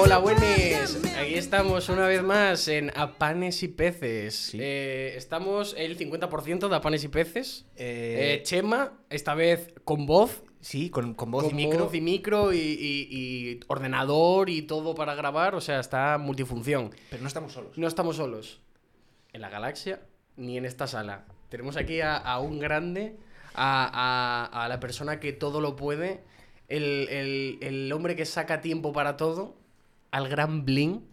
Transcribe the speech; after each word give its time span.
Hola, 0.00 0.18
buenas. 0.18 0.96
Aquí 1.18 1.34
estamos 1.34 1.88
una 1.88 2.06
vez 2.06 2.22
más 2.22 2.68
en 2.68 2.90
Apanes 2.96 3.62
y 3.62 3.68
Peces. 3.68 4.52
Eh, 4.54 5.14
estamos 5.16 5.74
el 5.76 5.98
50% 5.98 6.68
de 6.68 6.76
Apanes 6.76 7.04
y 7.04 7.08
Peces. 7.08 7.66
Eh, 7.76 8.38
Eh, 8.38 8.42
Chema, 8.44 8.92
esta 9.10 9.34
vez 9.34 9.74
con 9.84 10.06
voz. 10.06 10.42
sí, 10.60 10.88
con, 10.88 11.14
con 11.14 11.30
voz 11.30 11.44
con 11.44 11.52
y 11.52 11.66
micro. 11.66 11.84
voz 11.84 11.94
y 11.94 12.00
micro 12.00 12.52
y, 12.52 12.58
y- 12.58 13.08
y 13.10 13.60
ordenador 13.66 14.48
y 14.48 14.62
todo 14.62 14.94
para 14.94 15.14
grabar. 15.14 15.54
O 15.54 15.60
sea, 15.60 15.80
está 15.80 16.16
multifunción. 16.18 16.90
Pero 17.10 17.22
no 17.22 17.28
estamos 17.28 17.52
solos. 17.52 17.76
No 17.76 17.86
estamos 17.88 18.16
solos 18.16 18.60
en 19.32 19.40
la 19.42 19.48
galaxia 19.50 20.00
ni 20.36 20.56
en 20.56 20.64
esta 20.64 20.86
sala. 20.86 21.26
Tenemos 21.50 21.76
aquí 21.76 22.00
a, 22.00 22.16
a 22.16 22.40
un 22.40 22.58
grande, 22.60 23.16
a, 23.54 24.48
a- 24.52 24.64
a 24.64 24.68
la 24.68 24.80
persona 24.80 25.20
que 25.20 25.32
todo 25.32 25.60
lo 25.60 25.76
puede, 25.76 26.24
el, 26.68 27.08
el- 27.10 27.58
el 27.60 27.92
hombre 27.92 28.16
que 28.16 28.24
saca 28.26 28.60
tiempo 28.60 28.92
para 28.92 29.16
todo, 29.16 29.56
al 30.10 30.28
gran 30.28 30.64
Bling. 30.64 31.04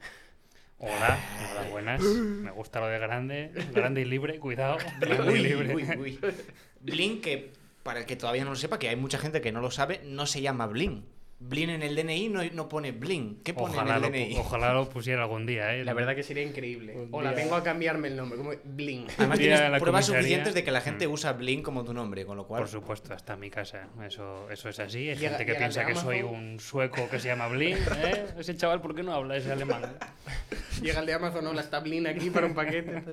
Hola, 0.80 1.18
hola, 1.52 1.70
buenas. 1.72 2.02
Me 2.02 2.52
gusta 2.52 2.80
lo 2.82 2.88
de 2.88 3.00
grande, 3.00 3.52
grande 3.74 4.02
y 4.02 4.06
libre, 4.06 4.40
cuidado. 4.40 4.78
Grande 5.00 5.40
y 5.40 5.44
libre. 5.44 5.76
uy, 5.98 6.20
que 7.22 7.54
para 7.84 8.00
el 8.02 8.06
que 8.06 8.16
todavía 8.18 8.44
no 8.44 8.50
lo 8.52 8.56
sepa, 8.58 8.80
que 8.80 8.90
hay 8.90 8.96
mucha 8.98 9.18
gente 9.18 9.40
que 9.42 9.52
no 9.54 9.62
lo 9.62 9.72
sabe, 9.72 10.02
no 10.06 10.26
se 10.26 10.42
llama 10.42 10.68
Blin. 10.68 11.06
Blin 11.46 11.70
en 11.72 11.84
el 11.84 11.96
DNI 11.96 12.30
no, 12.30 12.42
no 12.54 12.70
pone 12.70 12.92
Blin. 12.94 13.42
¿Qué 13.44 13.54
pone 13.54 13.74
Ojalá 13.74 13.96
en 13.98 14.02
lo, 14.02 14.08
el 14.08 14.14
DNI? 14.14 14.36
pu- 14.36 14.40
ojalá 14.40 14.74
lo 14.74 14.90
pusiera 14.90 15.24
algún 15.24 15.46
día, 15.46 15.76
¿eh? 15.76 15.84
La 15.84 15.94
verdad 15.94 16.16
que 16.16 16.24
sería 16.24 16.42
increíble. 16.44 16.96
Un 16.96 17.10
Hola, 17.12 17.32
día- 17.34 17.44
vengo 17.44 17.56
a 17.56 17.64
cambiarme 17.64 18.08
el 18.08 18.16
nombre, 18.16 18.38
como 18.38 18.52
Bling. 18.64 19.08
Además 19.18 19.38
tienes 19.40 19.60
pruebas 19.60 19.82
comisaría- 20.06 20.06
suficientes 20.22 20.54
de 20.54 20.64
que 20.64 20.72
la 20.72 20.82
gente 20.82 21.08
Mm. 21.08 21.12
usa 21.12 21.34
Blin 21.34 21.62
como 21.62 21.84
tu 21.84 21.94
nombre, 21.94 22.26
con 22.26 22.38
lo 22.38 22.48
cual... 22.48 22.62
Por 22.62 22.70
supuesto, 22.70 23.14
hasta 23.14 23.36
mi 23.36 23.50
casa. 23.50 23.90
Eso, 24.06 24.50
eso 24.50 24.70
es 24.70 24.80
así. 24.80 25.10
Hay 25.10 25.16
Llega- 25.16 25.38
gente 25.38 25.46
que 25.46 25.56
piensa 25.56 25.86
que 25.86 25.96
soy 25.96 26.22
un 26.22 26.60
sueco 26.60 27.10
que 27.10 27.20
se 27.20 27.28
llama 27.28 27.48
Blin. 27.50 27.76
¿eh? 27.78 28.26
Ese 28.40 28.56
chaval, 28.56 28.82
¿por 28.82 28.96
qué 28.96 29.04
no 29.04 29.14
habla 29.14 29.36
ese 29.38 29.52
alemán? 29.52 29.82
Llega 30.82 31.02
el 31.02 31.06
de 31.06 31.14
Amazon, 31.14 31.46
hola, 31.48 31.62
está 31.62 31.80
Bling 31.82 32.08
aquí 32.08 32.30
para 32.30 32.48
un 32.48 32.54
paquete. 32.56 33.04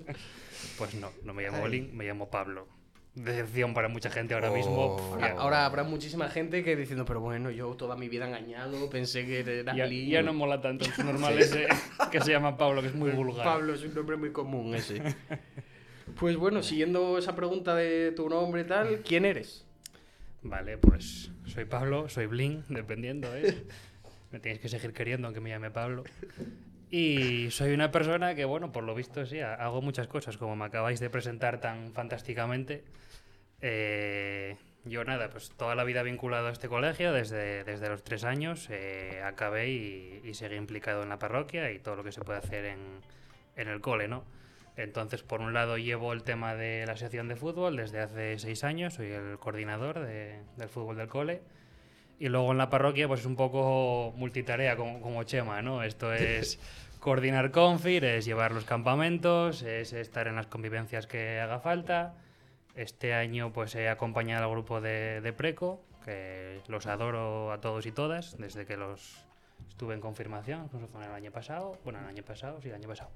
Pues 0.78 0.94
no, 0.94 1.10
no 1.24 1.34
me 1.34 1.42
llamo. 1.42 1.62
Blin, 1.64 1.94
me 1.96 2.04
llamo 2.04 2.30
Pablo. 2.30 2.66
Decepción 3.24 3.74
para 3.74 3.88
mucha 3.88 4.08
gente 4.10 4.34
ahora 4.34 4.50
Oh. 4.50 4.56
mismo. 4.56 4.96
Ahora, 5.12 5.28
Ya- 5.28 5.40
ahora 5.40 5.66
habrá 5.66 5.82
muchísima 5.84 6.28
gente 6.28 6.62
que 6.62 6.76
diciendo, 6.76 7.04
pero 7.04 7.20
bueno, 7.20 7.50
yo 7.50 7.74
toda 7.74 7.96
mi 7.96 8.08
vida 8.08 8.26
engañado, 8.26 8.88
pensé 8.90 9.26
que 9.26 9.40
era 9.40 9.74
ya, 9.74 9.86
Bling. 9.86 10.08
ya 10.10 10.22
no 10.22 10.32
mola 10.32 10.60
tanto. 10.60 10.84
Es 10.84 10.98
normal 11.04 11.38
ese 11.38 11.66
que 12.10 12.20
se 12.20 12.30
llama 12.32 12.56
Pablo, 12.56 12.80
que 12.82 12.88
es 12.88 12.94
muy 12.94 13.10
vulgar. 13.10 13.44
Pablo 13.44 13.74
es 13.74 13.82
un 13.82 13.94
nombre 13.94 14.16
muy 14.16 14.32
común 14.32 14.74
ese. 14.74 15.02
Pues 16.18 16.36
bueno, 16.36 16.62
siguiendo 16.62 17.18
esa 17.18 17.36
pregunta 17.36 17.74
de 17.74 18.12
tu 18.12 18.28
nombre 18.28 18.62
y 18.62 18.64
tal, 18.64 19.00
¿quién 19.06 19.24
eres? 19.24 19.64
Vale, 20.42 20.78
pues 20.78 21.30
soy 21.46 21.66
Pablo, 21.66 22.08
soy 22.08 22.26
Blin, 22.26 22.64
dependiendo, 22.68 23.28
¿eh? 23.36 23.64
Me 24.32 24.38
tenéis 24.40 24.60
que 24.60 24.68
seguir 24.68 24.92
queriendo 24.92 25.26
aunque 25.26 25.40
me 25.40 25.50
llame 25.50 25.70
Pablo. 25.70 26.04
Y 26.88 27.50
soy 27.50 27.72
una 27.72 27.90
persona 27.90 28.34
que, 28.34 28.44
bueno, 28.44 28.72
por 28.72 28.84
lo 28.84 28.94
visto 28.94 29.26
sí, 29.26 29.40
ha- 29.40 29.54
hago 29.54 29.82
muchas 29.82 30.06
cosas, 30.08 30.36
como 30.36 30.54
me 30.56 30.64
acabáis 30.64 30.98
de 31.00 31.10
presentar 31.10 31.60
tan 31.60 31.92
fantásticamente. 31.92 32.84
Eh, 33.62 34.56
yo 34.84 35.04
nada, 35.04 35.28
pues 35.30 35.50
toda 35.50 35.74
la 35.74 35.84
vida 35.84 36.02
vinculado 36.02 36.48
a 36.48 36.50
este 36.52 36.68
colegio, 36.68 37.12
desde, 37.12 37.64
desde 37.64 37.88
los 37.88 38.02
tres 38.02 38.24
años, 38.24 38.68
eh, 38.70 39.20
acabé 39.24 39.68
y, 39.70 40.20
y 40.24 40.34
seguí 40.34 40.56
implicado 40.56 41.02
en 41.02 41.10
la 41.10 41.18
parroquia 41.18 41.70
y 41.70 41.78
todo 41.78 41.96
lo 41.96 42.04
que 42.04 42.12
se 42.12 42.22
puede 42.22 42.38
hacer 42.38 42.64
en, 42.64 42.78
en 43.56 43.68
el 43.68 43.80
cole, 43.80 44.08
¿no? 44.08 44.24
Entonces, 44.76 45.22
por 45.22 45.40
un 45.42 45.52
lado, 45.52 45.76
llevo 45.76 46.12
el 46.14 46.22
tema 46.22 46.54
de 46.54 46.86
la 46.86 46.96
sección 46.96 47.28
de 47.28 47.36
fútbol 47.36 47.76
desde 47.76 48.00
hace 48.00 48.38
seis 48.38 48.64
años, 48.64 48.94
soy 48.94 49.08
el 49.12 49.38
coordinador 49.38 50.00
de- 50.00 50.40
del 50.56 50.68
fútbol 50.68 50.96
del 50.96 51.08
cole. 51.08 51.42
Y 52.18 52.28
luego 52.28 52.52
en 52.52 52.58
la 52.58 52.70
parroquia, 52.70 53.06
pues 53.08 53.20
es 53.20 53.26
un 53.26 53.36
poco 53.36 54.12
multitarea, 54.16 54.76
como, 54.76 55.00
como 55.02 55.22
Chema, 55.24 55.60
¿no? 55.60 55.82
Esto 55.82 56.12
es 56.14 56.58
coordinar 57.00 57.50
confir, 57.50 58.04
es 58.04 58.24
llevar 58.24 58.52
los 58.52 58.64
campamentos, 58.64 59.62
es 59.62 59.92
estar 59.92 60.26
en 60.28 60.36
las 60.36 60.46
convivencias 60.46 61.06
que 61.06 61.40
haga 61.40 61.60
falta. 61.60 62.14
Este 62.74 63.14
año, 63.14 63.52
pues 63.52 63.74
he 63.74 63.88
acompañado 63.88 64.44
al 64.44 64.50
grupo 64.50 64.80
de, 64.80 65.20
de 65.20 65.32
Preco, 65.32 65.82
que 66.04 66.60
los 66.68 66.86
adoro 66.86 67.52
a 67.52 67.60
todos 67.60 67.84
y 67.86 67.92
todas, 67.92 68.38
desde 68.38 68.64
que 68.64 68.76
los 68.76 69.24
estuve 69.68 69.94
en 69.94 70.00
confirmación, 70.00 70.68
fue 70.70 70.80
el 71.04 71.12
año 71.12 71.30
pasado, 71.30 71.78
bueno, 71.84 71.98
el 72.00 72.06
año 72.06 72.22
pasado, 72.22 72.60
sí, 72.62 72.68
el 72.68 72.74
año 72.76 72.88
pasado. 72.88 73.10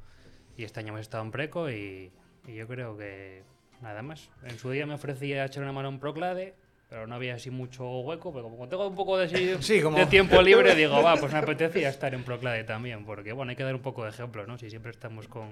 Y 0.56 0.64
este 0.64 0.80
año 0.80 0.88
hemos 0.90 1.00
estado 1.00 1.22
en 1.24 1.30
Preco 1.30 1.70
y, 1.70 2.12
y 2.46 2.54
yo 2.54 2.66
creo 2.68 2.96
que 2.96 3.42
nada 3.80 4.02
más. 4.02 4.28
En 4.44 4.58
su 4.58 4.70
día 4.70 4.86
me 4.86 4.94
ofrecía 4.94 5.44
echar 5.44 5.62
una 5.62 5.72
mano 5.72 5.88
en 5.88 5.98
Proclade, 5.98 6.54
pero 6.90 7.06
no 7.06 7.14
había 7.14 7.34
así 7.34 7.50
mucho 7.50 7.88
hueco, 8.00 8.32
pero 8.32 8.44
como 8.44 8.68
tengo 8.68 8.86
un 8.86 8.94
poco 8.94 9.16
de, 9.18 9.28
sí- 9.28 9.56
Sí, 9.62 9.80
como- 9.82 9.96
de 9.98 10.06
tiempo 10.06 10.40
libre, 10.42 10.74
digo, 10.76 11.02
va, 11.02 11.16
pues 11.16 11.32
me 11.32 11.38
apetecía 11.38 11.88
estar 11.88 12.12
en 12.14 12.22
Proclade 12.24 12.64
también, 12.64 13.04
porque 13.04 13.32
bueno, 13.32 13.50
hay 13.50 13.56
que 13.56 13.64
dar 13.64 13.74
un 13.74 13.82
poco 13.82 14.04
de 14.04 14.10
ejemplo, 14.10 14.46
¿no? 14.46 14.58
Si 14.58 14.68
siempre 14.70 14.90
estamos 14.90 15.26
con, 15.26 15.48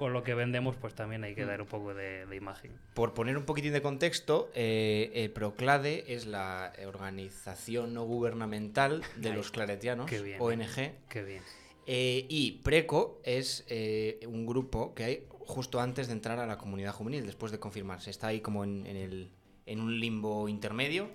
con 0.00 0.14
lo 0.14 0.22
que 0.22 0.34
vendemos, 0.34 0.76
pues 0.76 0.94
también 0.94 1.24
hay 1.24 1.34
que 1.34 1.44
dar 1.44 1.60
un 1.60 1.68
poco 1.68 1.92
de, 1.92 2.24
de 2.24 2.34
imagen. 2.34 2.72
Por 2.94 3.12
poner 3.12 3.36
un 3.36 3.44
poquitín 3.44 3.74
de 3.74 3.82
contexto, 3.82 4.50
eh, 4.54 5.10
eh, 5.12 5.28
Proclade 5.28 6.14
es 6.14 6.24
la 6.24 6.72
organización 6.86 7.92
no 7.92 8.04
gubernamental 8.04 9.02
de 9.16 9.28
Ay, 9.28 9.36
los 9.36 9.50
claretianos, 9.50 10.08
qué 10.08 10.22
bien. 10.22 10.40
ONG, 10.40 10.94
Qué 11.10 11.22
bien. 11.22 11.42
Eh, 11.86 12.24
y 12.30 12.52
Preco 12.62 13.20
es 13.24 13.66
eh, 13.68 14.20
un 14.26 14.46
grupo 14.46 14.94
que 14.94 15.04
hay 15.04 15.26
justo 15.28 15.80
antes 15.80 16.06
de 16.06 16.14
entrar 16.14 16.38
a 16.38 16.46
la 16.46 16.56
comunidad 16.56 16.94
juvenil, 16.94 17.26
después 17.26 17.52
de 17.52 17.58
confirmarse. 17.58 18.08
Está 18.08 18.28
ahí 18.28 18.40
como 18.40 18.64
en, 18.64 18.86
en 18.86 18.96
el, 18.96 19.30
en 19.66 19.80
un 19.80 20.00
limbo 20.00 20.48
intermedio 20.48 21.10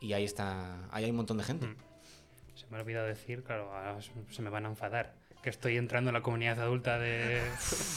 y 0.00 0.12
ahí 0.12 0.24
está, 0.24 0.86
ahí 0.90 1.04
hay 1.04 1.10
un 1.10 1.16
montón 1.16 1.38
de 1.38 1.44
gente. 1.44 1.66
Mm. 1.66 1.76
Se 2.56 2.66
me 2.66 2.76
ha 2.76 2.80
olvidado 2.80 3.06
decir, 3.06 3.42
claro, 3.42 3.72
ahora 3.72 3.98
se 4.02 4.42
me 4.42 4.50
van 4.50 4.66
a 4.66 4.68
enfadar, 4.68 5.14
que 5.42 5.50
estoy 5.50 5.76
entrando 5.76 6.10
en 6.10 6.14
la 6.14 6.20
comunidad 6.22 6.60
adulta 6.60 6.98
de, 6.98 7.40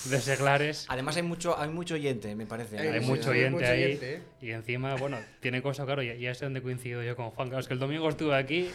de 0.06 0.20
seglares. 0.22 0.86
Además 0.90 1.16
hay 1.16 1.24
mucho, 1.24 1.58
hay 1.60 1.70
mucho 1.70 1.94
oyente, 1.94 2.36
me 2.36 2.46
parece. 2.46 2.80
Hay 2.80 3.00
sí, 3.02 3.06
mucho 3.06 3.30
oyente 3.30 3.52
mucho 3.52 3.66
ahí. 3.72 3.84
oyente, 3.84 4.14
¿eh? 4.16 4.22
Y 4.42 4.52
encima, 4.52 4.96
bueno, 4.96 5.18
tiene 5.42 5.62
cosa, 5.62 5.86
claro, 5.86 6.02
ya, 6.02 6.16
ya 6.16 6.34
sé 6.34 6.46
dónde 6.46 6.62
coincido 6.62 7.04
yo 7.04 7.16
con 7.16 7.30
Juan. 7.32 7.50
Claro, 7.50 7.62
es 7.62 7.68
que 7.68 7.74
el 7.76 7.80
domingo 7.80 8.10
estuve 8.10 8.36
aquí 8.36 8.70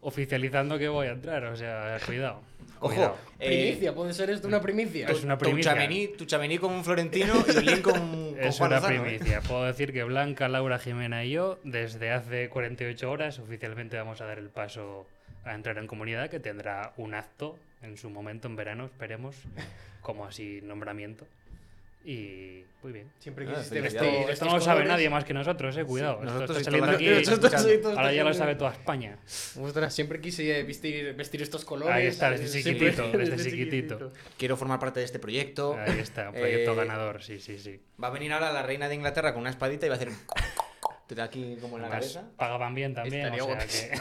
oficializando 0.00 0.78
que 0.78 0.88
voy 0.88 1.06
a 1.06 1.12
entrar, 1.12 1.44
o 1.44 1.56
sea, 1.56 1.98
cuidado. 2.04 2.42
Ojo, 2.80 2.94
cuidado. 2.94 3.16
eh, 3.38 3.46
Primicia, 3.70 3.94
¿puede 3.94 4.12
ser 4.12 4.30
esto 4.30 4.48
una 4.48 4.60
primicia? 4.60 5.08
Es 5.08 5.22
una 5.24 5.38
tu 5.38 5.44
primicia. 5.44 5.72
chamení, 5.72 6.08
tu 6.08 6.24
chamení 6.26 6.58
con 6.58 6.72
un 6.72 6.84
florentino 6.84 7.34
y 7.46 7.56
un 7.58 7.64
link 7.64 7.82
con, 7.82 7.94
con 7.94 8.36
Es 8.40 8.58
Juan 8.58 8.70
una 8.70 8.80
Lozano, 8.80 8.96
¿eh? 9.06 9.16
primicia. 9.18 9.40
Puedo 9.42 9.64
decir 9.64 9.92
que 9.92 10.02
Blanca, 10.04 10.48
Laura, 10.48 10.78
Jimena 10.78 11.24
y 11.24 11.30
yo, 11.30 11.58
desde 11.64 12.10
hace 12.10 12.48
48 12.50 13.10
horas, 13.10 13.38
oficialmente 13.38 13.96
vamos 13.96 14.20
a 14.20 14.26
dar 14.26 14.38
el 14.38 14.48
paso 14.50 15.06
a 15.44 15.54
entrar 15.54 15.78
en 15.78 15.86
comunidad, 15.86 16.28
que 16.30 16.40
tendrá 16.40 16.92
un 16.96 17.14
acto 17.14 17.58
en 17.84 17.96
su 17.96 18.10
momento, 18.10 18.48
en 18.48 18.56
verano, 18.56 18.86
esperemos, 18.86 19.36
como 20.00 20.26
así 20.26 20.60
nombramiento. 20.62 21.26
Y 22.06 22.62
muy 22.82 22.92
bien. 22.92 23.10
Siempre 23.18 23.46
Ah, 23.48 23.54
quisiste 23.54 23.76
felicidades. 23.80 24.12
vestir 24.12 24.20
Esto, 24.20 24.30
esto 24.32 24.44
no 24.44 24.52
lo 24.52 24.60
sabe 24.60 24.80
colores. 24.80 24.88
nadie 24.90 25.08
más 25.08 25.24
que 25.24 25.32
nosotros, 25.32 25.74
eh, 25.78 25.84
cuidado. 25.86 26.16
Esto 26.20 26.24
nosotros 26.26 26.58
está 26.58 26.70
saliendo 26.70 26.90
aquí. 26.92 27.08
Ahora 27.96 28.12
ya 28.12 28.24
lo 28.24 28.34
sabe 28.34 28.56
toda 28.56 28.72
España. 28.72 29.16
Ostras, 29.58 29.94
siempre 29.94 30.20
quise 30.20 30.64
vestir, 30.64 31.14
vestir 31.14 31.40
estos 31.40 31.64
colores. 31.64 31.94
Ahí 31.94 32.06
está, 32.08 32.30
desde 32.30 32.62
chiquitito, 32.62 33.08
desde 33.16 33.42
chiquitito. 33.50 34.12
Quiero 34.36 34.58
formar 34.58 34.80
parte 34.80 35.00
de 35.00 35.06
este 35.06 35.18
proyecto. 35.18 35.78
Ahí 35.78 35.98
está, 35.98 36.30
proyecto 36.30 36.72
Eh, 36.72 36.76
ganador, 36.76 37.22
sí, 37.22 37.40
sí, 37.40 37.58
sí. 37.58 37.80
Va 38.02 38.08
a 38.08 38.10
venir 38.10 38.34
ahora 38.34 38.52
la 38.52 38.62
reina 38.62 38.86
de 38.90 38.96
Inglaterra 38.96 39.32
con 39.32 39.40
una 39.40 39.50
espadita 39.50 39.86
y 39.86 39.88
va 39.88 39.94
a 39.94 39.96
hacer. 39.96 40.10
Te 41.06 41.14
da 41.14 41.24
aquí 41.24 41.56
como 41.60 41.76
en 41.76 41.82
la 41.82 41.88
Además, 41.88 42.12
cabeza. 42.14 42.30
pagaban 42.38 42.74
bien 42.74 42.94
también, 42.94 43.26
Estaría 43.26 43.44
o 43.44 43.46
sea 43.46 43.56
guapísimo. 43.56 44.00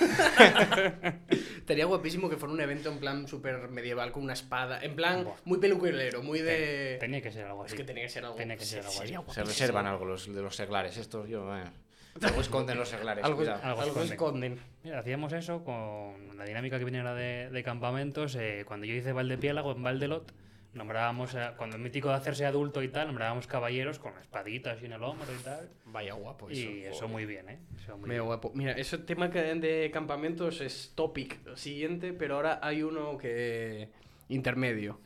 que... 1.30 1.36
Estaría 1.58 1.86
guapísimo 1.86 2.30
que 2.30 2.38
fuera 2.38 2.54
un 2.54 2.62
evento 2.62 2.90
en 2.90 3.00
plan 3.00 3.28
súper 3.28 3.68
medieval 3.70 4.12
con 4.12 4.24
una 4.24 4.34
espada. 4.34 4.82
En 4.82 4.96
plan, 4.96 5.24
Buah. 5.26 5.36
muy 5.46 5.58
peluquero, 5.58 6.24
muy 6.24 6.40
de. 6.40 6.98
Tenía 7.00 7.22
que 7.22 7.32
ser 7.32 7.46
algo 7.46 7.66
Es 7.66 7.72
así. 7.72 7.78
que 7.78 7.84
tenía 7.84 8.04
que 8.04 8.10
ser 8.10 8.24
algo. 8.26 8.36
Tenía 8.38 8.56
que 8.58 8.66
ser 8.66 8.80
algo 8.86 8.92
así. 9.02 9.34
Se 9.34 9.44
reservan 9.44 9.86
algo 9.86 10.06
los, 10.06 10.34
de 10.34 10.42
los 10.42 10.56
seglares. 10.56 10.98
Estos, 10.98 11.28
yo, 11.30 11.46
bueno. 11.46 11.72
Algo 12.22 12.42
esconden 12.42 12.78
los 12.78 12.90
seglares. 12.90 13.24
Algo. 13.26 13.42
Algo 13.42 13.54
algo 13.64 13.82
esconden. 13.84 14.12
esconden. 14.54 14.60
Mira, 14.84 15.00
hacíamos 15.00 15.34
eso 15.34 15.64
con 15.64 16.38
la 16.38 16.46
dinámica 16.46 16.78
que 16.78 16.86
viniera 16.86 17.16
de, 17.16 17.50
de 17.50 17.64
campamentos. 17.64 18.36
eh, 18.36 18.64
cuando 18.68 18.86
yo 18.86 18.94
hice 18.94 19.14
Valdepiélago 19.14 19.72
en 19.72 19.82
Valdelot, 19.82 20.32
nombrábamos, 20.74 21.36
a- 21.36 21.56
cuando 21.56 21.76
es 21.78 21.82
mítico 21.82 22.10
de 22.10 22.16
hacerse 22.16 22.46
adulto 22.46 22.82
y 22.84 22.88
tal, 22.90 23.08
nombrábamos 23.08 23.48
caballeros 23.48 24.00
con 24.00 24.18
espaditas 24.20 24.82
y 24.82 24.86
en 24.86 24.94
el 24.94 25.04
hombro 25.04 25.28
y 25.40 25.44
tal. 25.44 25.70
Vaya 25.86 26.14
guapo 26.14 26.50
eso. 26.50 26.60
y 26.70 26.84
eso 26.84 27.08
muy 27.08 27.26
bien, 27.26 27.50
¿eh? 27.50 27.60
Eso 27.78 27.98
muy 27.98 28.10
Medio 28.10 28.24
bien. 28.24 28.28
guapo. 28.28 28.52
Mira, 28.56 28.72
ese 28.74 28.98
tema 28.98 29.28
de 29.28 29.90
campamentos 29.94 30.62
es 30.62 30.92
topic 30.96 31.56
siguiente, 31.56 32.14
pero 32.14 32.36
ahora 32.36 32.60
hay 32.62 32.84
uno 32.84 33.18
que. 33.18 33.90
intermedio. 34.30 35.00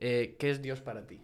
Eh, 0.00 0.36
¿Qué 0.38 0.50
es 0.50 0.62
Dios 0.62 0.80
para 0.80 1.06
ti? 1.06 1.20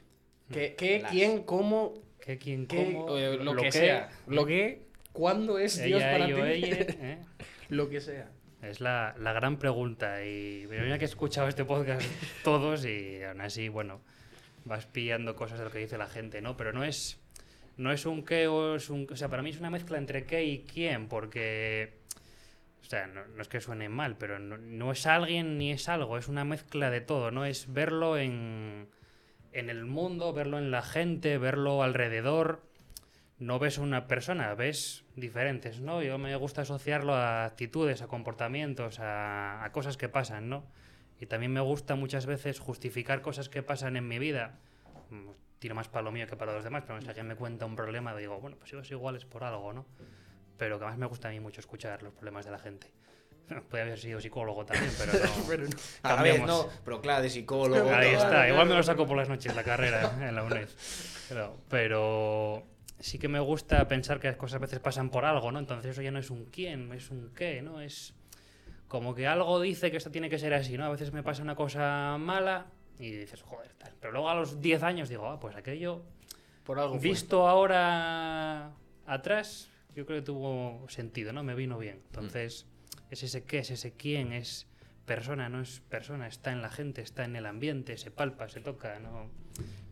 ¿Qué, 0.52 0.74
qué 0.76 1.00
Las- 1.00 1.10
quién, 1.12 1.42
cómo, 1.42 1.94
¿Qué, 2.20 2.38
quién, 2.38 2.66
qué, 2.66 2.94
cómo? 2.94 3.16
eh, 3.18 3.36
lo, 3.36 3.54
que 3.56 3.62
qué, 3.64 3.72
sea? 3.72 4.08
Lo 4.26 4.46
que, 4.46 4.86
¿cuándo 5.12 5.58
es 5.58 5.82
Dios 5.82 6.02
para 6.02 6.26
ti? 6.26 6.32
ella, 6.32 6.76
¿eh? 6.88 7.18
lo 7.68 7.88
que 7.90 8.00
sea. 8.00 8.30
Es 8.62 8.80
la, 8.80 9.14
la 9.18 9.32
gran 9.32 9.58
pregunta. 9.58 10.24
Y 10.24 10.66
pero 10.68 10.84
mira 10.84 10.98
que 10.98 11.04
he 11.04 11.08
escuchado 11.08 11.48
este 11.48 11.64
podcast 11.64 12.02
todos 12.44 12.84
y 12.84 13.22
aún 13.22 13.40
así, 13.40 13.68
bueno, 13.68 14.00
vas 14.64 14.86
pillando 14.86 15.36
cosas 15.36 15.58
de 15.58 15.64
lo 15.64 15.70
que 15.70 15.78
dice 15.78 15.98
la 15.98 16.06
gente, 16.06 16.40
¿no? 16.40 16.56
Pero 16.56 16.72
no 16.72 16.84
es, 16.84 17.20
no 17.76 17.92
es 17.92 18.06
un 18.06 18.24
qué 18.24 18.48
o 18.48 18.76
es 18.76 18.90
un... 18.90 19.06
O 19.10 19.16
sea, 19.16 19.28
para 19.28 19.42
mí 19.42 19.50
es 19.50 19.58
una 19.58 19.70
mezcla 19.70 19.98
entre 19.98 20.24
qué 20.24 20.44
y 20.44 20.64
quién, 20.64 21.08
porque 21.08 21.98
O 22.82 22.84
sea, 22.84 23.06
no, 23.06 23.26
no 23.26 23.42
es 23.42 23.48
que 23.48 23.60
suene 23.60 23.88
mal, 23.88 24.16
pero 24.16 24.38
no, 24.38 24.58
no 24.58 24.92
es 24.92 25.06
alguien 25.06 25.58
ni 25.58 25.70
es 25.70 25.88
algo, 25.88 26.18
es 26.18 26.28
una 26.28 26.44
mezcla 26.44 26.90
de 26.90 27.00
todo, 27.00 27.30
¿no? 27.30 27.44
Es 27.44 27.72
verlo 27.72 28.18
en, 28.18 28.88
en 29.52 29.70
el 29.70 29.84
mundo, 29.84 30.32
verlo 30.32 30.58
en 30.58 30.70
la 30.70 30.82
gente, 30.82 31.38
verlo 31.38 31.82
alrededor. 31.82 32.67
No 33.38 33.58
ves 33.60 33.78
una 33.78 34.08
persona, 34.08 34.52
ves 34.54 35.04
diferentes, 35.14 35.80
¿no? 35.80 36.02
Yo 36.02 36.18
me 36.18 36.34
gusta 36.36 36.62
asociarlo 36.62 37.14
a 37.14 37.44
actitudes, 37.44 38.02
a 38.02 38.08
comportamientos, 38.08 38.98
a, 38.98 39.64
a 39.64 39.70
cosas 39.72 39.96
que 39.96 40.08
pasan, 40.08 40.48
¿no? 40.48 40.64
Y 41.20 41.26
también 41.26 41.52
me 41.52 41.60
gusta 41.60 41.94
muchas 41.94 42.26
veces 42.26 42.58
justificar 42.58 43.20
cosas 43.22 43.48
que 43.48 43.62
pasan 43.62 43.96
en 43.96 44.08
mi 44.08 44.18
vida. 44.18 44.58
Mm, 45.10 45.30
Tiro 45.58 45.74
más 45.74 45.88
para 45.88 46.02
lo 46.04 46.12
mío 46.12 46.26
que 46.28 46.36
para 46.36 46.52
los 46.52 46.62
demás, 46.62 46.84
pero 46.86 47.00
si 47.00 47.08
alguien 47.08 47.26
me 47.26 47.34
cuenta 47.34 47.66
un 47.66 47.74
problema, 47.74 48.14
digo, 48.16 48.38
bueno, 48.40 48.56
pues 48.56 48.70
si 48.70 48.76
es 48.76 48.90
igual 48.92 49.16
es 49.16 49.24
por 49.24 49.42
algo, 49.42 49.72
¿no? 49.72 49.86
Pero 50.56 50.78
que 50.78 50.84
más 50.84 50.96
me 50.98 51.06
gusta 51.06 51.28
a 51.28 51.30
mí 51.32 51.40
mucho 51.40 51.60
escuchar 51.60 52.02
los 52.04 52.12
problemas 52.12 52.44
de 52.44 52.50
la 52.52 52.58
gente. 52.60 52.92
Podría 53.68 53.86
haber 53.86 53.98
sido 53.98 54.20
psicólogo 54.20 54.64
también, 54.64 54.92
pero 54.98 55.12
no. 55.14 55.18
A 56.04 56.14
la 56.14 56.22
vez, 56.22 56.36
Cambiamos. 56.36 56.46
no, 56.48 56.68
pero 56.84 57.00
claro, 57.00 57.22
de 57.22 57.30
psicólogo. 57.30 57.90
Ahí 57.92 58.14
todo. 58.14 58.24
está, 58.24 58.48
igual 58.48 58.68
me 58.68 58.74
lo 58.76 58.82
saco 58.84 59.04
por 59.06 59.16
las 59.16 59.28
noches 59.28 59.54
la 59.56 59.64
carrera 59.64 60.28
en 60.28 60.34
la 60.36 60.44
UNED. 60.44 60.68
Pero, 61.28 61.56
pero 61.68 62.62
sí 63.00 63.18
que 63.18 63.28
me 63.28 63.40
gusta 63.40 63.86
pensar 63.88 64.20
que 64.20 64.28
las 64.28 64.36
cosas 64.36 64.56
a 64.56 64.58
veces 64.58 64.80
pasan 64.80 65.10
por 65.10 65.24
algo, 65.24 65.52
¿no? 65.52 65.58
Entonces 65.58 65.92
eso 65.92 66.02
ya 66.02 66.10
no 66.10 66.18
es 66.18 66.30
un 66.30 66.46
quién, 66.46 66.92
es 66.92 67.10
un 67.10 67.32
qué, 67.34 67.62
¿no? 67.62 67.80
Es 67.80 68.14
como 68.88 69.14
que 69.14 69.26
algo 69.26 69.60
dice 69.60 69.90
que 69.90 69.98
esto 69.98 70.10
tiene 70.10 70.30
que 70.30 70.38
ser 70.38 70.54
así, 70.54 70.76
¿no? 70.76 70.84
A 70.84 70.90
veces 70.90 71.12
me 71.12 71.22
pasa 71.22 71.42
una 71.42 71.54
cosa 71.54 72.16
mala 72.18 72.66
y 72.98 73.10
dices, 73.10 73.42
joder, 73.42 73.72
tal. 73.74 73.92
Pero 74.00 74.12
luego 74.12 74.28
a 74.28 74.34
los 74.34 74.60
10 74.60 74.82
años 74.82 75.08
digo, 75.08 75.28
ah, 75.28 75.38
pues 75.38 75.54
aquello 75.56 76.02
Por 76.64 76.78
algo 76.78 76.98
fue. 76.98 77.08
visto 77.10 77.46
ahora 77.48 78.72
atrás, 79.06 79.70
yo 79.94 80.06
creo 80.06 80.18
que 80.18 80.26
tuvo 80.26 80.86
sentido, 80.88 81.32
¿no? 81.32 81.42
Me 81.42 81.54
vino 81.54 81.78
bien. 81.78 82.00
Entonces, 82.06 82.66
es 83.10 83.22
ese 83.22 83.44
qué, 83.44 83.58
es 83.58 83.70
ese 83.70 83.92
quién, 83.92 84.32
es 84.32 84.66
persona, 85.08 85.48
no 85.48 85.60
es 85.60 85.80
persona, 85.88 86.28
está 86.28 86.52
en 86.52 86.62
la 86.62 86.70
gente, 86.70 87.00
está 87.02 87.24
en 87.24 87.34
el 87.34 87.46
ambiente, 87.46 87.96
se 87.96 88.12
palpa, 88.12 88.48
se 88.48 88.60
toca, 88.60 89.00
no, 89.00 89.26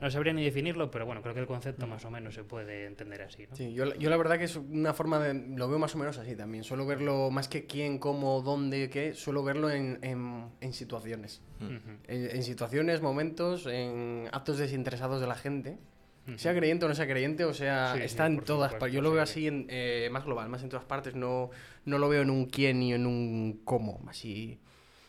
no 0.01 0.11
sabría 0.11 0.33
ni 0.33 0.45
definirlo, 0.45 0.91
pero 0.93 1.07
bueno, 1.07 1.23
creo 1.23 1.35
que 1.35 1.41
el 1.41 1.47
concepto 1.47 1.89
más 1.89 2.05
o 2.05 2.11
menos 2.11 2.35
se 2.35 2.45
puede 2.45 2.85
entender 2.87 3.23
así, 3.23 3.47
¿no? 3.51 3.57
Sí, 3.57 3.73
yo, 3.73 3.93
yo 3.97 4.11
la 4.11 4.17
verdad 4.17 4.39
que 4.39 4.45
es 4.45 4.55
una 4.55 4.95
forma 4.95 5.19
de... 5.19 5.35
Lo 5.57 5.69
veo 5.69 5.79
más 5.79 5.95
o 5.95 5.99
menos 5.99 6.19
así 6.19 6.37
también. 6.37 6.63
Suelo 6.63 6.87
verlo 6.87 7.31
más 7.33 7.49
que 7.49 7.67
quién, 7.67 7.99
cómo, 7.99 8.43
dónde, 8.43 8.91
qué. 8.91 9.15
Suelo 9.15 9.43
verlo 9.43 9.71
en, 9.71 9.99
en, 10.03 10.51
en 10.61 10.73
situaciones. 10.73 11.41
Ujú, 11.61 11.73
En, 12.07 12.37
en 12.37 12.43
situaciones, 12.43 13.01
momentos, 13.01 13.67
en 13.67 14.29
actos 14.33 14.59
desinteresados 14.59 15.21
de 15.21 15.27
la 15.27 15.35
gente. 15.35 15.79
Sea 16.37 16.53
creyente 16.57 16.85
o 16.85 16.89
no 16.89 16.95
sea 16.97 17.07
creyente, 17.07 17.45
o 17.45 17.55
sea, 17.55 17.93
Sí, 17.93 17.99
sí, 18.01 18.05
está 18.05 18.27
en 18.27 18.41
todas 18.41 18.73
partes. 18.73 18.93
Yo 18.93 19.01
lo 19.01 19.13
veo 19.13 19.25
sí. 19.27 19.33
así, 19.33 19.47
en, 19.47 19.67
eh, 19.71 20.09
más 20.11 20.25
global, 20.25 20.49
más 20.49 20.61
en 20.65 20.69
todas 20.69 20.85
partes. 20.85 21.15
No, 21.15 21.51
no 21.85 21.99
lo 21.99 22.09
veo 22.09 22.23
en 22.23 22.31
un 22.31 22.47
quién 22.47 22.81
ni 22.81 22.93
en 22.93 23.07
un 23.07 23.61
cómo. 23.65 24.03
Así 24.09 24.59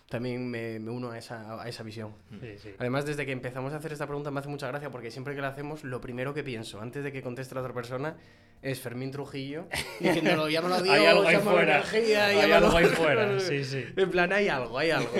también 0.09 0.49
me, 0.49 0.79
me 0.79 0.89
uno 0.89 1.11
a 1.11 1.17
esa, 1.17 1.61
a 1.61 1.67
esa 1.67 1.83
visión. 1.83 2.13
Sí, 2.39 2.57
sí. 2.57 2.69
Además, 2.79 3.05
desde 3.05 3.25
que 3.25 3.31
empezamos 3.33 3.73
a 3.73 3.77
hacer 3.77 3.91
esta 3.91 4.05
pregunta 4.07 4.31
me 4.31 4.39
hace 4.39 4.47
mucha 4.49 4.67
gracia 4.67 4.89
porque 4.89 5.11
siempre 5.11 5.35
que 5.35 5.41
la 5.41 5.49
hacemos, 5.49 5.83
lo 5.83 5.99
primero 5.99 6.33
que 6.33 6.43
pienso, 6.43 6.79
antes 6.81 7.03
de 7.03 7.11
que 7.11 7.21
conteste 7.21 7.55
la 7.55 7.61
otra 7.61 7.73
persona, 7.73 8.15
es 8.61 8.79
Fermín 8.79 9.11
Trujillo 9.11 9.67
diciéndolo, 9.99 10.49
llámalo 10.49 10.75
a 10.75 10.81
Dios, 10.81 10.95
Hay 10.95 11.05
algo 11.05 11.27
ahí 11.27 11.35
llámalo 11.35 11.49
a 11.51 11.53
fuera. 11.53 11.75
energía, 11.77 12.25
Hay 12.27 12.37
llámalo- 12.37 12.65
algo 12.67 12.77
ahí 12.77 12.85
fuera, 12.85 13.39
sí, 13.39 13.63
sí. 13.65 13.83
En 13.95 14.09
plan, 14.09 14.31
hay 14.31 14.47
algo, 14.47 14.77
hay 14.79 14.91
algo. 14.91 15.11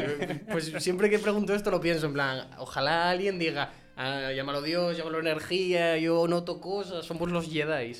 Pues 0.51 0.71
siempre 0.79 1.09
que 1.09 1.19
pregunto 1.19 1.53
esto 1.53 1.69
lo 1.69 1.81
pienso, 1.81 2.05
en 2.07 2.13
plan, 2.13 2.47
ojalá 2.57 3.09
alguien 3.09 3.37
diga, 3.39 3.73
ah, 3.97 4.31
llámalo 4.33 4.61
Dios, 4.61 4.95
llámalo 4.97 5.19
energía, 5.19 5.97
yo 5.97 6.27
noto 6.29 6.61
cosas, 6.61 7.05
somos 7.05 7.29
los 7.29 7.51
Jedi. 7.51 7.93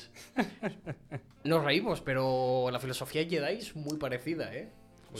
Nos 1.44 1.62
reímos, 1.64 2.00
pero 2.00 2.68
la 2.70 2.78
filosofía 2.80 3.24
Jedi 3.28 3.58
es 3.58 3.76
muy 3.76 3.96
parecida, 3.98 4.54
¿eh? 4.54 4.68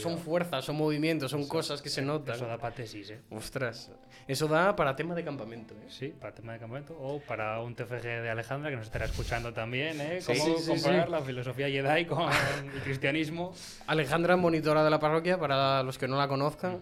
Son 0.01 0.17
fuerzas, 0.17 0.65
son 0.65 0.77
movimientos, 0.77 1.31
son 1.31 1.47
cosas 1.47 1.81
que 1.81 1.89
se 1.89 2.01
notan. 2.01 2.35
Eso 2.35 2.47
da 2.47 2.57
para 2.57 2.75
tesis, 2.75 3.09
¿eh? 3.11 3.21
Ostras, 3.29 3.91
eso 4.27 4.47
da 4.47 4.75
para 4.75 4.95
tema 4.95 5.15
de 5.15 5.23
campamento, 5.23 5.73
¿eh? 5.75 5.87
Sí, 5.89 6.13
para 6.19 6.33
tema 6.33 6.53
de 6.53 6.59
campamento 6.59 6.97
o 6.99 7.19
para 7.19 7.59
un 7.61 7.75
TFG 7.75 8.01
de 8.01 8.29
Alejandra 8.29 8.69
que 8.69 8.75
nos 8.75 8.85
estará 8.85 9.05
escuchando 9.05 9.53
también, 9.53 9.99
¿eh? 10.01 10.19
Cómo 10.25 10.37
sí, 10.37 10.53
sí, 10.59 10.69
comparar 10.69 11.05
sí. 11.05 11.11
la 11.11 11.21
filosofía 11.21 11.67
Jedi 11.67 12.05
con 12.05 12.29
el 12.75 12.81
cristianismo. 12.81 13.53
Alejandra, 13.87 14.35
monitora 14.35 14.83
de 14.83 14.89
la 14.89 14.99
parroquia, 14.99 15.39
para 15.39 15.83
los 15.83 15.97
que 15.97 16.07
no 16.07 16.17
la 16.17 16.27
conozcan. 16.27 16.79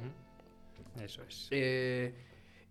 Eso 1.01 1.23
es. 1.23 1.47
Eh, 1.51 2.13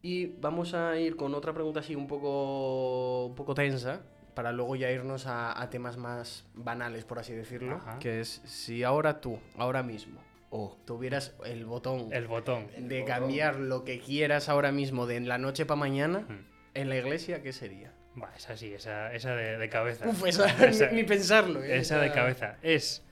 y 0.03 0.27
vamos 0.27 0.75
a 0.75 0.99
ir 0.99 1.17
con 1.17 1.35
otra 1.35 1.53
pregunta 1.53 1.81
así 1.81 1.95
un 1.95 2.07
poco, 2.07 3.27
un 3.27 3.35
poco 3.35 3.55
tensa, 3.55 4.03
para 4.35 4.53
luego 4.53 4.77
ya 4.77 4.91
irnos 4.91 5.27
a, 5.27 5.61
a 5.61 5.71
temas 5.71 5.97
más 5.97 6.45
banales, 6.55 7.05
por 7.05 7.19
así 7.19 7.33
decirlo. 7.33 7.77
Ajá. 7.77 7.99
Que 7.99 8.21
es, 8.21 8.43
si 8.45 8.85
ahora 8.85 9.21
tú, 9.21 9.39
ahora 9.57 9.83
mismo, 9.83 10.21
o 10.51 10.77
tuvieras 10.87 11.35
el 11.45 11.65
botón 11.67 12.13
El 12.13 12.27
botón. 12.27 12.69
de 12.79 13.05
cambiar 13.05 13.57
lo 13.57 13.85
que 13.85 13.99
quieras 14.01 14.49
ahora 14.49 14.73
mismo 14.73 15.07
de 15.07 15.21
la 15.21 15.39
noche 15.39 15.67
para 15.67 15.79
mañana, 15.81 16.21
Mm. 16.21 16.45
en 16.75 16.89
la 16.89 16.97
iglesia, 16.97 17.43
¿qué 17.43 17.53
sería? 17.53 17.93
Va, 18.21 18.33
esa 18.37 18.57
sí, 18.57 18.73
esa, 18.73 19.13
esa 19.13 19.35
de, 19.35 19.59
de 19.59 19.69
cabeza. 19.69 20.09
Uf, 20.09 20.25
esa, 20.27 20.47
Esa- 20.69 20.91
ni, 20.91 20.97
ni 21.03 21.05
pensarlo. 21.05 21.63
¿eh? 21.63 21.79
Esa 21.79 21.99
de 22.01 22.11
cabeza. 22.13 22.57
Es 22.63 23.03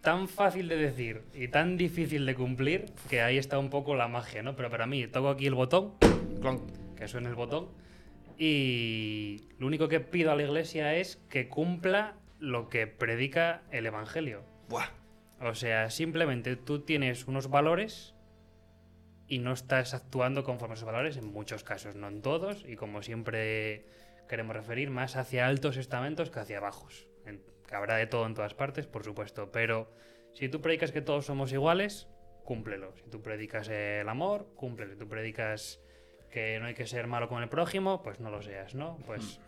tan 0.00 0.26
fácil 0.28 0.68
de 0.68 0.76
decir 0.76 1.22
y 1.34 1.48
tan 1.48 1.76
difícil 1.76 2.24
de 2.26 2.34
cumplir 2.34 2.86
que 3.10 3.20
ahí 3.22 3.38
está 3.38 3.58
un 3.58 3.68
poco 3.70 3.94
la 3.94 4.08
magia, 4.08 4.42
¿no? 4.42 4.56
Pero 4.56 4.70
para 4.70 4.86
mí, 4.86 5.06
toco 5.06 5.28
aquí 5.28 5.46
el 5.46 5.54
botón, 5.54 5.94
clon, 6.40 6.62
que 6.96 7.06
suene 7.08 7.28
el 7.28 7.34
botón, 7.34 7.68
y 8.38 9.48
lo 9.58 9.66
único 9.66 9.88
que 9.88 10.00
pido 10.00 10.32
a 10.32 10.36
la 10.36 10.42
iglesia 10.42 10.94
es 10.96 11.16
que 11.28 11.48
cumpla 11.48 12.14
lo 12.40 12.68
que 12.68 12.86
predica 12.86 13.62
el 13.70 13.86
Evangelio. 13.86 14.42
Buah. 14.68 14.86
O 15.42 15.54
sea, 15.54 15.90
simplemente 15.90 16.56
tú 16.56 16.80
tienes 16.80 17.26
unos 17.26 17.50
valores 17.50 18.14
y 19.26 19.38
no 19.38 19.52
estás 19.52 19.92
actuando 19.92 20.44
conforme 20.44 20.74
a 20.74 20.76
esos 20.76 20.86
valores 20.86 21.16
en 21.16 21.26
muchos 21.26 21.64
casos, 21.64 21.96
no 21.96 22.08
en 22.08 22.22
todos, 22.22 22.64
y 22.66 22.76
como 22.76 23.02
siempre 23.02 23.86
queremos 24.28 24.54
referir, 24.54 24.90
más 24.90 25.16
hacia 25.16 25.46
altos 25.46 25.76
estamentos 25.76 26.30
que 26.30 26.40
hacia 26.40 26.60
bajos. 26.60 27.08
Que 27.66 27.74
habrá 27.74 27.96
de 27.96 28.06
todo 28.06 28.26
en 28.26 28.34
todas 28.34 28.54
partes, 28.54 28.86
por 28.86 29.04
supuesto, 29.04 29.50
pero 29.50 29.90
si 30.32 30.48
tú 30.48 30.60
predicas 30.60 30.92
que 30.92 31.00
todos 31.00 31.26
somos 31.26 31.52
iguales, 31.52 32.08
cúmplelo. 32.44 32.94
Si 32.96 33.10
tú 33.10 33.22
predicas 33.22 33.68
el 33.68 34.08
amor, 34.08 34.46
cúmplelo. 34.54 34.92
Si 34.92 34.98
tú 34.98 35.08
predicas 35.08 35.80
que 36.30 36.58
no 36.60 36.66
hay 36.66 36.74
que 36.74 36.86
ser 36.86 37.06
malo 37.06 37.28
con 37.28 37.42
el 37.42 37.48
prójimo, 37.48 38.02
pues 38.02 38.20
no 38.20 38.30
lo 38.30 38.42
seas, 38.42 38.74
¿no? 38.74 38.98
Pues 39.06 39.40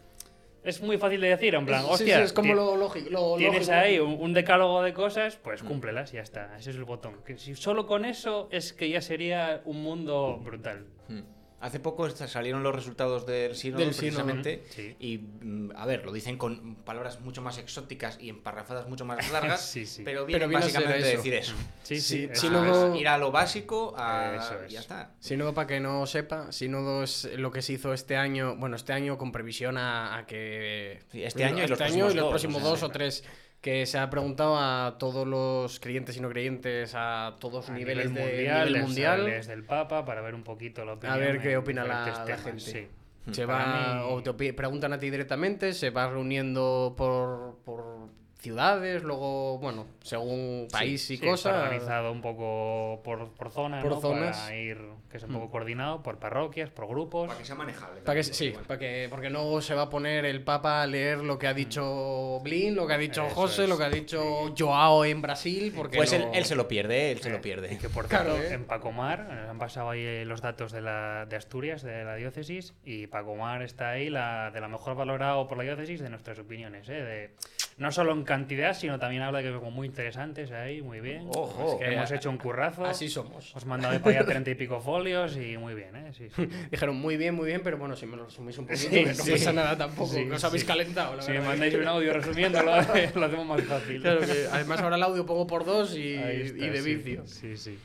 es 0.65 0.83
muy 0.83 0.99
fácil 0.99 1.21
de 1.21 1.29
decir, 1.29 1.55
en 1.55 1.67
plan, 1.67 1.85
Sí, 1.97 2.05
sí, 2.05 2.11
es 2.11 2.33
como 2.33 2.55
lo 2.55 2.77
lógico. 2.77 3.11
lo 3.11 3.37
Tienes 3.37 3.69
lógico. 3.69 3.77
ahí 3.77 3.99
un, 3.99 4.17
un 4.19 4.33
decálogo 4.33 4.83
de 4.83 4.93
cosas, 4.93 5.37
pues 5.37 5.63
cúmplelas 5.63 6.13
y 6.13 6.17
ya 6.17 6.23
está. 6.23 6.56
Ese 6.59 6.71
es 6.71 6.77
el 6.77 6.85
botón. 6.85 7.23
Que 7.25 7.37
si 7.39 7.55
solo 7.55 7.87
con 7.87 8.05
eso 8.05 8.49
es 8.51 8.73
que 8.73 8.89
ya 8.89 9.01
sería 9.01 9.61
un 9.65 9.83
mundo 9.83 10.41
brutal. 10.43 10.87
Hmm. 11.09 11.21
Hace 11.61 11.81
poco 11.81 12.11
salieron 12.11 12.63
los 12.63 12.75
resultados 12.75 13.25
del 13.25 13.56
sínodo, 13.56 13.81
Del 13.81 13.94
sínodo, 13.94 14.27
precisamente. 14.27 14.65
Sí. 14.69 14.96
Y, 14.99 15.19
mm, 15.19 15.70
a 15.75 15.87
ver, 15.87 16.05
lo 16.05 16.13
dicen 16.13 16.37
con 16.37 16.75
palabras 16.77 17.20
mucho 17.20 17.41
más 17.41 17.56
exóticas 17.56 18.19
y 18.20 18.29
emparrafadas 18.29 18.87
mucho 18.87 19.05
más 19.06 19.31
largas. 19.32 19.65
Sí, 19.75 19.87
sí. 19.87 20.03
Pero 20.05 20.27
viene 20.27 20.46
básicamente 20.46 20.93
a 20.93 20.96
eso. 20.99 21.17
decir 21.17 21.34
eso. 21.34 21.55
Sí, 21.82 21.96
Sí, 21.96 22.01
sí. 22.01 22.19
sí, 22.27 22.29
eso 22.32 22.51
luego- 22.51 22.94
es. 22.94 23.01
Ir 23.01 23.08
a 23.08 23.17
lo 23.17 23.31
básico, 23.32 23.94
a... 23.96 24.37
Eso 24.37 24.63
es. 24.65 24.73
ya 24.73 24.81
está. 24.81 25.13
Sínodo, 25.20 25.55
para 25.55 25.67
que 25.67 25.81
no 25.81 26.05
sepa, 26.06 26.53
Sínodo 26.53 27.03
es 27.03 27.25
lo 27.39 27.51
que 27.51 27.63
se 27.63 27.73
hizo 27.73 27.94
este 27.94 28.17
año, 28.17 28.56
bueno, 28.56 28.77
este 28.77 28.93
año 28.93 29.17
con 29.17 29.32
previsión 29.32 29.79
a, 29.79 30.19
a 30.19 30.27
que... 30.27 31.01
Sí, 31.13 31.25
este 31.25 31.44
año 31.44 31.58
y 31.65 31.69
los 31.69 31.70
este 31.73 31.84
próximos 31.84 32.13
y 32.13 32.17
los 32.17 32.25
dos, 32.25 32.31
próximos 32.31 32.56
o 32.56 32.61
sea, 32.61 32.70
dos 32.70 32.79
sí. 32.81 32.84
o 32.84 32.89
tres, 32.91 33.25
que 33.65 33.87
se 33.87 33.97
ha 33.97 34.11
preguntado 34.11 34.59
a 34.59 34.97
todos 34.99 35.27
los 35.27 35.81
creyentes 35.81 36.15
y 36.19 36.21
no 36.21 36.29
creyentes, 36.29 36.93
a 36.94 37.37
todos 37.41 37.71
A 37.71 37.73
niveles 37.73 38.11
nivel 38.11 38.15
de 38.15 38.31
mundial, 38.37 38.67
nivel 38.69 38.83
mundial. 38.83 39.65
Papa 39.67 40.05
para 40.05 40.21
ver 40.21 40.35
un 40.35 40.43
poquito 40.44 40.85
la 40.85 40.93
opinión. 40.93 41.15
A 41.15 41.19
ver 41.19 41.41
qué 41.41 41.56
opina 41.56 41.83
la- 41.83 42.37
gente. 42.37 42.61
sí. 42.61 42.87
Se 43.33 43.47
Para 43.47 43.65
va, 43.65 43.94
mí- 43.94 44.01
o 44.11 44.23
te 44.23 44.53
preguntan 44.53 44.93
a 44.93 44.99
ti 44.99 45.09
directamente, 45.09 45.73
se 45.73 45.89
va 45.89 46.11
reuniendo 46.11 46.93
por, 46.94 47.56
por 47.65 48.11
ciudades, 48.44 49.03
luego, 49.03 49.58
bueno, 49.58 49.86
según 50.03 50.69
país 50.70 51.10
y 51.10 51.17
Sí, 51.17 51.27
cosas. 51.27 51.55
organizado 51.56 52.13
un 52.13 52.20
poco 52.20 53.01
por, 53.03 53.31
por 53.32 53.51
zona, 53.51 53.81
Por 53.81 53.93
¿no? 53.93 54.01
zonas. 54.01 54.36
Para 54.39 54.55
ir, 54.56 54.79
que 55.10 55.17
es 55.17 55.22
un 55.24 55.32
poco 55.32 55.51
coordinado 55.51 56.03
por 56.03 56.19
parroquias, 56.19 56.69
por 56.70 56.86
grupos. 56.86 57.29
Para 57.29 57.39
que 57.39 57.44
sea 57.46 57.55
manejable. 57.55 58.03
Para 58.03 58.20
que, 58.20 58.29
también, 58.29 58.34
sí, 58.34 58.55
para 58.69 58.79
que, 58.79 59.06
porque 59.10 59.31
no 59.31 59.60
se 59.63 59.74
va 59.74 59.82
a 59.82 59.91
poner 59.91 60.24
el 60.27 60.43
Papa 60.44 60.82
a 60.82 60.86
leer 60.86 61.19
lo 61.19 61.39
que 61.39 61.46
ha 61.46 61.55
dicho 61.55 62.39
Blin, 62.43 62.74
lo 62.74 62.86
que 62.86 62.93
ha 62.93 62.98
dicho 62.98 63.24
Eso 63.27 63.34
José, 63.34 63.63
es. 63.65 63.69
lo 63.69 63.79
que 63.79 63.84
ha 63.84 63.91
dicho 63.91 64.55
Joao 64.56 65.05
en 65.06 65.22
Brasil, 65.22 65.72
porque 65.74 65.96
Pues 65.96 66.13
no- 66.13 66.19
él, 66.19 66.29
él 66.34 66.44
se 66.44 66.55
lo 66.55 66.69
pierde, 66.69 67.13
él 67.13 67.20
se 67.20 67.31
Eh, 67.31 67.32
lo 67.32 67.41
pierde. 67.41 67.72
Y 67.74 67.79
que 67.79 67.89
por 67.89 68.06
Claro, 68.06 68.34
cierto, 68.34 68.51
¿eh? 68.51 68.55
en 68.55 68.65
Pacomar, 68.67 69.27
eh, 69.31 69.46
han 69.51 69.58
pasado 69.58 69.91
ahí 69.91 70.01
eh, 70.03 70.24
los 70.27 70.43
datos 70.43 70.70
de, 70.70 70.82
la, 70.82 71.24
de 71.27 71.36
Asturias, 71.36 71.82
de 71.82 72.05
la 72.05 72.15
diócesis, 72.17 72.74
y 72.84 73.06
Pacomar 73.06 73.63
está 73.63 73.91
ahí 73.91 74.10
la, 74.10 74.51
de 74.51 74.60
la 74.60 74.69
mejor 74.69 74.94
valorado 74.96 75.48
por 75.48 75.56
la 75.56 75.65
diócesis 75.65 76.01
de 76.01 76.10
nuestras 76.10 76.39
opiniones. 76.39 76.89
¿eh? 76.91 76.93
De, 77.03 77.31
no 77.77 77.91
solo 77.91 78.13
en 78.13 78.22
cantidad, 78.34 78.74
sino 78.74 78.98
también 78.98 79.22
habla 79.22 79.38
de 79.43 79.50
que 79.50 79.55
como 79.58 79.70
muy 79.70 79.86
interesantes 79.86 80.50
ahí, 80.50 80.82
muy 80.82 81.00
bien. 81.00 81.26
Ojo, 81.29 81.79
que 81.79 81.84
que 81.86 81.94
hemos 81.94 82.10
a- 82.10 82.14
hecho 82.17 82.31
un 82.31 82.38
currazo. 82.38 82.84
Así 82.84 83.08
somos. 83.08 83.55
Os 83.55 83.64
mandado 83.67 83.98
para 84.00 84.19
allá 84.20 84.26
treinta 84.32 84.50
y 84.50 84.55
pico 84.55 84.81
folios 84.81 85.36
y 85.36 85.56
muy 85.56 85.74
bien, 85.74 85.94
¿eh? 85.96 86.12
Sí, 86.12 86.29
sí. 86.34 86.48
Dijeron 86.70 86.96
muy 86.96 87.17
bien, 87.17 87.34
muy 87.34 87.46
bien, 87.46 87.60
pero 87.62 87.79
bueno, 87.79 87.94
si 87.96 88.06
me 88.06 88.17
lo 88.17 88.24
resumís 88.26 88.58
un 88.58 88.67
poquito, 88.67 88.88
Sí, 88.91 89.05
no 89.05 89.32
pasa 89.32 89.53
nada 89.53 89.76
tampoco, 89.79 90.12
que 90.14 90.32
os 90.32 90.44
habéis 90.44 90.64
calentado, 90.64 91.14
la 91.17 91.22
Si 91.22 91.31
me 91.32 91.41
mandáis 91.41 91.74
un 91.74 91.86
audio 91.86 92.12
resumiéndolo, 92.12 92.72
lo 93.14 93.24
hacemos 93.26 93.46
más 93.46 93.62
fácil. 93.62 94.00
Claro 94.03 94.20
que 94.20 94.46
además 94.50 94.81
ahora 94.81 94.96
el 94.96 95.03
audio 95.03 95.24
pongo 95.24 95.46
por 95.46 95.64
dos 95.64 95.94
y, 95.96 96.12
de 96.17 96.82
vicio. 96.82 97.26
Sí, 97.26 97.56
sí. 97.56 97.79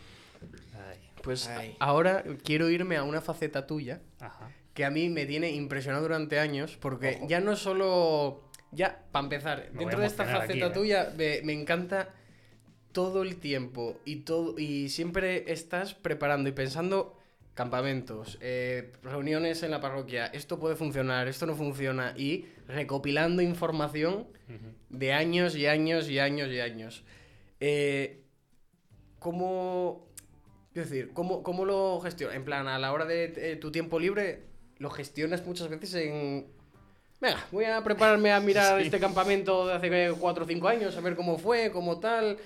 Ay, 0.73 0.97
Pues 1.21 1.47
Ay. 1.47 1.75
ahora 1.79 2.23
quiero 2.43 2.69
irme 2.69 2.97
a 2.97 3.03
una 3.03 3.21
faceta 3.21 3.67
tuya 3.67 4.01
Ajá. 4.19 4.49
que 4.73 4.85
a 4.85 4.89
mí 4.89 5.09
me 5.09 5.25
tiene 5.25 5.51
impresionado 5.51 6.03
durante 6.03 6.39
años, 6.39 6.77
porque 6.79 7.21
ya 7.27 7.39
no 7.39 7.55
solo. 7.55 8.48
Ya, 8.71 9.03
para 9.11 9.23
empezar, 9.23 9.69
Me 9.73 9.79
dentro 9.79 9.99
de 9.99 10.07
esta 10.07 10.25
faceta 10.25 10.53
aquí, 10.53 10.61
¿eh? 10.61 10.69
tuya 10.69 11.13
me, 11.17 11.41
me 11.43 11.53
encanta 11.53 12.09
todo 12.91 13.23
el 13.23 13.37
tiempo 13.37 13.99
y 14.05 14.17
todo 14.17 14.57
y 14.59 14.89
siempre 14.89 15.51
estás 15.51 15.93
preparando 15.93 16.49
y 16.49 16.51
pensando 16.51 17.19
campamentos, 17.59 18.37
eh, 18.39 18.93
reuniones 19.03 19.63
en 19.63 19.71
la 19.71 19.81
parroquia, 19.81 20.27
esto 20.27 20.59
puede 20.59 20.77
funcionar, 20.77 21.27
esto 21.27 21.45
no 21.45 21.55
funciona 21.55 22.13
y 22.15 22.45
recopilando 22.69 23.41
información 23.41 24.27
de 24.89 25.11
años 25.11 25.57
y 25.57 25.65
años 25.65 26.09
y 26.09 26.19
años 26.19 26.49
y 26.49 26.61
años. 26.61 27.03
Eh, 27.59 28.23
¿Cómo. 29.19 30.07
Quiero 30.71 30.87
decir, 30.87 31.11
¿cómo, 31.13 31.43
cómo 31.43 31.65
lo 31.65 31.99
gestionas? 31.99 32.37
En 32.37 32.45
plan, 32.45 32.67
a 32.69 32.79
la 32.79 32.93
hora 32.93 33.03
de 33.03 33.33
eh, 33.35 33.55
tu 33.57 33.73
tiempo 33.73 33.99
libre, 33.99 34.43
lo 34.77 34.89
gestionas 34.89 35.45
muchas 35.45 35.67
veces 35.67 35.93
en. 35.95 36.47
Venga, 37.21 37.45
voy 37.51 37.65
a 37.65 37.83
prepararme 37.83 38.31
a 38.31 38.39
mirar 38.39 38.77
Sí. 38.79 38.85
este 38.85 38.99
campamento 38.99 39.67
de 39.67 39.73
hace 39.73 40.11
4 40.17 40.43
o 40.45 40.47
5 40.47 40.67
años, 40.67 40.95
a 40.95 41.01
ver 41.01 41.15
cómo 41.15 41.37
fue, 41.37 41.71
cómo 41.71 41.99
tal. 41.99 42.37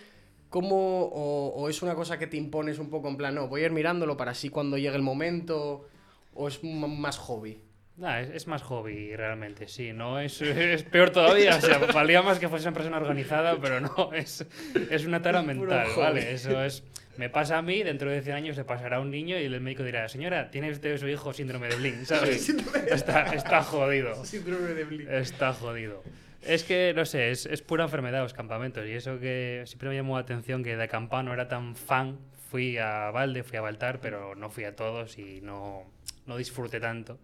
¿Cómo, 0.49 1.05
o, 1.05 1.47
o 1.55 1.67
es 1.69 1.81
una 1.81 1.95
cosa 1.95 2.19
que 2.19 2.27
te 2.27 2.37
impones 2.37 2.77
un 2.77 2.91
poco 2.91 3.07
en 3.07 3.17
plan, 3.17 3.33
no, 3.33 3.47
voy 3.47 3.61
a 3.61 3.65
ir 3.65 3.71
mirándolo 3.71 4.15
para 4.17 4.31
así 4.31 4.49
cuando 4.49 4.77
llegue 4.77 4.95
el 4.95 5.01
momento? 5.01 5.87
¿O 6.35 6.47
es 6.47 6.63
más 6.63 7.17
hobby? 7.17 7.59
Nah, 7.95 8.21
es, 8.21 8.29
es 8.31 8.47
más 8.47 8.63
hobby 8.63 9.15
realmente, 9.15 9.67
sí, 9.67 9.93
no 9.93 10.19
es, 10.19 10.41
es 10.41 10.81
peor 10.83 11.11
todavía, 11.11 11.55
o 11.57 11.61
sea, 11.61 11.77
valía 11.77 12.23
más 12.23 12.39
que 12.39 12.49
fuese 12.49 12.67
una 12.67 12.73
persona 12.73 12.97
organizada, 12.97 13.55
pero 13.61 13.79
no, 13.79 14.11
es, 14.13 14.45
es 14.89 15.05
una 15.05 15.21
tara 15.21 15.41
mental. 15.43 15.87
¿vale? 15.95 16.33
Eso 16.33 16.63
es, 16.63 16.83
me 17.17 17.29
pasa 17.29 17.59
a 17.59 17.61
mí, 17.61 17.83
dentro 17.83 18.09
de 18.09 18.23
100 18.23 18.35
años 18.35 18.57
le 18.57 18.63
pasará 18.63 18.97
a 18.97 18.99
un 18.99 19.11
niño 19.11 19.37
y 19.37 19.43
el 19.43 19.61
médico 19.61 19.83
dirá, 19.83 20.09
señora, 20.09 20.49
tiene 20.49 20.71
usted 20.71 20.97
su 20.97 21.07
hijo 21.07 21.33
síndrome 21.33 21.67
de 21.67 21.75
Blin, 21.75 22.03
¿sabes? 22.07 22.49
Está, 22.89 23.33
está 23.35 23.61
jodido, 23.61 24.15
Síndrome 24.25 24.69
de 24.73 24.83
Blin. 24.85 25.07
está 25.11 25.53
jodido. 25.53 26.01
Es 26.41 26.63
que, 26.63 26.93
no 26.95 27.05
sé, 27.05 27.29
es, 27.29 27.45
es 27.45 27.61
pura 27.61 27.83
enfermedad 27.83 28.23
los 28.23 28.33
campamentos 28.33 28.85
y 28.87 28.93
eso 28.93 29.19
que 29.19 29.63
siempre 29.65 29.89
me 29.89 29.95
llamó 29.95 30.15
la 30.15 30.23
atención 30.23 30.63
que 30.63 30.75
de 30.75 30.83
acampar 30.83 31.23
no 31.23 31.31
era 31.31 31.47
tan 31.47 31.75
fan, 31.75 32.17
fui 32.49 32.79
a 32.79 33.11
Valde, 33.11 33.43
fui 33.43 33.57
a 33.57 33.61
Baltar, 33.61 34.01
pero 34.01 34.33
no 34.33 34.49
fui 34.49 34.63
a 34.63 34.75
todos 34.75 35.19
y 35.19 35.41
no, 35.41 35.83
no 36.25 36.37
disfruté 36.37 36.79
tanto. 36.79 37.19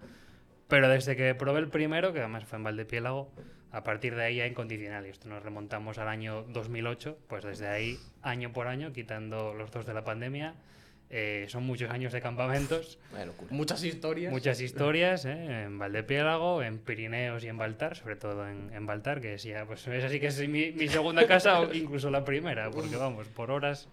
Pero 0.70 0.88
desde 0.88 1.16
que 1.16 1.36
probé 1.36 1.60
el 1.60 1.68
primero, 1.68 2.14
que 2.14 2.20
además 2.20 2.46
fue 2.46 2.58
en 2.58 2.64
Valdepiélago, 2.64 3.30
a 3.72 3.84
partir 3.84 4.16
de 4.16 4.24
ahí 4.24 4.36
ya 4.38 4.48
incondicional. 4.48 5.06
Y 5.06 5.10
esto 5.10 5.28
nos 5.28 5.44
remontamos 5.44 5.98
al 5.98 6.08
año 6.08 6.44
2008, 6.44 7.18
pues 7.28 7.44
desde 7.44 7.68
ahí, 7.68 8.00
año 8.22 8.54
por 8.54 8.68
año, 8.68 8.94
quitando 8.94 9.54
los 9.54 9.72
dos 9.72 9.86
de 9.88 9.94
la 9.96 10.04
pandemia, 10.04 10.54
eh, 11.10 11.48
son 11.50 11.66
muchos 11.66 11.90
años 11.90 12.14
de 12.14 12.22
campamentos. 12.22 13.00
Muchas 13.50 13.84
historias. 13.84 14.32
muchas 14.32 14.62
historias, 14.62 15.26
¿eh? 15.26 15.64
en 15.64 15.80
Valdepiélago, 15.80 16.62
en 16.62 16.78
Pirineos 16.78 17.44
y 17.44 17.48
en 17.48 17.58
Baltar, 17.58 17.96
sobre 17.96 18.16
todo 18.16 18.48
en, 18.48 18.72
en 18.72 18.86
Baltar, 18.86 19.20
que 19.20 19.34
es 19.34 19.44
ya, 19.44 19.66
pues 19.66 19.88
es 19.88 20.04
así 20.04 20.20
que 20.20 20.28
es 20.28 20.48
mi, 20.48 20.72
mi 20.72 20.88
segunda 20.88 21.26
casa 21.26 21.62
o 21.62 21.74
incluso 21.74 22.12
la 22.12 22.24
primera, 22.24 22.70
porque 22.70 22.96
vamos, 22.96 23.28
por 23.28 23.50
horas. 23.50 23.90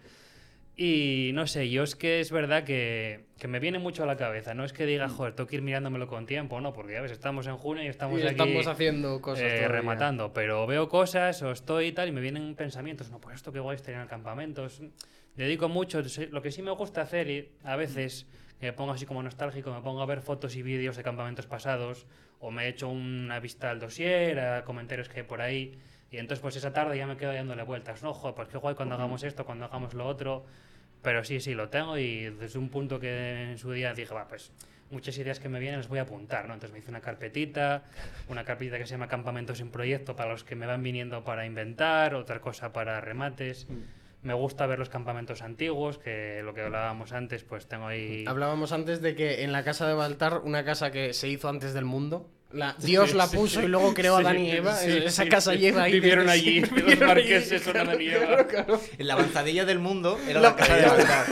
Y 0.79 1.31
no 1.33 1.47
sé, 1.47 1.71
yo 1.71 1.85
es 1.85 1.97
que 1.97 2.21
es 2.21 2.31
verdad 2.31 2.65
que, 2.65 3.25
que 3.39 3.49
me 3.49 3.61
viene 3.61 3.79
mucho 3.79 4.03
a 4.03 4.07
la 4.07 4.17
cabeza. 4.19 4.53
No 4.53 4.63
es 4.63 4.75
que 4.75 4.85
diga, 4.85 5.09
joder, 5.09 5.33
tengo 5.33 5.49
que 5.49 5.57
ir 5.57 5.63
mirándomelo 5.63 6.07
con 6.07 6.27
tiempo, 6.27 6.61
no, 6.61 6.75
porque 6.75 6.93
ya 6.93 7.01
ves, 7.01 7.13
estamos 7.13 7.47
en 7.47 7.57
junio 7.57 7.83
y 7.83 7.87
estamos 7.87 8.19
y 8.21 8.23
aquí 8.23 8.33
estamos 8.33 8.67
haciendo 8.67 9.23
cosas. 9.23 9.45
eh, 9.45 9.69
rematando. 9.69 10.35
Pero 10.35 10.67
veo 10.67 10.91
cosas 10.91 11.41
o 11.43 11.51
estoy 11.51 11.87
y 11.87 11.93
tal, 11.93 12.09
y 12.09 12.13
me 12.13 12.21
vienen 12.21 12.55
pensamientos. 12.55 13.11
No, 13.11 13.21
pues 13.23 13.37
esto 13.37 13.53
que 13.53 13.59
guay 13.61 13.77
estaría 13.77 13.97
en 13.97 14.03
el 14.03 14.09
campamento. 14.09 14.67
Dedico 15.35 15.71
mucho. 15.71 16.03
Lo 16.31 16.43
que 16.43 16.51
sí 16.53 16.61
me 16.61 16.73
gusta 16.73 17.01
hacer, 17.01 17.31
y 17.31 17.49
a 17.65 17.77
veces 17.77 18.27
me 18.61 18.75
pongo 18.75 18.93
así 18.93 19.07
como 19.07 19.23
nostálgico, 19.23 19.73
me 19.73 19.81
pongo 19.81 20.03
a 20.03 20.07
ver 20.07 20.21
fotos 20.21 20.57
y 20.57 20.63
vídeos 20.63 20.99
de 20.99 21.03
campamentos 21.03 21.47
pasados, 21.47 22.07
o 22.39 22.51
me 22.51 22.69
echo 22.69 22.89
una 22.91 23.41
vista 23.41 23.71
al 23.71 23.81
dossier, 23.81 24.39
a 24.41 24.65
comentarios 24.65 25.09
que 25.09 25.21
hay 25.21 25.27
por 25.27 25.41
ahí. 25.41 25.79
Y 26.11 26.19
entonces, 26.19 26.41
pues 26.41 26.57
esa 26.57 26.73
tarde 26.73 26.97
ya 26.97 27.07
me 27.07 27.17
quedo 27.17 27.33
dándole 27.33 27.63
vueltas. 27.63 28.03
No, 28.03 28.15
joder, 28.15 28.35
pues 28.35 28.49
qué 28.49 28.59
guay 28.59 28.75
cuando 28.75 28.95
hagamos 28.95 29.23
esto, 29.23 29.45
cuando 29.45 29.65
hagamos 29.65 29.95
lo 29.95 30.07
otro. 30.07 30.45
Pero 31.03 31.25
sí, 31.25 31.41
sí, 31.41 31.55
lo 31.55 31.69
tengo 31.69 31.99
y 31.99 32.31
desde 32.31 32.59
un 32.59 32.69
punto 32.69 32.99
que 32.99 33.51
en 33.51 33.59
su 33.59 33.71
día 33.73 33.95
dije, 33.95 34.13
va, 34.13 34.27
pues 34.27 34.51
muchas 34.91 35.17
ideas 35.19 35.41
que 35.41 35.49
me 35.49 35.61
vienen 35.61 35.79
las 35.79 35.89
voy 35.89 35.99
a 35.99 36.03
apuntar, 36.03 36.47
¿no? 36.47 36.55
Entonces 36.55 36.73
me 36.73 36.79
hice 36.79 36.91
una 36.91 37.01
carpetita, 37.01 37.85
una 38.29 38.45
carpetita 38.45 38.79
que 38.79 38.87
se 38.87 38.93
llama 38.93 39.09
Campamentos 39.09 39.61
en 39.61 39.71
Proyecto 39.71 40.17
para 40.17 40.31
los 40.31 40.45
que 40.45 40.55
me 40.55 40.67
van 40.67 40.83
viniendo 40.83 41.25
para 41.25 41.47
inventar, 41.47 42.15
otra 42.15 42.41
cosa 42.41 42.73
para 42.73 43.01
remates. 43.01 43.67
Me 44.23 44.35
gusta 44.35 44.67
ver 44.67 44.79
los 44.79 44.89
campamentos 44.89 45.43
antiguos, 45.43 45.99
que 45.99 46.41
lo 46.43 46.55
que 46.55 46.63
hablábamos 46.63 47.13
antes, 47.13 47.45
pues 47.45 47.69
tengo 47.69 47.87
ahí... 47.87 48.25
Hablábamos 48.27 48.73
antes 48.73 49.01
de 49.01 49.15
que 49.15 49.45
en 49.45 49.53
la 49.53 49.63
casa 49.63 49.87
de 49.87 49.95
Baltar, 49.95 50.41
una 50.43 50.65
casa 50.65 50.91
que 50.91 51.13
se 51.13 51.29
hizo 51.29 51.49
antes 51.49 51.75
del 51.75 51.85
mundo, 51.85 52.29
la, 52.53 52.75
Dios 52.79 53.15
la 53.15 53.27
puso 53.27 53.61
y 53.63 53.67
luego 53.69 53.93
creó 53.93 54.17
a 54.17 54.21
Sí, 54.21 54.25
Adán 54.27 54.39
y 54.39 54.51
Eva. 54.51 54.77
sí, 54.77 54.91
esa 55.05 55.25
sí, 55.25 55.29
casa 55.29 55.53
sí. 55.53 55.59
lleva 55.59 55.83
ahí. 55.85 55.93
Vivieron 55.93 56.29
allí, 56.29 56.61
los 56.61 56.71
Vivieron 56.71 56.93
allí. 56.93 57.07
marqueses 57.07 57.63
son 57.63 57.77
Adán 57.77 58.01
y 58.01 58.07
Eva. 58.09 58.27
Claro, 58.27 58.47
claro. 58.49 58.81
En 58.99 59.07
la 59.07 59.15
avanzadilla 59.15 59.65
del 59.65 59.79
mundo 59.79 60.19
era 60.29 60.41
La- 60.41 60.51
la, 60.51 60.57
casa 60.57 60.77
de 60.77 60.87
Baltar. 60.87 61.27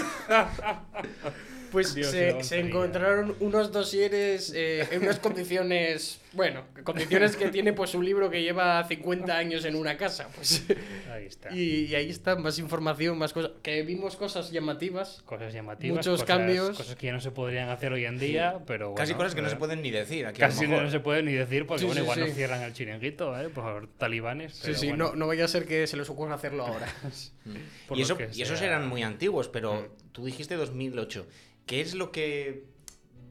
Pues 1.72 1.94
Dios, 1.94 2.10
se, 2.10 2.60
encontraron 2.60 3.34
unos 3.40 3.72
dosieres 3.72 4.52
eh, 4.54 4.86
en 4.92 5.02
unas 5.02 5.18
condiciones, 5.18 6.20
bueno, 6.34 6.64
condiciones 6.84 7.36
que 7.36 7.48
tiene 7.48 7.72
pues 7.72 7.94
un 7.94 8.04
libro 8.04 8.28
que 8.30 8.42
lleva 8.42 8.82
50 8.84 9.36
años 9.36 9.64
en 9.64 9.74
una 9.76 9.96
casa. 9.96 10.28
Pues, 10.34 10.64
Ahí 11.12 11.26
está. 11.26 11.54
y, 11.54 11.86
y 11.86 11.94
ahí 11.94 12.10
está, 12.10 12.36
más 12.36 12.58
información, 12.58 13.16
más 13.18 13.32
cosas. 13.32 13.52
Que 13.62 13.82
vimos 13.82 14.16
cosas 14.16 14.50
llamativas. 14.50 15.22
Cosas 15.24 15.52
llamativas. 15.52 15.96
Muchos 15.98 16.20
cosas- 16.22 16.26
cambios. 16.36 16.76
Cosas 16.76 16.96
que 16.96 17.06
ya 17.06 17.12
no 17.12 17.20
se 17.20 17.30
podrían 17.30 17.68
hacer 17.68 17.92
hoy 17.92 18.04
en 18.04 18.18
día, 18.18 18.58
pero 18.66 18.94
Casi 18.94 19.14
cosas 19.14 19.34
que 19.34 19.42
no 19.42 19.48
eh, 19.48 19.50
se 19.50 19.56
pueden 19.56 19.82
ni 19.82 19.90
decir. 19.90 20.26
Aquí 20.26 20.42
a 20.42 20.46
lo 20.48 20.52
Casi 20.54 20.66
mejor. 20.66 20.84
no 20.84 20.90
se 20.90 21.00
puede 21.00 21.22
ni 21.22 21.32
decir 21.32 21.66
porque 21.66 21.80
Sí, 21.80 21.86
bueno, 21.86 22.00
sí, 22.00 22.04
igual 22.04 22.18
sí. 22.18 22.24
nos 22.26 22.34
cierran 22.34 22.62
el 22.62 22.72
chiringuito, 22.72 23.40
¿eh? 23.40 23.48
Por 23.48 23.88
talibanes. 23.98 24.54
Sí, 24.54 24.60
pero 24.64 24.78
sí, 24.78 24.88
bueno, 24.88 25.08
no, 25.10 25.16
no 25.16 25.26
vaya 25.26 25.44
a 25.44 25.48
ser 25.48 25.66
que 25.66 25.86
se 25.86 25.96
les 25.96 26.08
ocurra 26.10 26.34
hacerlo 26.34 26.66
ahora. 26.66 26.86
por 27.88 27.98
Y, 27.98 28.02
eso, 28.02 28.18
esos 28.18 28.60
eran 28.62 28.88
muy 28.88 29.02
antiguos, 29.02 29.48
pero 29.48 29.94
tú 30.12 30.24
dijiste 30.26 30.56
2008. 30.56 31.26
¿Qué 31.66 31.80
es 31.80 31.94
lo 31.94 32.12
que 32.12 32.64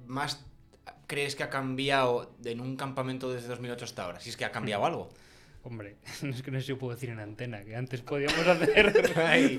más 0.06 0.46
crees 1.08 1.36
que 1.36 1.44
ha 1.44 1.50
cambiado 1.50 2.34
en 2.44 2.60
un 2.62 2.76
campamento 2.76 3.32
desde 3.32 3.48
2008 3.48 3.86
hasta 3.86 4.06
ahora? 4.06 4.20
Si 4.20 4.30
es 4.30 4.38
que 4.38 4.46
ha 4.46 4.52
cambiado 4.52 4.86
algo. 4.86 5.10
Hombre, 5.66 5.96
es 6.24 6.44
que 6.44 6.52
no 6.52 6.60
sé 6.60 6.66
si 6.66 6.74
puedo 6.74 6.94
decir 6.94 7.10
en 7.10 7.20
antena, 7.20 7.64
que 7.64 7.74
antes 7.78 8.02
podíamos 8.02 8.46
hacer 8.46 9.14
Ay. 9.26 9.58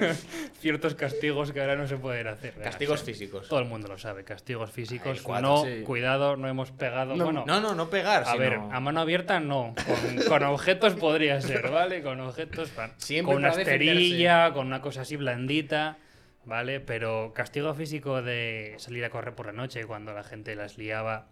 ciertos 0.61 0.95
castigos 0.95 1.51
que 1.53 1.63
ahora 1.63 1.77
no 1.77 1.87
se 1.89 1.97
pueden 1.97 2.27
hacer. 2.27 2.53
Castigos 2.63 3.01
sí, 3.01 3.07
físicos. 3.07 3.49
Todo 3.49 3.61
el 3.61 3.65
mundo 3.65 3.89
lo 3.89 3.97
sabe, 3.97 4.23
castigos 4.23 4.71
físicos. 4.71 5.17
el 5.17 5.23
cuatro, 5.23 5.49
no, 5.49 5.65
sí. 5.65 5.83
cuidado, 5.83 6.37
no 6.37 6.47
hemos 6.47 6.73
pegado. 6.73 7.17
No, 7.17 7.25
bueno, 7.25 7.45
No, 7.47 7.59
no, 7.59 7.75
no 7.75 7.89
pegar, 7.89 8.25
a 8.25 8.27
sino... 8.27 8.39
ver, 8.39 8.53
a 8.53 8.81
mano 8.81 9.01
abierta 9.01 9.41
no. 9.41 9.75
Con, 9.87 10.25
con 10.29 10.43
objetos 10.43 10.93
podría 10.93 11.41
ser, 11.41 11.71
¿vale? 11.71 12.03
Con 12.03 12.21
objetos. 12.21 12.71
Siempre 12.99 13.33
con 13.33 13.43
una 13.43 13.53
esterilla, 13.55 14.53
con 14.53 14.67
una 14.67 14.83
cosa 14.83 15.01
así 15.01 15.17
blandita, 15.17 15.97
¿vale? 16.45 16.81
Pero 16.81 17.33
castigo 17.35 17.73
físico 17.73 18.21
de 18.21 18.75
salir 18.77 19.07
a 19.07 19.09
correr 19.09 19.35
por 19.35 19.47
la 19.47 19.53
noche 19.53 19.87
cuando 19.87 20.13
la 20.13 20.23
gente 20.23 20.55
las 20.55 20.77
liaba. 20.77 21.29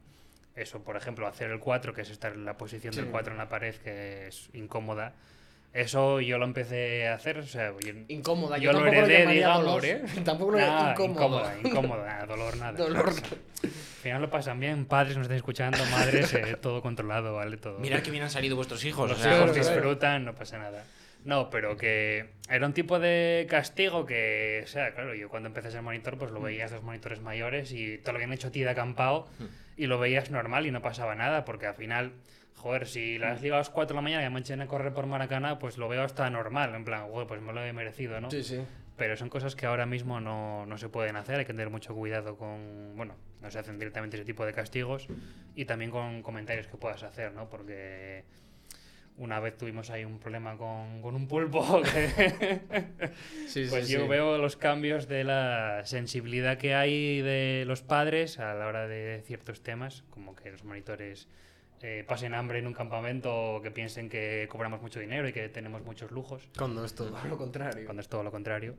Eso, 0.54 0.80
por 0.82 0.96
ejemplo, 0.96 1.26
hacer 1.26 1.50
el 1.50 1.58
4, 1.60 1.94
que 1.94 2.02
es 2.02 2.10
estar 2.10 2.32
en 2.32 2.44
la 2.44 2.56
posición 2.58 2.94
del 2.94 3.06
Sí. 3.06 3.10
4 3.10 3.32
en 3.32 3.38
la 3.38 3.48
pared, 3.48 3.74
que 3.76 4.28
es 4.28 4.50
incómoda. 4.52 5.14
Eso 5.72 6.20
yo 6.20 6.36
lo 6.36 6.44
empecé 6.44 7.08
a 7.08 7.14
hacer, 7.14 7.38
o 7.38 7.46
sea, 7.46 7.72
yo- 7.80 7.94
Incómoda. 8.08 8.58
Yo 8.58 8.64
Yo, 8.64 8.72
lo 8.72 8.80
lo 8.80 8.86
heredé, 8.88 9.20
llamaría 9.20 9.32
digamos. 9.32 9.64
dolor, 9.64 9.84
¿eh? 9.86 10.02
Tampoco 10.24 10.52
lo 10.52 10.58
Nah, 10.58 10.90
incómodo. 10.90 11.14
incómoda, 11.14 11.54
incómoda, 11.64 12.06
nada, 12.06 12.26
dolor 12.26 12.56
nada. 12.58 12.72
Dolor. 12.76 13.08
Al 13.62 13.70
final 14.02 14.20
lo 14.20 14.28
pasan 14.28 14.60
bien, 14.60 14.84
padres 14.84 15.16
nos 15.16 15.24
están 15.24 15.36
escuchando, 15.38 15.78
madres, 15.86 16.34
eh, 16.34 16.58
todo 16.60 16.82
controlado, 16.82 17.34
¿vale? 17.36 17.56
Todo. 17.56 17.78
Mirad 17.78 18.00
que 18.02 18.10
bien 18.10 18.24
han 18.24 18.30
salido 18.30 18.54
vuestros 18.56 18.84
hijos. 18.84 19.08
Los 19.08 19.20
o 19.20 19.22
sea, 19.22 19.38
hijos 19.38 19.54
disfrutan, 19.54 20.24
no 20.26 20.34
pasa 20.34 20.58
nada. 20.58 20.84
No, 21.24 21.50
pero 21.50 21.76
que 21.76 22.30
era 22.48 22.66
un 22.66 22.72
tipo 22.72 22.98
de 22.98 23.46
castigo 23.48 24.04
que, 24.06 24.62
o 24.64 24.66
sea, 24.66 24.92
claro, 24.94 25.14
yo 25.14 25.28
cuando 25.28 25.48
empecé 25.48 25.68
a 25.68 25.70
ser 25.70 25.82
monitor, 25.82 26.18
pues 26.18 26.30
lo 26.32 26.40
Mm. 26.40 26.44
veías 26.44 26.72
los 26.72 26.82
monitores 26.82 27.20
mayores 27.20 27.72
y 27.72 27.98
te 27.98 28.10
lo 28.12 28.16
habían 28.16 28.32
hecho 28.32 28.48
a 28.48 28.50
ti 28.50 28.60
de 28.62 28.70
acampado 28.70 29.28
Mm. 29.38 29.44
y 29.76 29.86
lo 29.86 29.98
veías 29.98 30.30
normal 30.30 30.66
y 30.66 30.70
no 30.72 30.82
pasaba 30.82 31.14
nada, 31.14 31.44
porque 31.44 31.66
al 31.66 31.74
final, 31.74 32.12
joder, 32.56 32.86
si 32.88 33.18
las 33.18 33.40
Mm. 33.40 33.44
ligas 33.44 33.54
a 33.54 33.58
las 33.60 33.70
4 33.70 33.94
de 33.94 33.98
la 33.98 34.02
mañana 34.02 34.26
y 34.26 34.30
me 34.30 34.40
echen 34.40 34.60
a 34.60 34.66
correr 34.66 34.92
por 34.92 35.06
Maracaná, 35.06 35.58
pues 35.60 35.78
lo 35.78 35.88
veo 35.88 36.02
hasta 36.02 36.28
normal, 36.28 36.74
en 36.74 36.84
plan, 36.84 37.08
güey, 37.08 37.26
pues 37.26 37.40
me 37.40 37.52
lo 37.52 37.64
he 37.64 37.72
merecido, 37.72 38.20
¿no? 38.20 38.30
Sí, 38.30 38.42
sí. 38.42 38.60
Pero 38.96 39.16
son 39.16 39.30
cosas 39.30 39.56
que 39.56 39.66
ahora 39.66 39.86
mismo 39.86 40.20
no, 40.20 40.66
no 40.66 40.76
se 40.76 40.88
pueden 40.88 41.16
hacer, 41.16 41.36
hay 41.38 41.44
que 41.46 41.52
tener 41.54 41.70
mucho 41.70 41.94
cuidado 41.94 42.36
con, 42.36 42.94
bueno, 42.96 43.14
no 43.40 43.50
se 43.50 43.58
hacen 43.58 43.78
directamente 43.78 44.16
ese 44.16 44.24
tipo 44.26 44.44
de 44.44 44.52
castigos 44.52 45.06
y 45.54 45.64
también 45.64 45.90
con 45.90 46.22
comentarios 46.22 46.66
que 46.66 46.76
puedas 46.76 47.02
hacer, 47.02 47.32
¿no? 47.32 47.48
Porque 47.48 48.24
Una 49.22 49.38
vez 49.38 49.56
tuvimos 49.56 49.88
ahí 49.90 50.04
un 50.04 50.18
problema 50.18 50.56
con, 50.56 51.00
con 51.00 51.14
un 51.14 51.28
pulpo. 51.28 51.80
que- 51.94 53.12
Sí, 53.46 53.66
pues 53.70 53.86
sí, 53.86 53.92
yo 53.92 54.02
sí. 54.02 54.08
veo 54.08 54.36
los 54.38 54.56
cambios 54.56 55.06
de 55.06 55.22
la 55.22 55.82
sensibilidad 55.84 56.58
que 56.58 56.74
hay 56.74 57.20
de 57.20 57.62
los 57.66 57.82
padres 57.82 58.40
a 58.40 58.52
la 58.54 58.66
hora 58.66 58.88
de 58.88 59.22
ciertos 59.24 59.62
temas, 59.62 60.02
como 60.10 60.34
que 60.34 60.50
los 60.50 60.64
monitores 60.64 61.28
eh, 61.82 62.04
pasen 62.06 62.34
hambre 62.34 62.58
en 62.58 62.66
un 62.66 62.72
campamento 62.74 63.32
o 63.54 63.62
que 63.62 63.70
piensen 63.70 64.08
que 64.08 64.48
cobramos 64.50 64.82
mucho 64.82 64.98
dinero 64.98 65.28
y 65.28 65.32
que 65.32 65.48
tenemos 65.48 65.82
muchos 65.84 66.10
lujos, 66.10 66.48
Cuando 66.58 66.84
es 66.84 66.92
todo 66.94 67.10
lo 67.28 67.36
contrario. 67.38 67.84
cuando 67.84 68.00
es 68.00 68.08
todo 68.08 68.24
lo 68.24 68.32
contrario. 68.32 68.74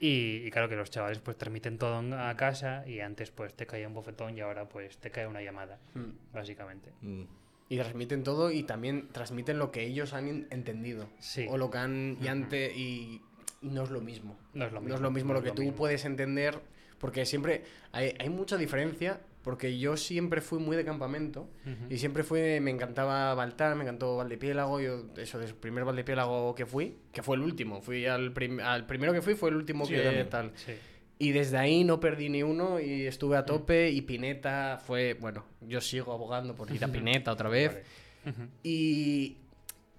Y, 0.00 0.42
y 0.46 0.50
claro 0.50 0.68
que 0.70 0.74
los 0.76 0.90
chavales 0.90 1.18
pues 1.18 1.36
transmiten 1.36 1.76
todo 1.76 1.98
a 2.18 2.34
casa 2.36 2.82
y 2.88 3.00
antes 3.00 3.30
pues 3.30 3.52
te 3.54 3.66
caía 3.66 3.88
un 3.88 3.94
bofetón 3.94 4.36
y 4.36 4.40
ahora 4.40 4.68
pues 4.70 4.96
te 4.96 5.10
cae 5.10 5.26
una 5.26 5.42
llamada, 5.42 5.78
Mm. 5.94 6.10
básicamente. 6.32 6.90
Mm. 7.02 7.24
Y 7.72 7.78
transmiten 7.78 8.22
todo 8.22 8.50
y 8.50 8.64
también 8.64 9.08
transmiten 9.12 9.58
lo 9.58 9.70
que 9.70 9.84
ellos 9.86 10.12
han 10.12 10.28
en- 10.28 10.46
entendido. 10.50 11.08
Sí. 11.18 11.46
O 11.48 11.56
lo 11.56 11.70
que 11.70 11.78
han. 11.78 12.18
Y, 12.20 12.28
ante, 12.28 12.70
y, 12.76 13.22
y 13.62 13.68
no 13.68 13.84
es 13.84 13.90
lo 13.90 14.00
mismo. 14.00 14.36
No 14.52 14.66
es 14.66 14.72
lo 14.72 14.80
No 14.80 14.82
mismo. 14.82 14.94
es 14.96 15.00
lo 15.00 15.10
mismo 15.10 15.28
no 15.32 15.38
lo 15.38 15.42
que 15.42 15.48
es 15.50 15.54
tú 15.54 15.62
mismo. 15.62 15.76
puedes 15.76 16.04
entender. 16.04 16.58
Porque 16.98 17.24
siempre. 17.24 17.62
Hay, 17.92 18.14
hay 18.18 18.28
mucha 18.28 18.56
diferencia. 18.58 19.20
Porque 19.42 19.76
yo 19.78 19.96
siempre 19.96 20.40
fui 20.40 20.58
muy 20.60 20.76
de 20.76 20.84
campamento. 20.84 21.48
Y 21.90 21.96
siempre 21.98 22.22
fui. 22.22 22.60
Me 22.60 22.70
encantaba 22.70 23.34
Baltar, 23.34 23.74
me 23.74 23.82
encantó 23.82 24.16
Valdepiélago. 24.18 24.78
Yo, 24.80 25.06
eso, 25.16 25.38
del 25.38 25.54
primer 25.54 25.84
Valdepiélago 25.84 26.54
que 26.54 26.66
fui. 26.66 26.96
Que 27.10 27.22
fue 27.22 27.36
el 27.36 27.42
último. 27.42 27.80
Fui 27.80 28.04
al, 28.06 28.32
prim- 28.32 28.60
al 28.60 28.86
primero 28.86 29.12
que 29.14 29.20
fui, 29.22 29.34
fue 29.34 29.48
el 29.50 29.56
último 29.56 29.84
Sí, 29.86 29.94
que 29.94 30.26
tal. 30.30 30.52
Sí. 30.54 30.74
Y 31.22 31.30
desde 31.30 31.56
ahí 31.56 31.84
no 31.84 32.00
perdí 32.00 32.28
ni 32.28 32.42
uno 32.42 32.80
y 32.80 33.06
estuve 33.06 33.36
a 33.36 33.44
tope. 33.44 33.92
Y 33.92 34.02
Pineta 34.02 34.80
fue. 34.84 35.14
Bueno, 35.14 35.44
yo 35.60 35.80
sigo 35.80 36.12
abogando 36.12 36.56
por 36.56 36.68
ir 36.72 36.84
a 36.84 36.88
Pineta 36.92 37.30
otra 37.30 37.48
vez. 37.48 37.80
Vale. 38.24 38.48
Y, 38.64 39.36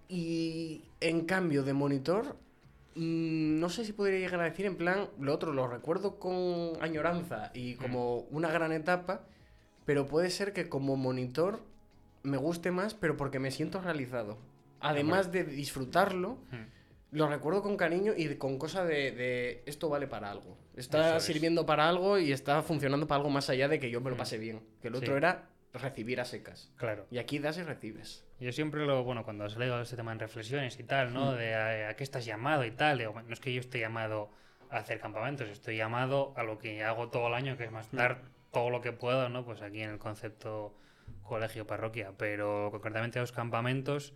y 0.10 0.82
en 1.00 1.22
cambio 1.24 1.64
de 1.64 1.72
monitor, 1.72 2.36
mm, 2.96 3.58
no 3.58 3.70
sé 3.70 3.86
si 3.86 3.94
podría 3.94 4.20
llegar 4.20 4.42
a 4.42 4.44
decir 4.44 4.66
en 4.66 4.76
plan, 4.76 5.08
lo 5.18 5.34
otro 5.34 5.54
lo 5.54 5.66
recuerdo 5.66 6.20
con 6.20 6.74
añoranza 6.82 7.52
y 7.54 7.76
como 7.76 8.18
una 8.30 8.52
gran 8.52 8.74
etapa, 8.74 9.22
pero 9.86 10.08
puede 10.08 10.30
ser 10.30 10.52
que 10.52 10.68
como 10.68 10.98
monitor 10.98 11.62
me 12.24 12.36
guste 12.36 12.70
más, 12.72 12.96
pero 12.96 13.16
porque 13.16 13.40
me 13.40 13.52
siento 13.52 13.80
realizado. 13.80 14.38
Además 14.82 15.32
de 15.32 15.46
disfrutarlo. 15.46 16.38
Lo 17.14 17.28
recuerdo 17.28 17.62
con 17.62 17.78
cariño 17.78 18.14
y 18.16 18.36
con 18.36 18.58
cosa 18.58 18.84
de, 18.84 19.12
de 19.12 19.64
esto 19.66 19.88
vale 19.90 20.08
para 20.08 20.32
algo. 20.32 20.58
Está 20.76 21.18
es. 21.18 21.24
sirviendo 21.24 21.66
para 21.66 21.88
algo 21.88 22.18
y 22.18 22.32
está 22.32 22.62
funcionando 22.64 23.08
para 23.08 23.18
algo 23.18 23.30
más 23.30 23.50
allá 23.50 23.68
de 23.68 23.80
que 23.80 23.90
yo 23.90 24.02
me 24.02 24.10
lo 24.10 24.18
pase 24.18 24.38
bien. 24.38 24.62
Que 24.82 24.90
el 24.90 24.96
otro 24.96 25.16
era 25.16 25.50
recibir 25.74 26.20
a 26.20 26.26
secas. 26.26 26.72
Claro. 26.78 27.06
Y 27.10 27.18
aquí 27.18 27.40
das 27.40 27.58
y 27.58 27.64
recibes. 27.64 28.26
Yo 28.40 28.52
siempre 28.52 28.86
lo, 28.86 29.04
bueno, 29.04 29.24
cuando 29.24 29.46
has 29.46 29.58
leído 29.58 29.82
este 29.82 29.96
tema 29.96 30.12
en 30.12 30.20
reflexiones 30.20 30.80
y 30.80 30.84
tal, 30.84 31.14
¿no? 31.14 31.34
De 31.34 31.56
a, 31.56 31.90
a 31.90 31.96
qué 31.96 32.04
estás 32.04 32.26
llamado 32.26 32.66
y 32.66 32.72
tal, 32.72 32.98
digo, 32.98 33.20
no 33.22 33.34
es 33.34 33.40
que 33.40 33.54
yo 33.54 33.60
esté 33.60 33.80
llamado 33.80 34.30
a 34.70 34.78
hacer 34.78 35.00
campamentos, 35.00 35.50
estoy 35.50 35.78
llamado 35.78 36.34
a 36.36 36.44
lo 36.44 36.58
que 36.58 36.84
hago 36.84 37.10
todo 37.10 37.28
el 37.28 37.34
año, 37.36 37.58
que 37.58 37.66
es 37.66 37.72
más 37.72 37.92
dar 37.92 38.22
todo 38.52 38.70
lo 38.70 38.82
que 38.82 38.92
puedo, 38.92 39.30
¿no? 39.30 39.46
Pues 39.46 39.62
aquí 39.62 39.82
en 39.82 39.92
el 39.92 40.00
concepto 40.00 40.76
colegio 41.24 41.66
parroquia, 41.66 42.14
pero 42.18 42.70
concretamente 42.72 43.20
a 43.20 43.22
los 43.22 43.32
campamentos, 43.32 44.14
mm, 44.14 44.16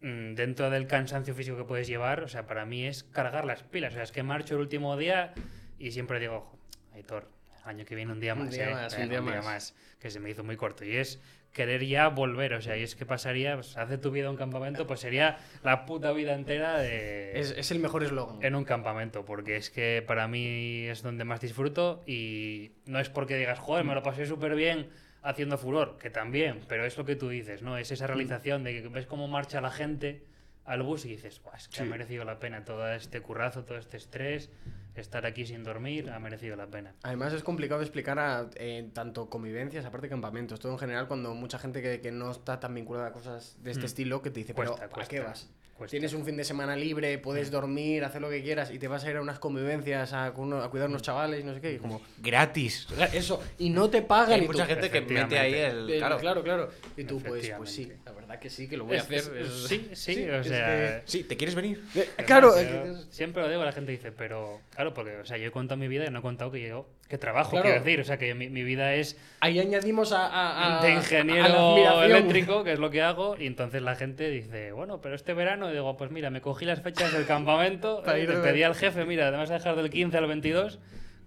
dentro 0.00 0.70
del 0.70 0.86
cansancio 0.86 1.34
físico 1.34 1.56
que 1.56 1.64
puedes 1.64 1.88
llevar, 1.88 2.22
o 2.22 2.28
sea, 2.28 2.46
para 2.46 2.64
mí 2.64 2.86
es 2.86 3.02
cargar 3.04 3.44
las 3.44 3.62
pilas, 3.64 3.92
o 3.92 3.94
sea, 3.94 4.02
es 4.04 4.12
que 4.12 4.22
marcho 4.22 4.54
el 4.54 4.60
último 4.60 4.96
día 4.96 5.34
y 5.78 5.90
siempre 5.90 6.20
digo, 6.20 6.36
"Ojo, 6.36 6.58
Aitor, 6.94 7.28
el 7.62 7.68
año 7.68 7.84
que 7.84 7.94
viene 7.94 8.12
un 8.12 8.20
día 8.20 8.34
Un 8.34 8.44
más, 8.44 8.50
día 8.52 8.70
¿eh? 8.70 8.74
más, 8.74 8.92
un 8.94 9.08
Venga, 9.08 9.20
día 9.20 9.42
más". 9.42 9.74
que 9.98 10.10
se 10.10 10.20
me 10.20 10.30
hizo 10.30 10.44
muy 10.44 10.56
corto. 10.56 10.84
Y 10.84 10.96
es 10.96 11.20
querer 11.52 11.84
ya 11.84 12.08
volver, 12.08 12.52
o 12.54 12.60
sea, 12.62 12.76
y 12.76 12.82
es 12.82 12.94
que 12.94 13.04
pasaría, 13.06 13.54
pues, 13.56 13.76
hace 13.76 13.98
tu 13.98 14.10
vida 14.12 14.30
un 14.30 14.36
campamento, 14.36 14.86
pues 14.86 15.00
sería 15.00 15.38
la 15.64 15.86
puta 15.86 16.12
vida 16.12 16.34
entera 16.34 16.78
de... 16.78 17.38
Es, 17.40 17.50
es 17.56 17.70
el 17.72 17.80
mejor 17.80 18.04
eslogan. 18.04 18.36
En 18.42 18.54
un 18.54 18.64
campamento, 18.64 19.24
porque 19.24 19.56
es 19.56 19.70
que 19.70 20.04
para 20.06 20.28
mí 20.28 20.86
es 20.86 21.02
donde 21.02 21.24
más 21.24 21.40
disfruto 21.40 22.02
y 22.06 22.72
no 22.86 23.00
es 23.00 23.08
porque 23.08 23.36
digas, 23.36 23.58
joder, 23.58 23.84
me 23.84 23.94
lo 23.94 24.02
pasé 24.02 24.26
súper 24.26 24.54
bien 24.54 24.88
haciendo 25.22 25.58
furor, 25.58 25.98
que 25.98 26.10
también, 26.10 26.60
pero 26.68 26.84
es 26.86 26.96
lo 26.96 27.04
que 27.04 27.16
tú 27.16 27.28
dices, 27.28 27.62
¿no? 27.62 27.76
Es 27.76 27.90
esa 27.90 28.06
realización 28.06 28.64
de 28.64 28.82
que 28.82 28.88
ves 28.88 29.06
cómo 29.06 29.28
marcha 29.28 29.60
la 29.60 29.70
gente 29.70 30.24
al 30.64 30.82
bus 30.82 31.04
y 31.06 31.08
dices, 31.10 31.40
"Buah, 31.42 31.56
es 31.56 31.68
que 31.68 31.80
ha 31.82 31.84
merecido 31.84 32.24
la 32.24 32.38
pena 32.38 32.64
todo 32.64 32.88
este 32.92 33.20
currazo, 33.22 33.64
todo 33.64 33.78
este 33.78 33.96
estrés, 33.96 34.50
estar 34.94 35.24
aquí 35.26 35.46
sin 35.46 35.62
dormir, 35.64 36.10
ha 36.10 36.18
merecido 36.18 36.56
la 36.56 36.66
pena. 36.66 36.92
Además 37.04 37.32
es 37.32 37.42
complicado 37.44 37.80
explicar 37.80 38.18
a, 38.18 38.50
eh, 38.56 38.90
tanto 38.92 39.30
convivencias, 39.30 39.84
aparte 39.84 40.08
campamentos, 40.08 40.58
todo 40.60 40.72
en 40.72 40.78
general 40.78 41.06
cuando 41.08 41.34
mucha 41.34 41.58
gente 41.58 41.80
que, 41.80 42.00
que 42.00 42.10
no 42.10 42.30
está 42.32 42.58
tan 42.60 42.74
vinculada 42.74 43.06
a 43.08 43.12
cosas 43.12 43.56
de 43.62 43.70
este 43.70 43.84
Mm. 43.84 43.86
estilo 43.86 44.22
que 44.22 44.30
te 44.30 44.40
dice, 44.40 44.54
Cuesta, 44.54 44.88
pero 44.90 45.02
¿a 45.02 45.06
qué 45.06 45.20
vas? 45.20 45.48
Cuesta". 45.78 45.92
Tienes 45.92 46.12
un 46.12 46.24
fin 46.24 46.36
de 46.36 46.44
semana 46.44 46.76
libre, 46.76 47.16
puedes 47.18 47.50
dormir, 47.50 48.04
hacer 48.04 48.20
lo 48.20 48.28
que 48.28 48.42
quieras 48.42 48.70
y 48.70 48.78
te 48.78 48.88
vas 48.88 49.04
a 49.04 49.10
ir 49.10 49.16
a 49.16 49.22
unas 49.22 49.38
convivencias 49.38 50.12
a, 50.12 50.26
a 50.26 50.32
cuidar 50.32 50.86
a 50.86 50.86
unos 50.86 51.02
chavales 51.02 51.40
y 51.40 51.44
no 51.44 51.54
sé 51.54 51.60
qué. 51.60 51.74
Y 51.74 51.78
como, 51.78 52.02
Gratis. 52.18 52.86
eso, 53.14 53.42
y 53.58 53.70
no 53.70 53.88
te 53.88 54.02
pagan. 54.02 54.40
Hay 54.40 54.44
y 54.44 54.46
mucha 54.48 54.64
tú, 54.64 54.68
gente 54.68 54.90
que 54.90 55.00
mete 55.00 55.38
ahí 55.38 55.54
el. 55.54 55.94
Claro. 55.98 56.18
claro, 56.18 56.42
claro. 56.42 56.70
Y 56.96 57.04
tú, 57.04 57.20
pues, 57.20 57.50
pues 57.56 57.70
sí, 57.70 57.90
verdad 58.28 58.40
que 58.42 58.50
sí, 58.50 58.68
que 58.68 58.76
lo 58.76 58.84
voy 58.84 58.96
a 58.96 59.00
hacer. 59.00 59.18
es- 59.18 59.26
es- 59.28 59.66
sí, 59.68 59.88
sí, 59.94 60.28
o 60.28 60.44
sea, 60.44 61.02
Sí, 61.06 61.24
¿te 61.24 61.36
quieres 61.36 61.54
venir? 61.54 61.82
eh, 61.94 62.08
Pero 62.16 62.26
claro, 62.26 62.58
eh, 62.58 62.92
siempre 63.10 63.42
lo 63.42 63.48
digo, 63.48 63.64
la 63.64 63.72
gente 63.72 63.90
dice, 63.92 64.12
pero 64.12 64.60
claro, 64.74 64.92
porque 64.94 65.16
o 65.16 65.24
sea, 65.24 65.36
yo 65.38 65.46
he 65.48 65.50
contado 65.50 65.78
mi 65.78 65.88
vida 65.88 66.04
y 66.06 66.10
no 66.10 66.18
he 66.18 66.22
contado 66.22 66.50
que 66.50 66.66
yo 66.68 66.86
que 67.08 67.16
trabajo, 67.16 67.52
Claro. 67.52 67.64
quiero 67.64 67.82
decir, 67.82 68.00
o 68.00 68.04
sea, 68.04 68.18
que 68.18 68.34
mi, 68.34 68.50
mi 68.50 68.62
vida 68.62 68.94
es 68.94 69.16
ahí 69.40 69.58
añadimos 69.58 70.12
a, 70.12 70.26
a- 70.26 70.80
a- 70.80 70.82
de 70.84 70.92
a 70.92 70.94
ingeniero 70.96 72.02
eléctrico, 72.04 72.64
que 72.64 72.74
es 72.74 72.78
lo 72.78 72.90
que 72.90 73.00
hago, 73.00 73.34
y 73.38 73.46
entonces 73.46 73.80
la 73.80 73.96
gente 73.96 74.28
dice, 74.30 74.72
bueno, 74.72 75.00
pero 75.00 75.14
este 75.14 75.32
verano, 75.32 75.70
digo, 75.72 75.96
pues 75.96 76.10
mira, 76.10 76.28
me 76.28 76.42
cogí 76.42 76.66
las 76.66 76.82
fechas 76.82 77.12
del 77.14 77.24
campamento, 77.24 78.02
eh, 78.14 78.26
le 78.26 78.36
de- 78.36 78.42
pedí 78.42 78.62
al 78.62 78.74
jefe, 78.74 79.06
mira, 79.06 79.28
además 79.28 79.48
de 79.48 79.54
dejar 79.54 79.74
del 79.76 79.88
15 79.88 80.18
al 80.18 80.26
22, 80.26 80.78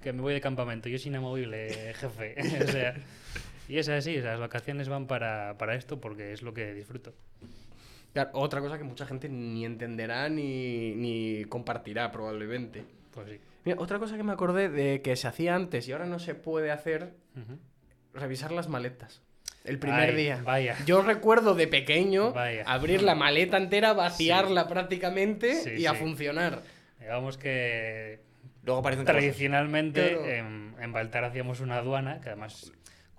que 0.04 0.14
me 0.14 0.22
voy 0.22 0.34
de 0.36 0.42
campamento, 0.42 0.88
yo 0.88 0.98
es 0.98 1.06
inamovible, 1.08 1.94
jefe, 1.96 2.36
o 2.64 2.72
sea, 2.72 2.94
y 3.72 3.78
es 3.80 3.90
así, 3.90 4.18
las 4.18 4.40
vacaciones 4.40 4.90
van 4.90 5.08
para, 5.08 5.58
para 5.58 5.76
esto 5.76 6.00
porque 6.02 6.34
es 6.34 6.42
lo 6.42 6.54
que 6.54 6.74
disfruto. 6.74 7.14
Claro, 8.14 8.32
otra 8.34 8.60
cosa 8.60 8.78
que 8.78 8.84
mucha 8.84 9.06
gente 9.06 9.30
ni 9.30 9.64
entenderá 9.66 10.28
ni, 10.30 10.94
ni 10.96 11.46
compartirá 11.46 12.12
probablemente. 12.12 12.84
Pues 13.14 13.30
sí. 13.30 13.40
Mira, 13.64 13.80
otra 13.80 14.00
cosa 14.00 14.18
que 14.18 14.24
me 14.24 14.34
acordé 14.34 14.70
de 14.70 15.02
que 15.02 15.16
se 15.16 15.28
hacía 15.28 15.56
antes 15.56 15.88
y 15.88 15.92
ahora 15.94 16.06
no 16.06 16.20
se 16.20 16.36
puede 16.36 16.72
hacer, 16.72 17.14
revisar 18.14 18.52
las 18.52 18.68
maletas. 18.68 19.22
El 19.64 19.78
primer 19.78 20.10
Ay, 20.10 20.16
día. 20.16 20.42
Vaya. 20.44 20.76
Yo 20.86 21.04
recuerdo 21.04 21.54
de 21.54 21.68
pequeño 21.68 22.34
Vaya. 22.34 22.64
abrir 22.66 23.04
la 23.04 23.14
maleta 23.14 23.58
entera, 23.58 23.94
vaciarla 23.94 24.68
prácticamente 24.68 25.54
Sí, 25.56 25.70
y 25.78 25.86
a 25.86 25.94
funcionar. 25.94 26.64
Digamos 27.00 27.38
que 27.38 28.20
Luego. 28.64 28.82
Tradicionalmente 29.06 30.10
Claro. 30.10 30.26
en, 30.28 30.76
en 30.80 30.92
Baltar 30.94 31.24
hacíamos 31.24 31.62
una 31.62 31.78
aduana, 31.78 32.22
que 32.22 32.30
además, 32.30 32.72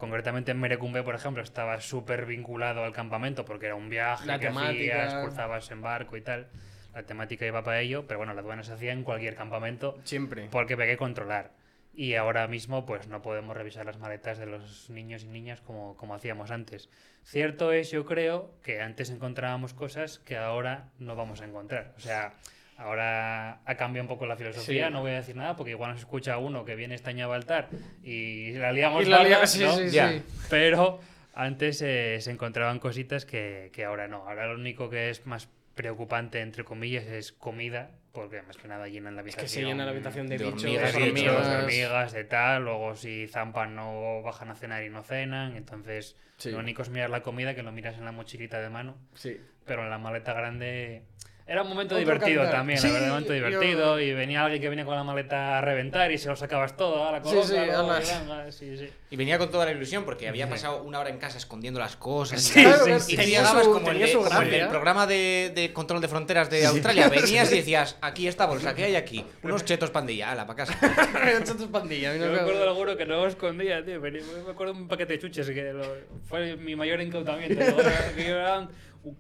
concretamente 0.03 0.51
en 0.51 0.59
Merecumbe, 0.59 1.05
por 1.05 1.15
ejemplo, 1.15 1.45
estaba 1.45 1.81
súper 1.81 2.27
vinculado 2.27 2.83
al 2.83 2.93
campamento 2.93 3.45
porque 3.45 3.67
era 3.67 3.77
un 3.77 3.89
viaje 3.89 4.27
La 4.27 4.41
que 4.41 4.49
temática. 4.49 5.05
hacías, 5.05 5.23
cruzabas 5.23 5.71
en 5.71 5.81
barco 5.81 6.17
y 6.17 6.23
tal. 6.23 6.49
La 6.93 7.05
temática 7.05 7.47
iba 7.47 7.63
para 7.63 7.79
ello, 7.83 8.05
pero 8.09 8.19
bueno, 8.19 8.35
la 8.35 8.41
aduana 8.41 8.65
se 8.65 8.73
hacía 8.73 8.91
en 8.91 9.05
cualquier 9.05 9.37
campamento 9.37 9.97
Siempre. 10.03 10.49
porque 10.51 10.73
había 10.75 10.87
que 10.87 10.97
controlar. 10.97 11.53
Y 11.95 12.17
ahora 12.17 12.49
mismo, 12.49 12.85
pues 12.85 13.07
no 13.07 13.23
podemos 13.23 13.57
revisar 13.57 13.87
las 13.87 13.99
maletas 13.99 14.39
de 14.39 14.47
los 14.47 14.91
niños 14.91 15.23
y 15.23 15.29
niñas 15.29 15.61
como, 15.61 15.97
como 15.97 16.17
hacíamos 16.17 16.51
antes. 16.51 16.91
Cierto 17.23 17.71
es, 17.71 17.93
yo 17.93 18.05
creo, 18.05 18.57
que 18.65 18.81
antes 18.81 19.09
encontrábamos 19.09 19.73
cosas 19.73 20.19
que 20.19 20.37
ahora 20.37 20.89
no 20.99 21.15
vamos 21.15 21.43
a 21.43 21.45
encontrar. 21.45 21.95
O 21.97 22.01
sea, 22.01 22.35
ahora 22.83 23.61
ha 23.65 23.75
cambiado 23.77 24.05
un 24.05 24.09
poco 24.09 24.27
la 24.27 24.37
filosofía. 24.37 24.87
Sí. 24.89 24.93
No 24.93 25.01
voy 25.01 25.13
a 25.13 25.15
decir 25.15 25.37
nada 25.37 25.57
porque 25.57 25.71
igual 25.71 25.93
nos 25.93 26.01
escucha 26.01 26.39
uno 26.39 26.65
que 26.65 26.75
viene 26.77 26.95
este 26.95 27.11
año 27.11 27.25
a 27.25 27.29
Baltar 27.29 27.69
y 28.03 28.53
la 28.53 28.73
liamos 28.73 29.05
Y 29.07 29.09
la 29.11 29.19
parda, 29.19 29.29
lia- 29.43 29.47
sí, 29.47 29.65
¿no? 29.65 29.73
sí, 29.77 29.89
sí. 29.89 29.95
Ya. 29.97 30.21
Pero 30.51 31.01
antes 31.35 31.81
eh, 31.83 32.19
se 32.21 32.31
encontraban 32.31 32.79
cositas 32.79 33.25
que, 33.25 33.71
que 33.73 33.85
ahora 33.85 34.09
no. 34.09 34.29
Ahora 34.29 34.47
lo 34.47 34.55
único 34.55 34.91
que 34.91 35.11
es 35.11 35.27
más 35.27 35.49
preocupante, 35.75 36.41
entre 36.41 36.65
comillas, 36.65 37.05
es 37.07 37.33
comida, 37.33 37.91
porque 38.13 38.43
más 38.43 38.59
que 38.59 38.69
nada 38.69 38.89
llenan 38.89 39.17
la 39.17 39.23
Es 39.23 39.35
habitación. 39.37 39.45
que 39.47 39.49
se 39.49 39.65
llena 39.65 39.85
la 39.87 39.93
habitación 39.93 40.27
de, 40.29 40.37
de 40.37 40.45
bichos, 40.45 40.63
hormigas, 40.65 40.93
de 40.93 41.11
bichos, 41.13 41.35
hormigas. 41.35 41.63
hormigas, 41.65 42.13
de 42.13 42.25
tal. 42.25 42.65
Luego, 42.65 42.95
si 42.95 43.27
zampan, 43.27 43.75
no 43.75 44.21
bajan 44.23 44.51
a 44.51 44.55
cenar 44.55 44.83
y 44.85 44.91
no 44.91 45.03
cenan. 45.03 45.57
Entonces, 45.57 46.17
Sí. 46.37 46.51
lo 46.51 46.59
único 46.59 46.83
es 46.83 46.91
mirar 46.91 47.09
la 47.09 47.23
comida, 47.23 47.55
que 47.55 47.63
lo 47.63 47.73
miras 47.73 47.97
en 47.97 48.05
la 48.05 48.13
mochilita 48.13 48.61
de 48.61 48.69
mano. 48.69 48.99
Sí. 49.15 49.41
Pero 49.65 49.85
en 49.85 49.89
la 49.91 49.97
maleta 49.97 50.35
grande. 50.35 51.05
Era 51.45 51.63
un 51.63 51.69
momento 51.69 51.97
Otro 51.97 52.05
divertido 52.05 52.43
cantar. 52.43 52.59
también, 52.61 52.79
Sí, 52.79 52.87
la 52.87 52.93
verdad, 52.95 53.09
un 53.09 53.13
momento 53.15 53.35
yo- 53.35 53.47
divertido. 53.47 54.01
Y 54.01 54.13
venía 54.15 54.45
alguien 54.45 54.63
que 54.63 54.69
venía 54.69 54.85
con 54.85 54.95
la 54.95 55.03
maleta 55.03 55.59
a 55.59 55.61
reventar 55.61 56.11
y 56.13 56.17
se 56.17 56.29
lo 56.29 56.37
sacabas 56.37 56.77
todo. 56.77 57.07
A 57.07 57.13
la 57.13 57.25
Sí, 57.25 57.37
sí, 57.43 57.57
ala. 57.57 58.53
sí, 58.53 58.77
sí. 58.79 58.89
Y 59.11 59.17
venía 59.17 59.39
con 59.39 59.51
toda 59.51 59.65
la 59.67 59.73
ilusión 59.73 60.05
porque 60.05 60.29
había 60.29 60.49
pasado 60.49 60.83
una 60.85 61.01
hora 61.01 61.11
en 61.11 61.19
casa 61.19 61.39
escondiendo 61.39 61.81
las 61.81 61.97
cosas. 61.97 62.41
Sí, 62.43 62.61
y, 62.61 63.01
sí, 63.01 63.13
y 63.15 63.17
Tenía 63.17 63.45
su- 63.45 63.57
como, 63.73 63.79
el 63.79 63.85
tenía 63.85 64.07
de- 64.07 64.13
su 64.13 64.23
como 64.23 64.41
el 64.41 64.69
programa 64.69 65.07
de, 65.07 65.53
de 65.55 65.73
control 65.73 66.01
de 66.01 66.09
fronteras 66.09 66.49
de 66.49 66.65
Australia. 66.65 67.09
Venías 67.11 67.53
y 67.53 67.57
decías, 67.57 67.97
aquí 68.01 68.29
esta 68.29 68.47
bolsa, 68.47 68.75
¿qué 68.75 68.85
hay 68.85 68.97
aquí? 68.97 69.25
Unos 69.43 69.65
chetos 69.65 69.91
pandilla, 69.91 70.31
ala, 70.31 70.47
para 70.47 70.65
casa. 70.65 70.79
Nosotros 71.41 71.69
pandilla. 71.71 72.17
Yo 72.17 72.31
me 72.31 72.39
acuerdo 72.41 72.63
alguno 72.63 72.97
que 72.97 73.05
no 73.05 73.17
lo 73.17 73.27
escondía, 73.27 73.85
tío. 73.85 74.01
Me 74.01 74.11
acuerdo 74.51 74.73
un 74.75 74.87
paquete 74.89 75.15
de 75.15 75.19
chuches 75.19 75.51
que 75.51 75.73
lo- 75.73 75.97
fue 76.29 76.57
mi 76.57 76.77
mayor 76.77 77.01
incautamiento. 77.03 77.61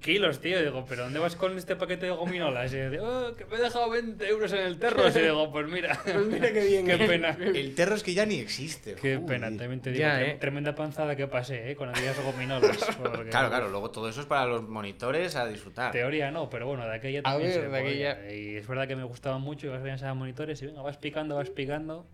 Kilos, 0.01 0.41
tío. 0.41 0.63
Digo, 0.63 0.85
¿pero 0.89 1.05
dónde 1.05 1.19
vas 1.19 1.35
con 1.35 1.57
este 1.59 1.75
paquete 1.75 2.07
de 2.07 2.13
gominolas? 2.13 2.73
Y 2.73 2.77
de, 2.77 3.01
oh, 3.01 3.35
que 3.37 3.45
me 3.47 3.57
he 3.57 3.61
dejado 3.61 3.91
20 3.91 4.29
euros 4.29 4.53
en 4.53 4.61
el 4.61 4.79
terro. 4.79 5.09
Y 5.09 5.11
digo, 5.13 5.51
pues 5.51 5.67
mira, 5.69 5.99
Pues 6.05 6.25
mira 6.27 6.53
qué 6.53 6.65
bien. 6.67 6.87
qué 6.87 6.95
¿eh? 6.95 7.09
pena. 7.09 7.37
El 7.41 7.75
terro 7.75 7.97
es 7.97 8.03
que 8.03 8.15
ya 8.15 8.25
ni 8.25 8.37
existe. 8.39 8.95
Qué 8.95 9.17
Uy. 9.17 9.27
pena, 9.27 9.47
también 9.49 9.81
te 9.81 9.91
digo, 9.91 10.01
Ya, 10.01 10.23
eh. 10.23 10.37
tremenda 10.41 10.75
panzada 10.75 11.17
que 11.17 11.27
pasé, 11.27 11.71
¿eh? 11.73 11.77
Con 11.77 11.89
aquellas 11.89 12.17
gominolas. 12.23 12.77
porque- 13.03 13.31
Claro, 13.31 13.49
claro, 13.49 13.69
luego 13.71 13.91
todo 13.91 14.09
eso 14.09 14.21
es 14.21 14.27
para 14.27 14.47
los 14.47 14.69
monitores 14.69 15.35
a 15.35 15.47
disfrutar. 15.47 15.91
Teoría 15.93 16.31
no, 16.31 16.49
pero 16.49 16.67
bueno, 16.69 16.87
de 16.87 16.95
aquella 16.95 17.19
A 17.21 17.23
también 17.23 17.51
ver, 17.51 17.61
se 17.63 17.69
de 17.69 17.79
aquella-. 17.79 18.33
Y 18.33 18.57
es 18.57 18.67
verdad 18.69 18.87
que 18.87 18.95
me 18.97 19.05
gustaban 19.05 19.41
mucho 19.41 19.67
y 19.67 19.71
vas 19.71 19.83
bien 19.83 20.03
a 20.05 20.15
monitores 20.15 20.63
y 20.63 20.67
venga, 20.67 20.83
vas 20.83 20.97
picando, 20.99 21.35
vas 21.37 21.51
picando. 21.51 22.07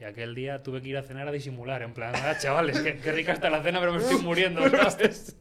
Y 0.00 0.04
aquel 0.04 0.34
día 0.34 0.62
tuve 0.62 0.80
que 0.80 0.88
ir 0.88 0.96
a 0.96 1.02
cenar 1.02 1.28
a 1.28 1.32
disimular, 1.32 1.82
en 1.82 1.92
plan, 1.92 2.14
ah, 2.16 2.34
chavales, 2.38 2.80
qué, 2.80 2.96
qué 2.96 3.12
rica 3.12 3.32
está 3.34 3.50
la 3.50 3.62
cena, 3.62 3.78
pero 3.80 3.92
me 3.92 3.98
estoy 3.98 4.16
muriendo, 4.22 4.66
¿sabes? 4.70 5.36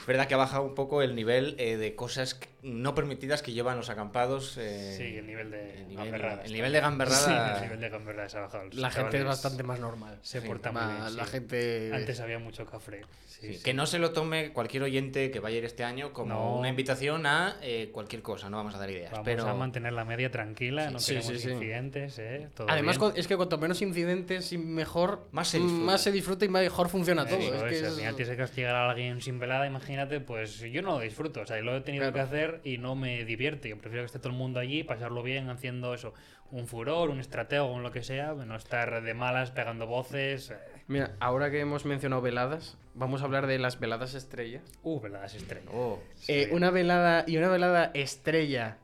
Es 0.00 0.06
verdad 0.06 0.26
que 0.28 0.34
ha 0.34 0.38
bajado 0.38 0.62
un 0.64 0.74
poco 0.74 1.02
el 1.02 1.14
nivel 1.14 1.54
eh, 1.58 1.76
de 1.76 1.94
cosas 1.94 2.38
no 2.62 2.94
permitidas 2.94 3.40
que 3.42 3.52
llevan 3.52 3.76
los 3.76 3.88
acampados. 3.90 4.56
eh, 4.58 4.94
Sí, 4.96 5.16
el 5.16 5.26
nivel 5.26 5.50
de 5.50 5.74
el 5.82 5.88
nivel, 5.88 6.04
gamberradas 6.04 6.44
el 6.46 6.52
nivel 6.52 6.72
de 6.72 6.80
gamberrada. 6.80 7.18
Sí, 7.54 7.54
el 7.56 7.62
nivel 7.64 7.80
de 7.80 7.88
gamberradas 7.88 8.34
ha 8.34 8.40
bajado. 8.40 8.64
Los 8.64 8.74
La 8.74 8.90
gente 8.90 9.18
es 9.18 9.24
bastante 9.24 9.62
más 9.62 9.78
normal. 9.80 10.18
Se 10.22 10.40
Sí, 10.40 10.46
porta 10.46 10.72
muy 10.72 10.80
Ma- 10.82 11.00
bien, 11.04 11.16
La 11.16 11.24
sí. 11.24 11.30
gente. 11.30 11.90
Antes 11.94 12.20
había 12.20 12.38
mucho 12.38 12.66
cafre. 12.66 13.02
Sí, 13.28 13.46
Sí, 13.46 13.54
sí. 13.54 13.62
Que 13.62 13.72
no 13.72 13.86
se 13.86 14.00
lo 14.00 14.10
tome 14.10 14.52
cualquier 14.52 14.82
oyente 14.82 15.30
que 15.30 15.38
vaya 15.38 15.54
a 15.54 15.58
ir 15.58 15.64
este 15.64 15.84
año 15.84 16.12
como 16.12 16.34
No. 16.34 16.56
una 16.56 16.68
invitación 16.68 17.24
a 17.24 17.56
eh, 17.62 17.88
cualquier 17.92 18.20
cosa, 18.20 18.50
no 18.50 18.56
vamos 18.56 18.74
a 18.74 18.78
dar 18.78 18.90
ideas. 18.90 19.12
Vamos 19.12 19.24
pero 19.24 19.46
a 19.46 19.54
mantener 19.54 19.92
la 19.92 20.04
media 20.04 20.28
tranquila, 20.32 20.90
no 20.90 20.98
Sí, 20.98 21.14
queremos 21.14 21.40
sí, 21.40 21.46
sí. 21.46 21.50
incidentes, 21.54 22.18
¿eh? 22.18 22.48
Todo 22.56 22.68
Además, 22.68 22.98
bien. 22.98 23.12
es 23.14 23.28
que 23.28 23.36
cuanto 23.36 23.56
menos 23.58 23.80
incidentes 23.80 24.52
y 24.52 24.58
mejor. 24.58 25.28
Más 25.30 25.46
se 25.46 25.58
disfruta. 25.60 25.84
más 25.84 26.00
se 26.00 26.10
disfruta 26.10 26.44
y 26.46 26.48
mejor 26.48 26.88
funciona 26.88 27.24
todo. 27.26 27.38
Es 27.38 27.62
que 27.62 27.78
es, 27.78 27.84
al 27.84 27.92
final 27.94 28.16
tienes 28.16 28.32
que 28.34 28.42
castigar 28.42 28.74
a 28.74 28.90
alguien 28.90 29.20
sin 29.20 29.38
velada, 29.38 29.67
imagínate, 29.68 30.20
pues 30.20 30.58
yo 30.60 30.82
no 30.82 30.92
lo 30.92 30.98
disfruto, 31.00 31.42
o 31.42 31.46
sea, 31.46 31.58
lo 31.60 31.76
he 31.76 31.80
tenido 31.80 32.02
Claro. 32.10 32.14
que 32.14 32.20
hacer 32.20 32.60
y 32.64 32.78
no 32.78 32.94
me 32.96 33.24
divierte. 33.24 33.68
Yo 33.68 33.78
prefiero 33.78 34.02
que 34.02 34.06
esté 34.06 34.18
todo 34.18 34.30
el 34.30 34.36
mundo 34.36 34.58
allí, 34.58 34.82
pasarlo 34.82 35.22
bien 35.22 35.48
haciendo 35.50 35.94
eso, 35.94 36.12
un 36.50 36.66
furor, 36.66 37.10
un 37.10 37.20
estratego, 37.20 37.72
un 37.72 37.82
lo 37.82 37.92
que 37.92 38.02
sea, 38.02 38.32
no 38.34 38.56
estar 38.56 39.02
de 39.02 39.14
malas 39.14 39.50
pegando 39.52 39.86
voces. 39.86 40.50
eh. 40.50 40.56
Mira, 40.88 41.14
ahora 41.20 41.50
que 41.50 41.60
hemos 41.60 41.84
mencionado 41.84 42.22
veladas, 42.22 42.76
vamos 42.94 43.20
a 43.22 43.26
hablar 43.26 43.46
de 43.46 43.58
las 43.58 43.78
veladas 43.78 44.14
estrellas. 44.14 44.62
Uh, 44.82 44.98
veladas 45.00 45.34
estrellas. 45.34 45.70
Oh, 45.72 46.00
Eh, 46.28 46.48
una 46.52 46.70
velada 46.70 47.24
y 47.26 47.36
una 47.36 47.48
velada 47.48 47.90
estrella 47.94 48.78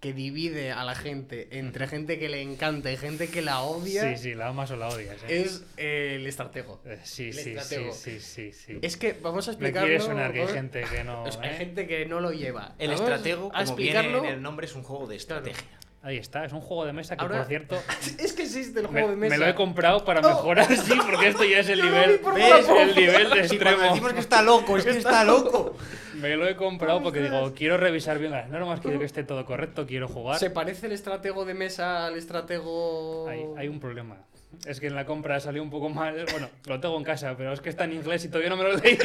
que 0.00 0.14
divide 0.14 0.72
a 0.72 0.82
la 0.84 0.94
gente 0.94 1.48
entre 1.58 1.86
gente 1.86 2.18
que 2.18 2.30
le 2.30 2.40
encanta 2.40 2.90
y 2.90 2.96
gente 2.96 3.28
que 3.28 3.42
la 3.42 3.60
odia 3.60 4.16
Sí, 4.16 4.22
sí, 4.30 4.34
la 4.34 4.48
amas 4.48 4.70
o 4.70 4.76
la 4.76 4.88
odias. 4.88 5.18
¿eh? 5.28 5.42
es 5.42 5.62
eh, 5.76 6.14
el 6.16 6.26
estratego. 6.26 6.80
Eh, 6.86 6.98
sí, 7.04 7.26
el 7.28 7.34
sí, 7.34 7.42
sí, 7.42 7.50
estratego. 7.50 7.92
sí, 7.92 8.18
sí, 8.20 8.52
sí. 8.52 8.78
Es 8.80 8.96
que 8.96 9.12
vamos 9.12 9.46
a 9.46 9.50
Me 9.50 9.54
explicarlo. 9.56 9.88
quiere 9.88 10.02
sonar 10.02 10.32
que 10.32 10.40
hay 10.40 10.48
gente 10.48 10.84
que 10.90 11.04
no. 11.04 11.24
Hay 11.42 11.50
¿eh? 11.50 11.54
gente 11.58 11.86
que 11.86 12.06
no 12.06 12.20
lo 12.20 12.32
lleva. 12.32 12.74
El 12.78 12.88
Vamos 12.92 13.02
estratego, 13.02 13.50
a 13.54 13.64
como 13.64 13.76
viene 13.76 13.98
explicarlo. 13.98 14.24
en 14.24 14.34
el 14.36 14.42
nombre, 14.42 14.66
es 14.66 14.74
un 14.74 14.82
juego 14.84 15.06
de 15.06 15.16
estrategia. 15.16 15.62
Ahí 16.02 16.16
está, 16.16 16.46
es 16.46 16.52
un 16.54 16.62
juego 16.62 16.86
de 16.86 16.94
mesa 16.94 17.14
que, 17.14 17.22
Ahora- 17.22 17.38
por 17.38 17.46
cierto, 17.46 17.76
Es 18.18 18.32
que 18.32 18.44
existe 18.44 18.80
el 18.80 18.86
me, 18.86 18.92
juego 18.92 19.10
de 19.10 19.16
mesa. 19.16 19.34
me 19.34 19.38
lo 19.38 19.46
he 19.50 19.54
comprado 19.54 20.02
para 20.04 20.22
mejorar, 20.22 20.66
sí, 20.76 20.94
porque 21.10 21.28
esto 21.28 21.44
ya 21.44 21.58
es 21.58 21.68
el 21.68 21.82
nivel. 21.82 22.20
¿Ves? 22.34 22.68
El 22.68 22.94
nivel 22.96 23.30
de 23.30 23.40
extremo. 23.40 23.82
decimos 23.82 24.12
que 24.14 24.20
está 24.20 24.40
loco, 24.42 24.78
es 24.78 24.84
que 24.84 24.90
está 24.92 25.24
loco. 25.24 25.76
Me 26.14 26.36
lo 26.36 26.46
he 26.48 26.56
comprado 26.56 27.02
porque 27.02 27.20
digo, 27.20 27.52
quiero 27.54 27.76
revisar 27.76 28.18
bien 28.18 28.32
las 28.32 28.48
normas, 28.48 28.80
quiero 28.80 28.98
que 28.98 29.04
esté 29.04 29.24
todo 29.24 29.44
correcto, 29.44 29.86
quiero 29.86 30.08
jugar. 30.08 30.38
¿Se 30.38 30.48
parece 30.50 30.86
el 30.86 30.92
estratego 30.92 31.44
de 31.44 31.54
mesa 31.54 32.06
al 32.06 32.16
estratego. 32.16 33.26
Hay, 33.28 33.44
hay 33.58 33.68
un 33.68 33.78
problema. 33.80 34.16
Es 34.66 34.80
que 34.80 34.88
en 34.88 34.96
la 34.96 35.06
compra 35.06 35.38
salió 35.40 35.62
un 35.62 35.70
poco 35.70 35.88
mal. 35.90 36.26
Bueno, 36.32 36.48
lo 36.66 36.80
tengo 36.80 36.96
en 36.98 37.04
casa, 37.04 37.34
pero 37.36 37.52
es 37.52 37.60
que 37.60 37.68
está 37.70 37.84
en 37.84 37.92
inglés 37.92 38.24
y 38.24 38.28
todavía 38.28 38.50
no 38.50 38.56
me 38.56 38.64
lo 38.64 38.72
he 38.72 38.76
leído. 38.78 39.04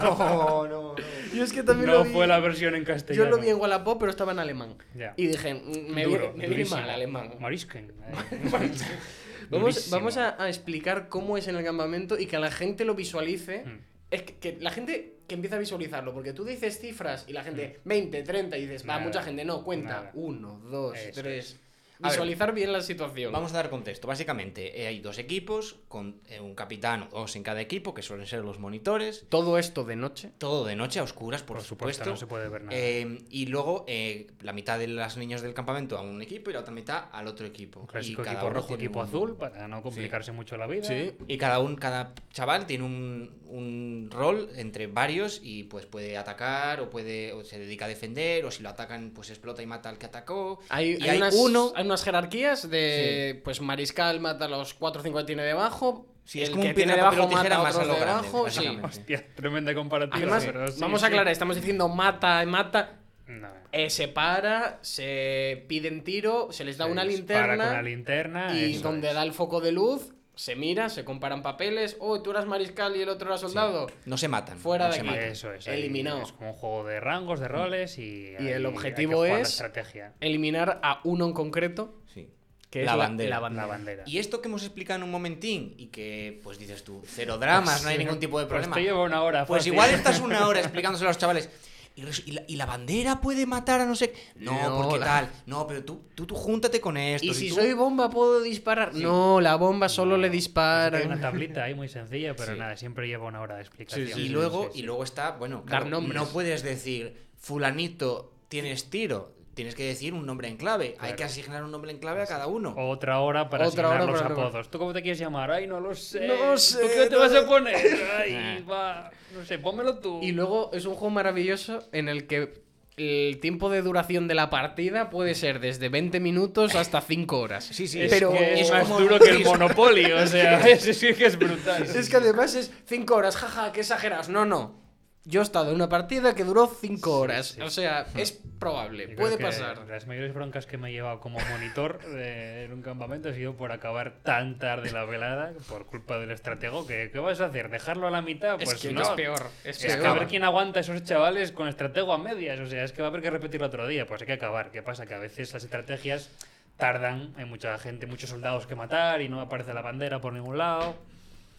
No, 0.00 0.16
no, 0.18 0.68
no. 0.68 0.94
Yo 1.34 1.44
es 1.44 1.52
que 1.52 1.62
también 1.62 1.86
No 1.88 1.94
lo 1.98 2.04
vi. 2.04 2.12
fue 2.12 2.26
la 2.26 2.40
versión 2.40 2.74
en 2.74 2.82
Yo 2.82 2.86
castellano. 2.86 3.30
lo 3.30 3.38
vi 3.38 3.48
en 3.48 3.56
Wallapop, 3.60 3.98
pero 3.98 4.10
estaba 4.10 4.32
en 4.32 4.38
alemán. 4.38 4.76
Y 5.16 5.26
dije, 5.26 5.54
mm, 5.54 5.92
me 5.92 6.04
Duro, 6.04 6.18
viene, 6.18 6.32
me 6.32 6.38
viene 6.38 6.48
durísimo. 6.48 6.80
mal 6.80 6.90
alemán. 6.90 7.34
Marisken. 7.40 7.92
eh. 8.30 8.70
Vamos, 9.50 9.90
vamos 9.90 10.16
a, 10.16 10.40
a 10.40 10.48
explicar 10.48 11.08
cómo 11.08 11.36
es 11.36 11.48
en 11.48 11.56
el 11.56 11.64
campamento 11.64 12.16
y 12.16 12.26
que 12.26 12.38
la 12.38 12.52
gente 12.52 12.84
lo 12.84 12.94
visualice. 12.94 13.64
Mm. 13.64 13.78
Es 14.12 14.22
que, 14.22 14.36
que 14.36 14.56
la 14.60 14.70
gente 14.70 15.16
que 15.26 15.34
empieza 15.34 15.56
a 15.56 15.58
visualizarlo, 15.58 16.12
porque 16.14 16.32
tú 16.32 16.44
dices 16.44 16.78
cifras 16.80 17.24
y 17.28 17.32
la 17.32 17.42
gente 17.42 17.80
20, 17.84 18.22
30 18.22 18.56
y 18.58 18.62
dices, 18.62 18.88
va, 18.88 18.98
Mm. 19.00 19.02
Mucha 19.04 19.22
gente 19.22 19.44
no, 19.44 19.64
cuenta. 19.64 19.88
nada. 19.90 20.10
1, 20.14 20.60
2, 20.70 20.96
Eso 20.98 21.20
3. 21.22 21.60
Visualizar 22.02 22.52
bien 22.54 22.72
la 22.72 22.80
situación. 22.82 23.32
Vamos 23.32 23.52
a 23.52 23.56
dar 23.56 23.70
contexto. 23.70 24.06
Básicamente, 24.08 24.82
eh, 24.82 24.86
hay 24.86 25.00
dos 25.00 25.18
equipos, 25.18 25.76
con 25.88 26.20
eh, 26.28 26.40
un 26.40 26.54
capitán 26.54 27.08
o 27.12 27.20
dos 27.20 27.36
en 27.36 27.42
cada 27.42 27.60
equipo, 27.60 27.94
que 27.94 28.02
suelen 28.02 28.26
ser 28.26 28.40
los 28.44 28.58
monitores. 28.58 29.24
Todo 29.28 29.58
esto 29.58 29.84
de 29.84 29.96
noche. 29.96 30.32
Todo 30.38 30.64
de 30.64 30.76
noche, 30.76 30.98
a 31.00 31.02
oscuras, 31.02 31.42
por, 31.42 31.58
Por 31.58 31.66
supuesto, 31.66 32.08
no 32.10 32.16
se 32.16 32.26
puede 32.26 32.48
ver 32.48 32.64
nada. 32.64 32.76
Eh, 32.76 33.18
y 33.30 33.46
luego 33.46 33.84
eh, 33.88 34.28
la 34.40 34.52
mitad 34.52 34.78
de 34.78 34.86
los 34.88 35.16
niños 35.16 35.42
del 35.42 35.54
campamento 35.54 35.96
a 35.98 36.02
un 36.02 36.22
equipo 36.22 36.50
y 36.50 36.52
la 36.54 36.60
otra 36.60 36.72
mitad 36.72 37.04
al 37.12 37.26
otro 37.26 37.46
equipo. 37.46 37.80
Un 37.80 37.86
clásico 37.86 38.22
y 38.22 38.24
cada 38.24 38.36
equipo 38.38 38.50
rojo, 38.50 38.74
equipo 38.74 39.00
un- 39.00 39.06
azul, 39.06 39.36
para 39.36 39.68
no 39.68 39.82
complicarse 39.82 40.32
mucho 40.32 40.56
la 40.56 40.66
vida. 40.66 40.84
Sí. 40.84 41.12
Y 41.28 41.36
cada 41.38 41.58
un, 41.58 41.76
cada 41.76 42.14
chaval 42.32 42.66
tiene 42.66 42.84
un, 42.84 43.38
un 43.48 44.08
rol 44.10 44.48
entre 44.56 44.86
varios 44.86 45.40
y 45.42 45.64
pues 45.64 45.86
puede 45.86 46.16
atacar 46.16 46.80
o 46.80 46.90
puede 46.90 47.32
o 47.32 47.44
se 47.44 47.58
dedica 47.58 47.84
a 47.84 47.88
defender 47.88 48.44
o 48.44 48.50
si 48.50 48.62
lo 48.62 48.68
atacan 48.70 49.10
pues 49.14 49.30
explota 49.30 49.62
y 49.62 49.66
mata 49.66 49.88
al 49.88 49.98
que 49.98 50.06
atacó. 50.06 50.60
Hay, 50.68 50.96
y 50.98 51.02
hay 51.02 51.10
hay 51.10 51.16
unas, 51.18 51.34
uno 51.34 51.72
hay 51.74 51.84
unas 51.90 52.04
jerarquías 52.04 52.70
de, 52.70 53.40
pues 53.44 53.60
Mariscal 53.60 54.20
mata 54.20 54.46
a 54.46 54.48
los 54.48 54.74
4 54.74 55.00
o 55.00 55.04
5 55.04 55.18
que 55.18 55.24
tiene 55.24 55.42
debajo. 55.42 56.06
Sí, 56.24 56.40
es 56.42 56.48
el 56.48 56.52
como 56.54 56.62
que 56.62 56.68
un 56.70 56.74
tiene 56.76 56.94
debajo 56.94 57.28
mata 57.28 57.54
a 57.56 57.58
más 57.62 57.74
a 57.74 57.78
otros 57.80 57.88
lo 57.88 57.94
de 57.94 58.00
grande, 58.00 58.22
debajo. 58.28 58.50
sí. 58.50 58.78
Hostia, 58.82 59.26
tremenda 59.34 59.74
comparativa. 59.74 60.16
Además, 60.16 60.44
pero 60.46 60.68
sí, 60.68 60.80
vamos 60.80 61.02
a 61.02 61.06
aclarar, 61.08 61.28
estamos 61.32 61.56
diciendo 61.56 61.88
mata, 61.88 62.44
mata. 62.46 62.96
No. 63.26 63.48
eh, 63.72 63.90
se 63.90 64.08
para, 64.08 64.78
se 64.82 65.64
piden 65.68 66.02
tiro, 66.02 66.48
se 66.50 66.64
les 66.64 66.76
da 66.78 66.86
Se 66.86 66.90
una 66.92 67.04
linterna. 67.04 67.64
con 67.64 67.72
una 67.74 67.82
linterna. 67.82 68.56
y 68.58 68.72
donde 68.78 69.08
es. 69.08 69.14
da 69.14 69.22
el 69.22 69.32
foco 69.32 69.60
de 69.60 69.70
luz, 69.72 70.12
se 70.34 70.56
mira, 70.56 70.88
se 70.88 71.04
comparan 71.04 71.42
papeles. 71.42 71.96
Oh, 72.00 72.22
tú 72.22 72.30
eras 72.30 72.46
mariscal 72.46 72.96
y 72.96 73.02
el 73.02 73.08
otro 73.10 73.28
era 73.28 73.38
soldado. 73.38 73.88
No 74.06 74.16
se 74.16 74.28
matan. 74.28 74.58
Fuera 74.58 74.86
no 74.86 74.90
de 74.92 74.94
se 74.96 75.00
aquí. 75.00 75.10
matan. 75.10 75.24
Eso 75.28 75.52
es. 75.52 75.66
Eliminado. 75.66 76.22
Es 76.22 76.32
como 76.32 76.50
un 76.50 76.56
juego 76.56 76.84
de 76.86 77.00
rangos, 77.00 77.40
de 77.40 77.48
roles 77.48 77.98
y. 77.98 78.34
Y 78.38 78.48
el 78.48 78.64
objetivo 78.66 79.22
hay 79.22 79.28
que 79.28 79.28
jugar 79.28 79.32
la 79.32 79.40
es- 79.42 79.48
estrategia. 79.50 80.12
Eliminar 80.20 80.80
a 80.82 81.00
uno 81.04 81.26
en 81.26 81.32
concreto, 81.34 82.00
Sí. 82.14 82.28
que 82.70 82.84
La 82.84 82.92
es 82.92 82.98
bandera. 82.98 83.30
La, 83.30 83.40
bandera. 83.40 83.66
La 83.66 83.72
bandera. 83.72 84.02
Y 84.06 84.18
esto 84.18 84.40
que 84.40 84.48
hemos 84.48 84.62
explicado 84.62 84.98
en 84.98 85.02
un 85.04 85.10
momentín 85.10 85.74
y 85.76 85.86
que 85.88 86.40
pues 86.42 86.58
dices 86.58 86.84
tú, 86.84 87.02
cero 87.06 87.36
dramas, 87.36 87.82
no 87.82 87.90
hay 87.90 87.98
ningún 87.98 88.18
tipo 88.20 88.38
de 88.38 88.46
Pues 88.46 88.52
problema. 88.60 88.76
te 88.76 88.82
lleva 88.82 89.02
una 89.02 89.22
hora. 89.22 89.44
Pues 89.44 89.60
fácil. 89.60 89.72
igual 89.74 89.90
estás 89.90 90.20
una 90.20 90.46
hora 90.46 90.60
explicándoselo 90.60 91.08
a 91.08 91.12
los 91.12 91.18
chavales. 91.18 91.50
¿Y, 91.96 92.02
y 92.26 92.32
la, 92.32 92.42
y 92.46 92.56
la 92.56 92.66
bandera 92.66 93.20
puede 93.20 93.44
matar 93.46 93.80
a 93.80 93.84
no 93.86 93.94
sé 93.96 94.12
qué? 94.12 94.18
No, 94.36 94.52
No, 94.70 94.76
porque 94.82 94.98
la- 95.00 95.04
tal. 95.06 95.30
No, 95.46 95.66
pero 95.66 95.84
tú, 95.84 96.02
tú, 96.14 96.24
tú 96.24 96.34
júntate 96.34 96.80
con 96.80 96.96
esto. 96.96 97.26
Y 97.26 97.34
si 97.34 97.48
tú- 97.48 97.56
soy 97.56 97.72
bomba, 97.74 98.08
¿puedo 98.08 98.40
disparar? 98.40 98.94
No, 98.94 99.40
la 99.40 99.56
bomba 99.56 99.88
solo 99.88 100.16
le 100.16 100.24
Hay 100.24 100.28
una 100.28 100.32
dispara. 100.32 101.20
tablita 101.20 101.64
ahí 101.64 101.74
muy 101.74 101.88
sencilla, 101.88 102.34
pero 102.36 102.52
Sí. 102.54 102.58
nada, 102.58 102.76
siempre 102.76 103.06
lleva 103.08 103.26
una 103.26 103.40
hora 103.40 103.56
de 103.56 103.62
explicación. 103.62 104.06
Sí, 104.06 104.12
Y 104.12 104.26
sí, 104.26 104.28
luego, 104.28 104.64
sí, 104.64 104.70
sí. 104.74 104.78
y 104.78 104.82
luego 104.82 105.04
está, 105.04 105.32
bueno, 105.32 105.64
claro, 105.64 105.86
no 106.00 106.26
puedes 106.28 106.62
decir, 106.62 107.16
fulanito, 107.36 108.32
tienes 108.48 108.88
tiro. 108.90 109.32
Tienes 109.60 109.74
que 109.74 109.84
decir 109.84 110.14
un 110.14 110.24
nombre 110.24 110.48
en 110.48 110.56
clave. 110.56 110.96
Hay 111.00 111.12
que 111.16 111.22
asignar 111.24 111.62
un 111.62 111.70
nombre 111.70 111.90
en 111.90 111.98
clave 111.98 112.22
a 112.22 112.26
cada 112.26 112.46
uno. 112.46 112.74
Otra 112.78 113.20
hora 113.20 113.50
para 113.50 113.68
Otra 113.68 113.82
asignar 113.88 114.02
hora 114.08 114.10
los 114.12 114.22
para- 114.22 114.34
apodos. 114.34 114.70
¿Tú 114.70 114.78
cómo 114.78 114.94
te 114.94 115.02
quieres 115.02 115.18
llamar? 115.18 115.50
Ay, 115.50 115.66
no 115.66 115.80
lo 115.80 115.94
sé. 115.94 116.26
No 116.26 116.56
sé, 116.56 116.80
¿Tú 116.80 116.86
qué 116.88 117.04
te 117.08 117.10
no 117.10 117.18
vas 117.18 117.32
a 117.32 117.40
sé. 117.42 117.46
poner? 117.46 117.76
Ay, 118.18 118.64
va. 118.64 119.10
No 119.36 119.44
sé, 119.44 119.58
pónmelo 119.58 119.98
tú. 119.98 120.18
Y 120.22 120.32
luego 120.32 120.70
es 120.72 120.86
un 120.86 120.94
juego 120.94 121.10
maravilloso 121.10 121.82
en 121.92 122.08
el 122.08 122.26
que 122.26 122.62
el 122.96 123.38
tiempo 123.40 123.68
de 123.68 123.82
duración 123.82 124.28
de 124.28 124.34
la 124.34 124.48
partida 124.48 125.10
puede 125.10 125.34
ser 125.34 125.60
desde 125.60 125.90
20 125.90 126.20
minutos 126.20 126.74
hasta 126.74 127.02
5 127.02 127.38
horas. 127.38 127.62
Sí, 127.64 127.86
sí, 127.86 128.00
es 128.00 128.10
pero 128.10 128.32
que 128.32 128.54
es, 128.54 128.60
es 128.62 128.70
más 128.72 128.84
como- 128.84 129.00
duro 129.00 129.18
que 129.18 129.28
el 129.28 129.44
Monopoly, 129.44 130.10
o 130.10 130.26
sea, 130.26 130.58
eso 130.68 130.94
sí 130.94 131.12
que 131.12 131.26
es 131.26 131.38
brutal. 131.38 131.82
Es 131.82 132.08
que 132.08 132.16
además 132.16 132.54
es 132.54 132.72
5 132.86 133.14
horas, 133.14 133.36
jaja, 133.36 133.72
qué 133.72 133.80
exagerados. 133.80 134.30
No, 134.30 134.46
no. 134.46 134.79
Yo 135.24 135.40
he 135.40 135.42
estado 135.42 135.68
en 135.68 135.74
una 135.76 135.88
partida 135.90 136.34
que 136.34 136.44
duró 136.44 136.66
5 136.66 137.18
horas. 137.18 137.48
sí. 137.48 137.60
O 137.60 137.68
sea, 137.68 138.06
es 138.16 138.32
probable, 138.58 139.08
Yo 139.10 139.16
puede 139.16 139.36
que 139.36 139.44
pasar. 139.44 139.86
Las 139.86 140.06
mayores 140.06 140.32
broncas 140.34 140.66
que 140.66 140.78
me 140.78 140.88
he 140.88 140.92
llevado 140.92 141.20
como 141.20 141.38
monitor 141.50 142.02
de- 142.04 142.64
en 142.64 142.72
un 142.72 142.80
campamento 142.82 143.28
ha 143.28 143.34
sido 143.34 143.54
por 143.54 143.70
acabar 143.72 144.14
tan 144.22 144.58
tarde 144.58 144.90
la 144.92 145.04
velada 145.04 145.52
por 145.68 145.86
culpa 145.86 146.18
del 146.18 146.30
estratego. 146.30 146.86
que 146.86 147.10
¿Qué 147.12 147.18
vas 147.18 147.40
a 147.42 147.46
hacer? 147.46 147.68
¿Dejarlo 147.70 148.06
a 148.06 148.10
la 148.10 148.22
mitad? 148.22 148.56
Pues 148.56 148.72
es 148.72 148.80
que 148.80 148.92
no. 148.92 149.02
es 149.02 149.08
peor. 149.10 149.42
Es, 149.64 149.84
Es 149.84 149.94
que 149.94 150.00
peor. 150.00 150.06
a 150.08 150.14
ver 150.20 150.26
quién 150.28 150.42
aguanta 150.44 150.80
esos 150.80 151.04
chavales 151.04 151.52
con 151.52 151.68
estratego 151.68 152.12
a 152.14 152.18
medias. 152.18 152.58
O 152.60 152.66
sea, 152.66 152.82
es 152.82 152.92
que 152.92 153.02
va 153.02 153.08
a 153.08 153.10
haber 153.10 153.20
que 153.22 153.30
repetirlo 153.30 153.66
otro 153.66 153.86
día. 153.86 154.06
Pues 154.06 154.22
hay 154.22 154.26
que 154.26 154.32
acabar. 154.34 154.70
¿Qué 154.70 154.82
pasa? 154.82 155.04
Que 155.06 155.14
a 155.14 155.18
veces 155.18 155.52
las 155.52 155.64
estrategias 155.64 156.30
tardan. 156.78 157.34
Hay 157.36 157.44
mucha 157.44 157.76
gente, 157.78 158.06
muchos 158.06 158.30
soldados 158.30 158.66
que 158.66 158.74
matar 158.74 159.20
y 159.20 159.28
no 159.28 159.40
aparece 159.42 159.74
la 159.74 159.82
bandera 159.82 160.20
por 160.20 160.32
ningún 160.32 160.56
lado. 160.56 160.96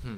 Hmm. 0.04 0.18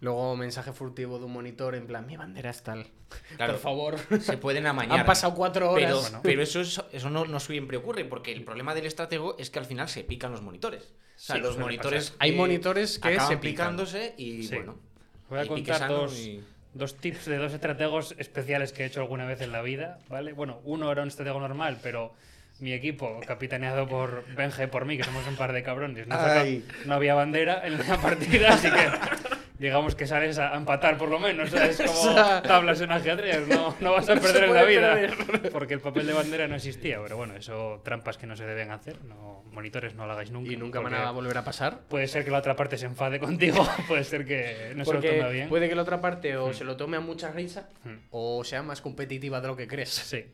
Luego 0.00 0.34
mensaje 0.34 0.72
furtivo 0.72 1.18
de 1.18 1.26
un 1.26 1.32
monitor 1.32 1.74
en 1.74 1.86
plan, 1.86 2.06
mi 2.06 2.16
bandera 2.16 2.50
es 2.50 2.62
tal. 2.62 2.86
Claro, 3.36 3.54
Por 3.54 3.62
favor. 3.62 3.96
se 4.20 4.36
pueden 4.38 4.66
amañar. 4.66 5.00
Han 5.00 5.06
pasado 5.06 5.34
4 5.34 5.70
horas. 5.72 5.84
Pero, 5.84 6.00
Bueno. 6.00 6.20
pero 6.22 6.42
eso, 6.42 6.60
es- 6.60 6.80
eso 6.92 7.10
no, 7.10 7.24
no 7.26 7.40
siempre 7.40 7.76
ocurre, 7.76 8.04
porque 8.04 8.32
el 8.32 8.44
problema 8.44 8.74
del 8.74 8.86
estratego 8.86 9.36
es 9.38 9.50
que 9.50 9.58
al 9.58 9.64
final 9.66 9.88
se 9.88 10.04
pican 10.04 10.30
los 10.32 10.42
monitores. 10.42 10.84
O 10.84 11.22
sea, 11.22 11.36
Sí, 11.36 11.42
los 11.42 11.58
monitores. 11.58 12.14
Hay 12.18 12.30
eh, 12.30 12.36
monitores 12.36 12.98
que 12.98 13.08
acaban 13.08 13.28
se 13.28 13.36
pican. 13.36 13.50
picándose 13.76 14.14
y 14.16 14.44
Sí. 14.44 14.54
bueno. 14.56 14.76
Voy 15.28 15.38
a 15.40 15.46
contar 15.46 15.88
dos, 15.88 16.16
y- 16.18 16.42
dos 16.72 16.94
tips 16.96 17.26
de 17.26 17.36
dos 17.36 17.52
estrategos 17.52 18.14
especiales 18.18 18.72
que 18.72 18.84
he 18.84 18.86
hecho 18.86 19.00
alguna 19.00 19.26
vez 19.26 19.40
en 19.42 19.52
la 19.52 19.60
vida, 19.60 19.98
¿vale? 20.08 20.32
Bueno, 20.32 20.60
uno 20.64 20.90
era 20.90 21.02
un 21.02 21.08
estratego 21.08 21.40
normal, 21.40 21.78
pero 21.82 22.14
mi 22.60 22.72
equipo, 22.72 23.20
capitaneado 23.26 23.88
por 23.88 24.24
Benja 24.34 24.62
y 24.64 24.66
por 24.68 24.84
mí, 24.84 24.96
que 24.96 25.04
somos 25.04 25.26
un 25.26 25.36
par 25.36 25.52
de 25.52 25.62
cabrones, 25.62 26.06
no, 26.06 26.16
no 26.86 26.94
había 26.94 27.14
bandera 27.14 27.66
en 27.66 27.78
la 27.78 27.96
partida, 28.00 28.50
así 28.54 28.68
que 28.70 28.88
digamos 29.60 29.94
que 29.94 30.06
sales 30.06 30.38
a 30.38 30.54
empatar 30.56 30.96
por 30.96 31.10
lo 31.10 31.18
menos, 31.20 31.50
¿sabes? 31.50 31.80
Como 31.86 32.14
tablas 32.42 32.80
en 32.80 32.90
ajedrez, 32.90 33.46
no, 33.46 33.76
no 33.80 33.92
vas 33.92 34.08
a 34.08 34.14
perder 34.14 34.44
en 34.44 34.54
la 34.54 34.64
vida, 34.64 34.98
porque 35.52 35.74
el 35.74 35.80
papel 35.80 36.06
de 36.06 36.14
bandera 36.14 36.48
no 36.48 36.56
existía, 36.56 36.98
pero 37.02 37.18
bueno, 37.18 37.36
eso 37.36 37.82
trampas 37.84 38.16
que 38.16 38.26
no 38.26 38.36
se 38.36 38.46
deben 38.46 38.70
hacer, 38.70 39.04
no, 39.04 39.44
monitores 39.52 39.94
no 39.94 40.06
lo 40.06 40.14
hagáis 40.14 40.30
nunca. 40.30 40.50
Y 40.50 40.56
nunca 40.56 40.80
van 40.80 40.94
a 40.94 41.10
volver 41.10 41.36
a 41.36 41.44
pasar. 41.44 41.80
Puede 41.88 42.08
ser 42.08 42.24
que 42.24 42.30
la 42.30 42.38
otra 42.38 42.56
parte 42.56 42.78
se 42.78 42.86
enfade 42.86 43.20
contigo, 43.20 43.68
puede 43.86 44.04
ser 44.04 44.24
que 44.24 44.72
no 44.74 44.84
se 44.84 44.94
lo 44.94 45.00
tome 45.02 45.30
bien. 45.30 45.48
puede 45.50 45.68
que 45.68 45.74
la 45.74 45.82
otra 45.82 46.00
parte 46.00 46.36
o 46.38 46.54
se 46.54 46.64
lo 46.64 46.76
tome 46.76 46.96
a 46.96 47.00
mucha 47.00 47.30
risa 47.30 47.68
Hmm. 47.84 47.96
o 48.10 48.42
sea 48.44 48.62
más 48.62 48.80
competitiva 48.80 49.40
de 49.40 49.48
lo 49.48 49.56
que 49.56 49.66
crees. 49.68 49.90
Sí. 49.90 50.24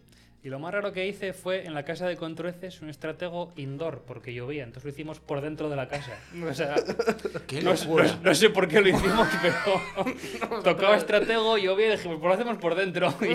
Y 0.47 0.49
lo 0.49 0.61
más 0.61 0.73
raro 0.73 0.93
que 0.93 1.05
hice 1.09 1.33
fue 1.33 1.65
en 1.67 1.75
la 1.75 1.85
casa 1.85 2.07
de 2.07 2.15
Contrueces 2.17 2.81
un 2.81 2.89
estratego 2.89 3.53
indoor, 3.57 4.05
porque 4.07 4.33
llovía. 4.33 4.63
Entonces 4.63 4.85
lo 4.85 4.91
hicimos 4.91 5.19
por 5.19 5.41
dentro 5.41 5.69
de 5.69 5.75
la 5.75 5.89
casa. 5.89 6.13
O 6.49 6.55
sea, 6.55 6.77
¡Qué 7.49 7.63
no, 7.63 7.75
no- 7.75 8.19
no 8.23 8.33
sé 8.33 8.51
por 8.51 8.69
qué 8.69 8.81
lo 8.81 8.89
hicimos, 8.91 9.27
pero 9.43 10.63
tocaba 10.63 10.97
estratego, 10.97 11.59
llovía 11.59 11.89
y 11.89 11.91
dijimos, 11.97 12.19
pues 12.21 12.29
lo 12.29 12.35
hacemos 12.35 12.59
por 12.59 12.77
dentro. 12.77 13.13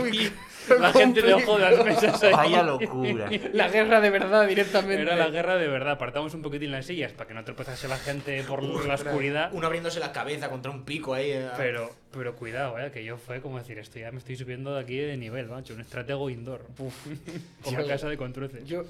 Y 0.71 0.77
la 0.79 0.93
gente 0.93 1.21
debajo 1.21 1.57
de 1.57 1.69
las 1.71 1.83
mesas 1.85 2.23
ahí. 2.23 2.31
Vaya 2.31 2.63
locura. 2.63 3.29
La 3.51 3.67
guerra 3.67 3.99
de 3.99 4.09
verdad 4.09 4.47
directamente. 4.47 5.01
Era 5.01 5.15
la 5.17 5.29
guerra 5.29 5.55
de 5.57 5.67
verdad. 5.67 5.93
Apartamos 5.93 6.33
un 6.33 6.41
poquitín 6.43 6.71
las 6.71 6.85
sillas 6.85 7.11
para 7.11 7.27
que 7.27 7.33
no 7.33 7.43
tropezase 7.43 7.87
la 7.89 7.97
gente 7.97 8.41
por 8.43 8.63
la 8.63 8.93
oscuridad. 8.93 9.49
Uno 9.53 9.65
abriéndose 9.67 9.99
la 9.99 10.11
cabeza 10.13 10.49
contra 10.49 10.71
un 10.71 10.85
pico 10.85 11.13
ahí. 11.13 11.31
eh. 11.31 11.49
Pero, 11.57 11.89
pero 12.13 12.35
cuidado, 12.35 12.79
eh, 12.79 12.91
que 12.91 13.03
yo 13.03 13.17
fue 13.17 13.41
como 13.41 13.57
decir, 13.57 13.79
esto 13.79 13.99
ya 13.99 14.11
me 14.11 14.19
estoy 14.19 14.35
subiendo 14.37 14.75
de 14.75 14.81
aquí 14.81 14.97
de 14.97 15.17
nivel, 15.17 15.47
macho. 15.47 15.73
Un 15.73 15.81
estratego 15.81 16.29
indoor. 16.29 16.61
Con 17.63 17.73
la 17.73 17.81
Yo- 17.81 17.87
casa 17.87 18.09
de 18.09 18.17
Contruces. 18.17 18.65
Yo, 18.67 18.83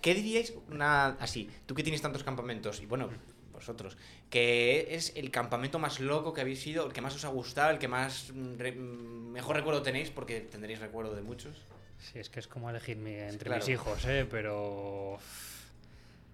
¿Qué 0.00 0.14
diríais, 0.14 0.52
una, 0.70 1.10
así, 1.20 1.48
tú 1.66 1.74
que 1.76 1.82
tienes 1.84 2.02
tantos 2.02 2.24
campamentos, 2.24 2.80
y 2.82 2.86
bueno, 2.86 3.08
vosotros, 3.52 3.96
que 4.30 4.88
es 4.96 5.12
el 5.14 5.30
campamento 5.30 5.78
más 5.78 6.00
loco 6.00 6.32
que 6.32 6.40
habéis 6.40 6.66
ido, 6.66 6.84
el 6.86 6.92
que 6.92 7.00
más 7.00 7.14
os 7.14 7.24
ha 7.24 7.28
gustado, 7.28 7.70
el 7.70 7.78
que 7.78 7.86
más 7.86 8.32
mm, 8.34 8.58
re- 8.58 8.72
mm, 8.72 9.30
mejor 9.32 9.54
recuerdo 9.54 9.80
tenéis, 9.82 10.10
porque 10.10 10.40
tendréis 10.40 10.80
recuerdo 10.80 11.14
de 11.14 11.22
muchos? 11.22 11.56
Sí, 11.98 12.18
es 12.18 12.28
que 12.30 12.40
es 12.40 12.48
como 12.48 12.68
elegir 12.68 12.96
mi- 12.96 13.14
entre 13.14 13.46
Claro. 13.48 13.60
mis 13.64 13.68
hijos, 13.68 14.04
¿eh? 14.06 14.26
Pero 14.28 15.20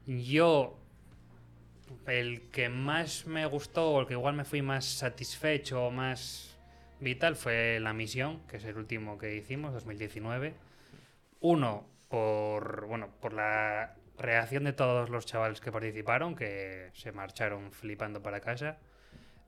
yo, 0.06 0.78
el 2.06 2.40
que 2.50 2.70
más 2.70 3.26
me 3.26 3.44
gustó, 3.44 3.90
o 3.90 4.00
el 4.00 4.06
que 4.06 4.14
igual 4.14 4.34
me 4.34 4.44
fui 4.46 4.62
más 4.62 4.86
satisfecho 4.86 5.84
o 5.86 5.90
más 5.90 6.56
vital, 7.00 7.36
fue 7.36 7.78
La 7.80 7.92
Misión, 7.92 8.40
que 8.48 8.56
es 8.56 8.64
el 8.64 8.78
último 8.78 9.18
que 9.18 9.36
hicimos, 9.36 9.74
2019. 9.74 10.54
Uno, 11.40 11.88
por, 12.08 12.86
bueno, 12.86 13.10
por 13.20 13.32
la 13.32 13.94
reacción 14.16 14.64
de 14.64 14.72
todos 14.72 15.10
los 15.10 15.26
chavales 15.26 15.60
que 15.60 15.72
participaron, 15.72 16.34
que 16.34 16.90
se 16.94 17.12
marcharon 17.12 17.72
flipando 17.72 18.22
para 18.22 18.40
casa. 18.40 18.78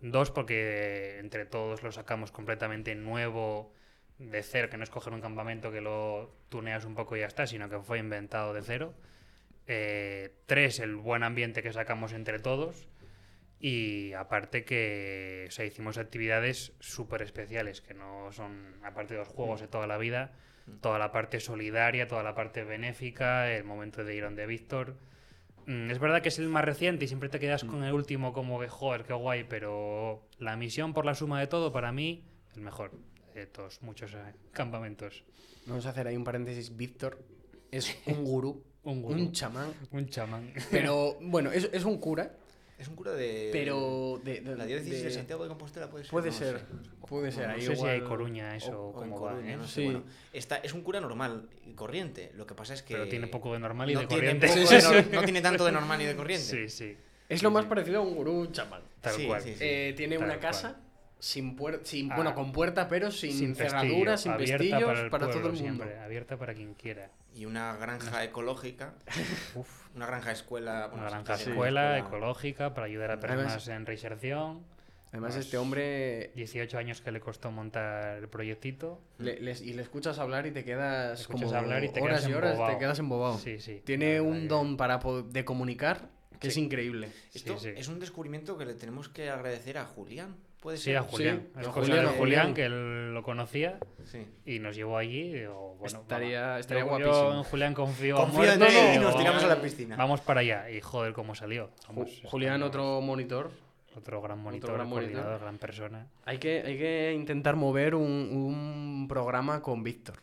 Dos, 0.00 0.30
porque 0.30 1.18
entre 1.18 1.44
todos 1.44 1.82
lo 1.82 1.92
sacamos 1.92 2.32
completamente 2.32 2.94
nuevo 2.94 3.72
de 4.18 4.42
cero, 4.42 4.68
que 4.70 4.76
no 4.76 4.84
es 4.84 4.90
coger 4.90 5.12
un 5.12 5.20
campamento 5.20 5.72
que 5.72 5.80
lo 5.80 6.32
tuneas 6.48 6.84
un 6.84 6.94
poco 6.94 7.16
y 7.16 7.20
ya 7.20 7.26
está, 7.26 7.46
sino 7.46 7.68
que 7.68 7.80
fue 7.80 7.98
inventado 7.98 8.54
de 8.54 8.62
cero. 8.62 8.94
Eh, 9.66 10.34
tres, 10.46 10.78
el 10.78 10.96
buen 10.96 11.22
ambiente 11.22 11.62
que 11.62 11.72
sacamos 11.72 12.12
entre 12.12 12.38
todos. 12.38 12.88
Y 13.58 14.14
aparte 14.14 14.64
que 14.64 15.48
hicimos 15.66 15.98
actividades 15.98 16.72
súper 16.80 17.20
especiales, 17.22 17.82
que 17.82 17.92
no 17.92 18.32
son, 18.32 18.80
aparte 18.82 19.14
de 19.14 19.20
los 19.20 19.28
juegos 19.28 19.60
de 19.60 19.68
toda 19.68 19.86
la 19.86 19.98
vida, 19.98 20.32
toda 20.80 20.98
la 20.98 21.12
parte 21.12 21.40
solidaria, 21.40 22.06
toda 22.08 22.22
la 22.22 22.34
parte 22.34 22.64
benéfica, 22.64 23.50
el 23.52 23.64
momento 23.64 24.04
de 24.04 24.14
Iron 24.16 24.36
de 24.36 24.46
Víctor. 24.46 24.96
Mm, 25.66 25.90
Es 25.90 25.98
verdad 25.98 26.22
que 26.22 26.28
es 26.30 26.38
el 26.38 26.48
más 26.48 26.64
reciente 26.64 27.04
y 27.04 27.08
siempre 27.08 27.28
te 27.28 27.38
quedas 27.38 27.64
con 27.64 27.84
el 27.84 27.92
último 27.92 28.32
como 28.32 28.58
que, 28.60 28.68
joder, 28.68 29.04
qué 29.04 29.12
guay, 29.12 29.44
pero 29.44 30.26
la 30.38 30.56
misión 30.56 30.92
por 30.94 31.04
la 31.04 31.14
suma 31.14 31.38
de 31.40 31.46
todo, 31.46 31.72
para 31.72 31.92
mí, 31.92 32.24
el 32.54 32.62
mejor 32.62 32.92
de 33.34 33.46
todos 33.46 33.82
muchos 33.82 34.12
eh, 34.14 34.18
campamentos. 34.52 35.22
vamos 35.66 35.86
a 35.86 35.90
hacer 35.90 36.06
ahí 36.06 36.16
un 36.16 36.24
paréntesis. 36.24 36.76
Víctor 36.76 37.22
es 37.70 37.96
un 38.06 38.24
gurú, 38.24 38.64
Un 38.82 39.02
gurú. 39.02 39.18
un 39.20 39.32
chamán. 39.32 39.72
Un 39.92 40.08
chamán. 40.08 40.52
Pero 40.70 41.16
bueno, 41.20 41.52
es, 41.52 41.68
es 41.72 41.84
un 41.84 41.98
cura, 41.98 42.34
Es 42.80 42.88
un 42.88 42.96
cura 42.96 43.12
de... 43.12 43.50
pero 43.52 44.20
de, 44.24 44.40
de- 44.40 44.56
La 44.56 44.64
diócesis 44.64 44.94
de, 44.94 45.02
de- 45.02 45.10
Santiago 45.10 45.42
de 45.42 45.50
Compostela 45.50 45.90
puede 45.90 46.04
ser. 46.04 46.10
Puede 46.10 46.30
no 46.30 46.36
ser, 46.36 46.58
sé. 46.60 46.64
puede 47.06 47.30
ser. 47.30 47.48
no 47.48 47.60
sé 47.60 47.76
si 47.76 47.86
hay 47.86 48.00
Coruña 48.00 48.56
eso, 48.56 48.72
O- 48.72 48.88
o 48.98 49.04
en 49.04 49.10
cómo 49.10 49.20
va, 49.26 49.32
Coruña, 49.32 49.52
¿eh? 49.52 49.56
no 49.58 49.66
sé, 49.66 49.74
Sí. 49.74 49.84
bueno, 49.84 50.04
está, 50.32 50.56
es 50.56 50.72
un 50.72 50.80
cura 50.82 50.98
normal 51.00 51.48
y 51.66 51.74
corriente. 51.74 52.32
Lo 52.36 52.46
que 52.46 52.54
pasa 52.54 52.72
es 52.72 52.82
que. 52.82 52.94
Pero 52.94 53.06
tiene 53.08 53.26
poco 53.26 53.52
de 53.52 53.58
normal 53.58 53.90
y 53.90 53.94
no 53.94 54.00
de 54.00 54.06
corriente. 54.06 54.48
Sí, 54.48 54.66
sí. 54.66 54.76
No 55.12 55.22
tiene 55.22 55.42
tanto 55.42 55.64
de 55.66 55.72
normal 55.72 55.98
ni 55.98 56.06
de 56.06 56.16
corriente. 56.16 56.46
Sí, 56.46 56.68
sí. 56.70 56.96
Es 57.28 57.42
lo 57.42 57.50
más 57.50 57.66
parecido 57.66 57.98
a 57.98 58.02
un 58.02 58.14
gurú 58.16 58.46
chamán. 58.50 58.82
Tal 59.02 59.14
Sí, 59.14 59.26
cual. 59.26 59.42
sí, 59.42 59.50
sí. 59.52 59.58
Eh, 59.60 59.94
tiene 59.96 60.16
Tal 60.16 60.24
una 60.24 60.34
cual. 60.40 60.50
Sin 61.20 61.54
puerta, 61.54 61.84
sin, 61.84 62.10
Ah. 62.10 62.16
bueno, 62.16 62.34
con 62.34 62.50
puerta, 62.50 62.88
pero 62.88 63.10
sin, 63.12 63.32
Sin 63.32 63.54
cerraduras, 63.54 64.22
sin 64.22 64.36
pestillos, 64.36 64.82
para, 64.82 65.00
el 65.02 65.10
para 65.10 65.26
todo 65.26 65.34
pueblo 65.42 65.50
el 65.50 65.62
mundo. 65.64 65.84
siempre, 65.84 66.00
abierta 66.00 66.36
para 66.36 66.54
quien 66.54 66.74
quiera. 66.74 67.10
Y 67.34 67.44
una 67.44 67.76
granja 67.76 68.24
ecológica. 68.24 68.94
Una 69.94 70.06
granja 70.06 70.32
escuela. 70.32 70.86
bueno, 70.88 71.02
Una 71.02 71.10
granja 71.10 71.36
sí, 71.36 71.50
escuela 71.50 71.98
ecológica 71.98 72.74
para 72.74 72.86
ayudar 72.86 73.10
a 73.10 73.14
Además- 73.14 73.52
personas 73.54 73.68
en 73.68 73.86
reinserción. 73.86 74.64
Además, 75.12 75.34
Pues- 75.34 75.46
este 75.46 75.58
hombre 75.58 76.30
18 76.36 76.78
años 76.78 77.00
que 77.00 77.10
le 77.10 77.18
costó 77.20 77.50
montar 77.50 78.18
el 78.18 78.28
proyectito. 78.28 79.00
le- 79.18 79.40
les- 79.40 79.60
y 79.60 79.72
le 79.74 79.82
escuchas 79.82 80.18
hablar 80.20 80.46
y 80.46 80.52
te 80.52 80.64
quedas 80.64 81.26
como 81.26 81.52
hablar 81.52 81.82
y 81.84 81.88
te 81.88 82.00
horas 82.00 82.20
quedas 82.20 82.30
y 82.30 82.34
horas, 82.34 82.50
embobado. 82.52 82.72
te 82.74 82.78
quedas 82.78 82.98
embobado. 83.00 83.38
Sí, 83.38 83.58
sí. 83.58 83.82
Tiene 83.84 84.20
un 84.20 84.46
don 84.48 84.76
para 84.76 84.98
de 85.28 85.44
comunicar 85.44 86.08
que 86.38 86.48
es 86.48 86.54
Sí. 86.54 86.60
increíble. 86.60 87.08
Esto 87.34 87.58
Sí, 87.58 87.70
sí. 87.70 87.74
es 87.76 87.88
un 87.88 87.98
descubrimiento 87.98 88.56
que 88.56 88.64
le 88.64 88.74
tenemos 88.74 89.08
que 89.08 89.28
agradecer 89.28 89.76
a 89.78 89.84
Julián. 89.84 90.36
¿Puede 90.60 90.76
Sí, 90.76 90.84
ser? 90.84 90.98
a 90.98 91.02
Julián. 91.02 91.40
Sí, 91.54 91.60
Es 91.60 91.66
a 91.66 91.70
cosa 91.72 92.12
Julián, 92.18 92.54
que 92.54 92.64
él 92.66 93.14
lo 93.14 93.22
conocía 93.22 93.78
Sí. 94.04 94.26
y 94.44 94.58
nos 94.58 94.76
llevó 94.76 94.98
allí. 94.98 95.20
y 95.20 95.32
digo, 95.40 95.76
bueno, 95.78 96.00
Estaría- 96.00 96.42
vamos. 96.48 96.60
estaría 96.60 96.82
Yo- 96.82 96.88
guapísimo. 96.88 97.14
Yo 97.32 97.38
en 97.38 97.42
Julián 97.44 97.74
confío 97.74 98.16
a 98.16 98.20
Confío 98.20 98.52
en 98.52 98.58
muerte 98.58 98.90
él 98.90 98.96
y 98.96 98.98
nos 99.02 99.16
tiramos 99.16 99.42
a 99.44 99.46
la 99.46 99.60
piscina. 99.62 99.96
Vamos 99.96 100.20
para 100.20 100.40
allá. 100.40 100.70
Y 100.70 100.80
joder, 100.82 101.12
cómo 101.14 101.34
salió. 101.34 101.70
Vamos, 101.88 102.20
Julián, 102.24 102.54
estamos- 102.56 102.68
otro 102.68 103.00
monitor. 103.00 103.50
Otro 103.96 104.20
gran 104.22 104.38
monitor, 104.38 104.72
gran 104.74 104.86
monitor. 104.88 105.12
coordinador, 105.14 105.40
gran 105.40 105.58
persona. 105.58 106.06
Hay 106.24 106.38
que, 106.38 106.62
hay 106.64 106.78
que 106.78 107.12
intentar 107.14 107.56
mover 107.56 107.94
un, 107.96 108.04
un 108.04 109.06
programa 109.08 109.62
con 109.62 109.82
Víctor. 109.82 110.16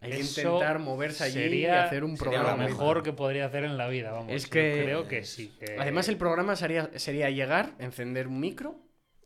Hay 0.00 0.12
que 0.12 0.20
intentar 0.20 0.78
moverse 0.78 1.24
allí 1.24 1.32
sería- 1.34 1.68
y 1.68 1.86
hacer 1.86 2.04
un 2.04 2.16
sería 2.16 2.30
programa. 2.30 2.50
lo 2.52 2.56
muy 2.56 2.66
con 2.68 2.78
mejor 2.78 3.02
que 3.02 3.12
podría 3.12 3.46
hacer 3.46 3.64
en 3.64 3.76
la 3.76 3.88
vida, 3.88 4.12
vamos. 4.12 4.32
Es 4.32 4.44
Yo 4.44 4.50
creo 4.50 5.08
que 5.08 5.24
sí. 5.24 5.52
que- 5.60 5.76
Además, 5.78 6.08
el 6.08 6.16
programa 6.16 6.54
sería, 6.56 6.88
sería 6.94 7.28
llegar, 7.30 7.72
encender 7.80 8.28
un 8.28 8.38
micro 8.40 8.76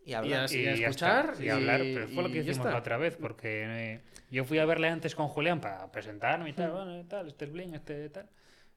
Y 0.05 0.11
y, 0.11 0.15
hablar. 0.15 0.45
así 0.45 0.59
y 0.61 0.65
ya 0.65 0.73
escuchar 0.73 1.35
y 1.41 1.49
hablar, 1.49 1.85
y- 1.85 1.95
pero 1.95 2.09
fue 2.09 2.23
lo 2.25 2.31
que 2.31 2.39
y 2.39 2.41
hicimos 2.41 2.67
la 2.67 2.79
otra 2.79 2.97
vez, 2.97 3.17
porque 3.17 3.65
eh, 3.67 4.01
yo 4.31 4.45
fui 4.45 4.59
a 4.59 4.65
verle 4.65 4.89
antes 4.89 5.15
con 5.15 5.29
Julián 5.29 5.61
para 5.61 5.91
presentarme 5.93 6.51
y 6.51 6.53
tal, 6.53 6.73
bueno, 6.73 6.99
y 6.99 7.05
tal, 7.05 7.29
este 7.29 7.45
es 7.45 7.53
Blin, 7.53 7.75
este 7.75 8.09
tal. 8.09 8.29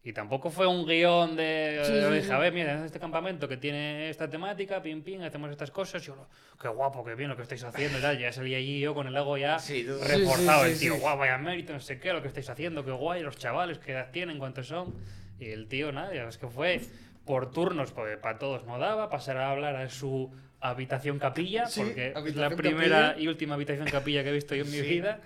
Y 0.03 0.13
tampoco 0.13 0.51
fue 0.51 0.67
un 0.67 0.85
guion 0.85 1.35
de. 1.35 1.81
Sí, 1.83 1.93
yo 1.95 2.09
sí, 2.09 2.13
dije, 2.13 2.27
sí. 2.27 2.31
a 2.31 2.37
ver, 2.37 2.53
mira, 2.53 2.85
este 2.85 2.99
campamento 2.99 3.47
que 3.47 3.57
tiene 3.57 4.07
esta 4.11 4.29
temática, 4.29 4.79
pim, 4.79 5.01
pim, 5.01 5.23
hacemos 5.23 5.49
estas 5.49 5.71
cosas. 5.71 6.03
Yo, 6.03 6.27
qué 6.61 6.67
guapo, 6.67 7.03
qué 7.03 7.15
bien 7.15 7.27
lo 7.31 7.35
que 7.35 7.41
estáis 7.41 7.63
haciendo 7.63 7.97
y 7.97 8.01
tal. 8.03 8.19
Ya 8.19 8.31
salí 8.31 8.53
allí 8.53 8.79
yo 8.79 8.93
con 8.93 9.07
el 9.07 9.15
ego 9.17 9.35
ya 9.35 9.57
Sí, 9.57 9.83
reforzado. 9.83 10.65
Sí, 10.65 10.67
sí, 10.67 10.73
el 10.73 10.79
tío, 10.79 10.93
sí. 10.93 10.99
guau, 10.99 11.17
vaya 11.17 11.39
mérito, 11.39 11.73
no 11.73 11.79
sé 11.79 11.99
qué, 11.99 12.13
lo 12.13 12.21
que 12.21 12.27
estáis 12.27 12.47
haciendo, 12.51 12.85
qué 12.85 12.91
guay, 12.91 13.23
los 13.23 13.35
chavales, 13.37 13.79
qué 13.79 13.93
edad 13.93 14.11
tienen, 14.11 14.37
cuántos 14.37 14.67
son. 14.67 14.93
Y 15.39 15.49
el 15.49 15.67
tío, 15.67 15.91
nada, 15.91 16.13
ya 16.13 16.25
ves 16.25 16.37
que 16.37 16.49
fue 16.49 16.81
por 17.25 17.49
turnos, 17.49 17.91
porque 17.91 18.17
para 18.17 18.37
todos 18.37 18.63
no 18.65 18.77
daba, 18.77 19.09
pasar 19.09 19.37
a 19.37 19.49
hablar 19.49 19.75
a 19.75 19.89
su 19.89 20.31
habitación 20.61 21.19
capilla, 21.19 21.65
Sí, 21.67 21.81
porque 21.81 22.13
es 22.29 22.35
la 22.35 22.49
primera 22.49 23.07
capilla. 23.09 23.23
y 23.23 23.27
última 23.27 23.55
habitación 23.55 23.87
capilla 23.87 24.23
que 24.23 24.29
he 24.29 24.33
visto 24.33 24.55
yo 24.55 24.63
en 24.63 24.71
mi 24.71 24.77
Sí. 24.81 24.87
vida. 24.87 25.19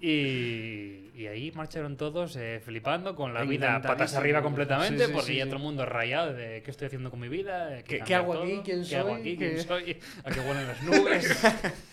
Y, 0.00 1.10
y 1.16 1.26
ahí 1.26 1.50
marcharon 1.52 1.96
todos 1.96 2.36
eh, 2.36 2.60
flipando 2.64 3.16
con 3.16 3.34
la 3.34 3.42
vida 3.42 3.80
patas 3.82 4.14
arriba 4.14 4.40
completamente, 4.40 5.00
Sí, 5.00 5.06
sí, 5.06 5.12
porque 5.12 5.32
sí, 5.32 5.36
ya 5.38 5.46
todo 5.46 5.56
el 5.56 5.62
mundo 5.62 5.84
rayado 5.84 6.32
de 6.32 6.62
qué 6.62 6.70
estoy 6.70 6.86
haciendo 6.86 7.10
con 7.10 7.18
mi 7.18 7.28
vida, 7.28 7.82
¿Qué- 7.82 8.00
qué 8.00 8.14
hago 8.14 8.34
aquí? 8.40 8.60
¿Quién 8.64 8.84
¿Qué 8.86 8.96
hago 8.96 9.10
soy? 9.10 9.20
aquí? 9.20 9.36
¿Qué- 9.36 9.52
¿Quién 9.54 9.66
soy? 9.66 9.96
¿A 10.24 10.30
qué 10.30 10.40
huelen 10.40 10.66
las 10.68 10.82
nubes? 10.82 11.42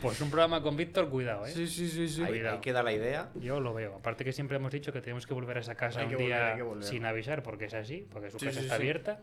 pues 0.00 0.20
un 0.20 0.30
programa 0.30 0.62
con 0.62 0.76
Víctor, 0.76 1.08
cuidado, 1.10 1.44
¿eh? 1.46 1.52
Sí, 1.52 1.66
sí, 1.66 1.88
sí, 1.88 2.08
sí. 2.08 2.22
Ahí, 2.22 2.40
queda 2.60 2.82
la 2.82 2.92
idea. 2.92 3.30
Yo 3.34 3.60
lo 3.60 3.74
veo. 3.74 3.96
Aparte 3.96 4.24
que 4.24 4.32
siempre 4.32 4.56
hemos 4.56 4.72
dicho 4.72 4.92
que 4.92 5.00
tenemos 5.00 5.26
que 5.26 5.34
volver 5.34 5.58
a 5.58 5.60
esa 5.60 5.74
casa 5.74 6.00
Hay 6.00 6.06
un 6.06 6.12
volver, 6.12 6.26
día 6.56 6.82
sin 6.82 7.04
avisar, 7.04 7.42
porque 7.42 7.66
es 7.66 7.74
así, 7.74 8.06
porque 8.10 8.30
su 8.30 8.38
Sí, 8.38 8.46
casa 8.46 8.60
sí, 8.60 8.64
está 8.66 8.76
sí. 8.76 8.82
abierta. 8.82 9.20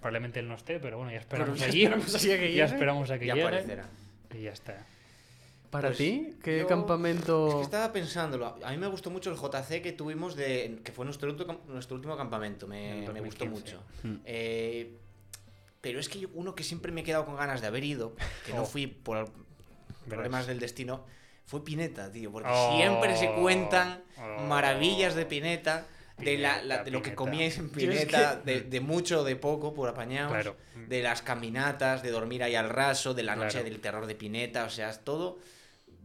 Probablemente 0.00 0.40
él 0.40 0.48
no 0.48 0.54
esté, 0.54 0.78
pero 0.80 0.98
bueno, 0.98 1.12
ya 1.12 1.18
esperamos 1.18 1.58
ya 1.58 1.66
allí. 1.66 1.84
esperamos 1.84 2.14
a 2.14 2.18
que 2.18 2.26
ya 2.26 2.36
llegue. 2.36 2.62
esperamos 2.64 3.10
a 3.10 3.18
que 3.18 3.26
Ya 3.26 3.34
llegue. 3.34 3.46
aparecerá. 3.46 3.88
Y 4.34 4.42
ya 4.42 4.52
está. 4.52 4.86
¿Para 5.70 5.88
Pues 5.88 5.98
ti? 5.98 6.34
¿Qué 6.42 6.60
yo- 6.60 6.66
campamento...? 6.66 7.48
Es 7.48 7.54
que 7.56 7.62
estaba 7.62 7.92
pensándolo. 7.92 8.56
A 8.62 8.70
mí 8.70 8.76
me 8.76 8.86
gustó 8.86 9.10
mucho 9.10 9.30
el 9.30 9.36
JC 9.36 9.82
que 9.82 9.92
tuvimos 9.92 10.36
de. 10.36 10.78
que 10.84 10.92
fue 10.92 11.04
nuestro, 11.04 11.30
último- 11.30 11.60
nuestro 11.68 11.96
último 11.96 12.16
campamento. 12.16 12.66
Me, 12.66 13.06
gustó 13.06 13.12
2015. 13.44 13.48
mucho. 13.50 13.82
Mm. 14.02 14.14
Eh, 14.24 14.96
pero 15.80 15.98
es 16.00 16.08
que 16.08 16.20
yo- 16.20 16.28
uno 16.34 16.54
que 16.54 16.62
siempre 16.64 16.92
me 16.92 17.00
he 17.00 17.04
quedado 17.04 17.24
con 17.24 17.36
ganas 17.36 17.60
de 17.60 17.66
haber 17.66 17.82
ido, 17.84 18.14
que 18.46 18.52
no 18.54 18.62
Oh. 18.62 18.66
fui 18.66 18.86
por, 18.86 19.28
problemas 20.06 20.46
del 20.46 20.58
destino, 20.58 21.04
fue 21.44 21.64
Pineta, 21.64 22.10
tío. 22.10 22.32
Porque 22.32 22.48
Oh. 22.50 22.76
siempre 22.76 23.16
se 23.16 23.32
cuentan 23.32 24.02
Oh. 24.18 24.42
maravillas 24.44 25.14
de 25.14 25.26
Pineta. 25.26 25.86
De, 26.18 26.38
la, 26.38 26.62
la- 26.62 26.82
de 26.82 26.90
lo 26.90 27.02
que 27.02 27.14
comíais 27.14 27.58
en 27.58 27.68
Pineta, 27.68 28.36
de, 28.36 28.62
de 28.62 28.80
mucho 28.80 29.20
o 29.20 29.24
de 29.24 29.36
poco, 29.36 29.74
por 29.74 29.90
apañados. 29.90 30.32
Claro. 30.32 30.56
De 30.88 31.02
las 31.02 31.20
caminatas, 31.20 32.02
de 32.02 32.10
dormir 32.10 32.42
ahí 32.42 32.54
al 32.54 32.70
raso, 32.70 33.12
de 33.12 33.22
la 33.22 33.36
noche 33.36 33.50
Claro. 33.58 33.64
del 33.68 33.80
terror 33.80 34.06
de 34.06 34.14
Pineta, 34.14 34.64
o 34.64 34.70
sea, 34.70 34.88
es 34.88 35.04
todo. 35.04 35.38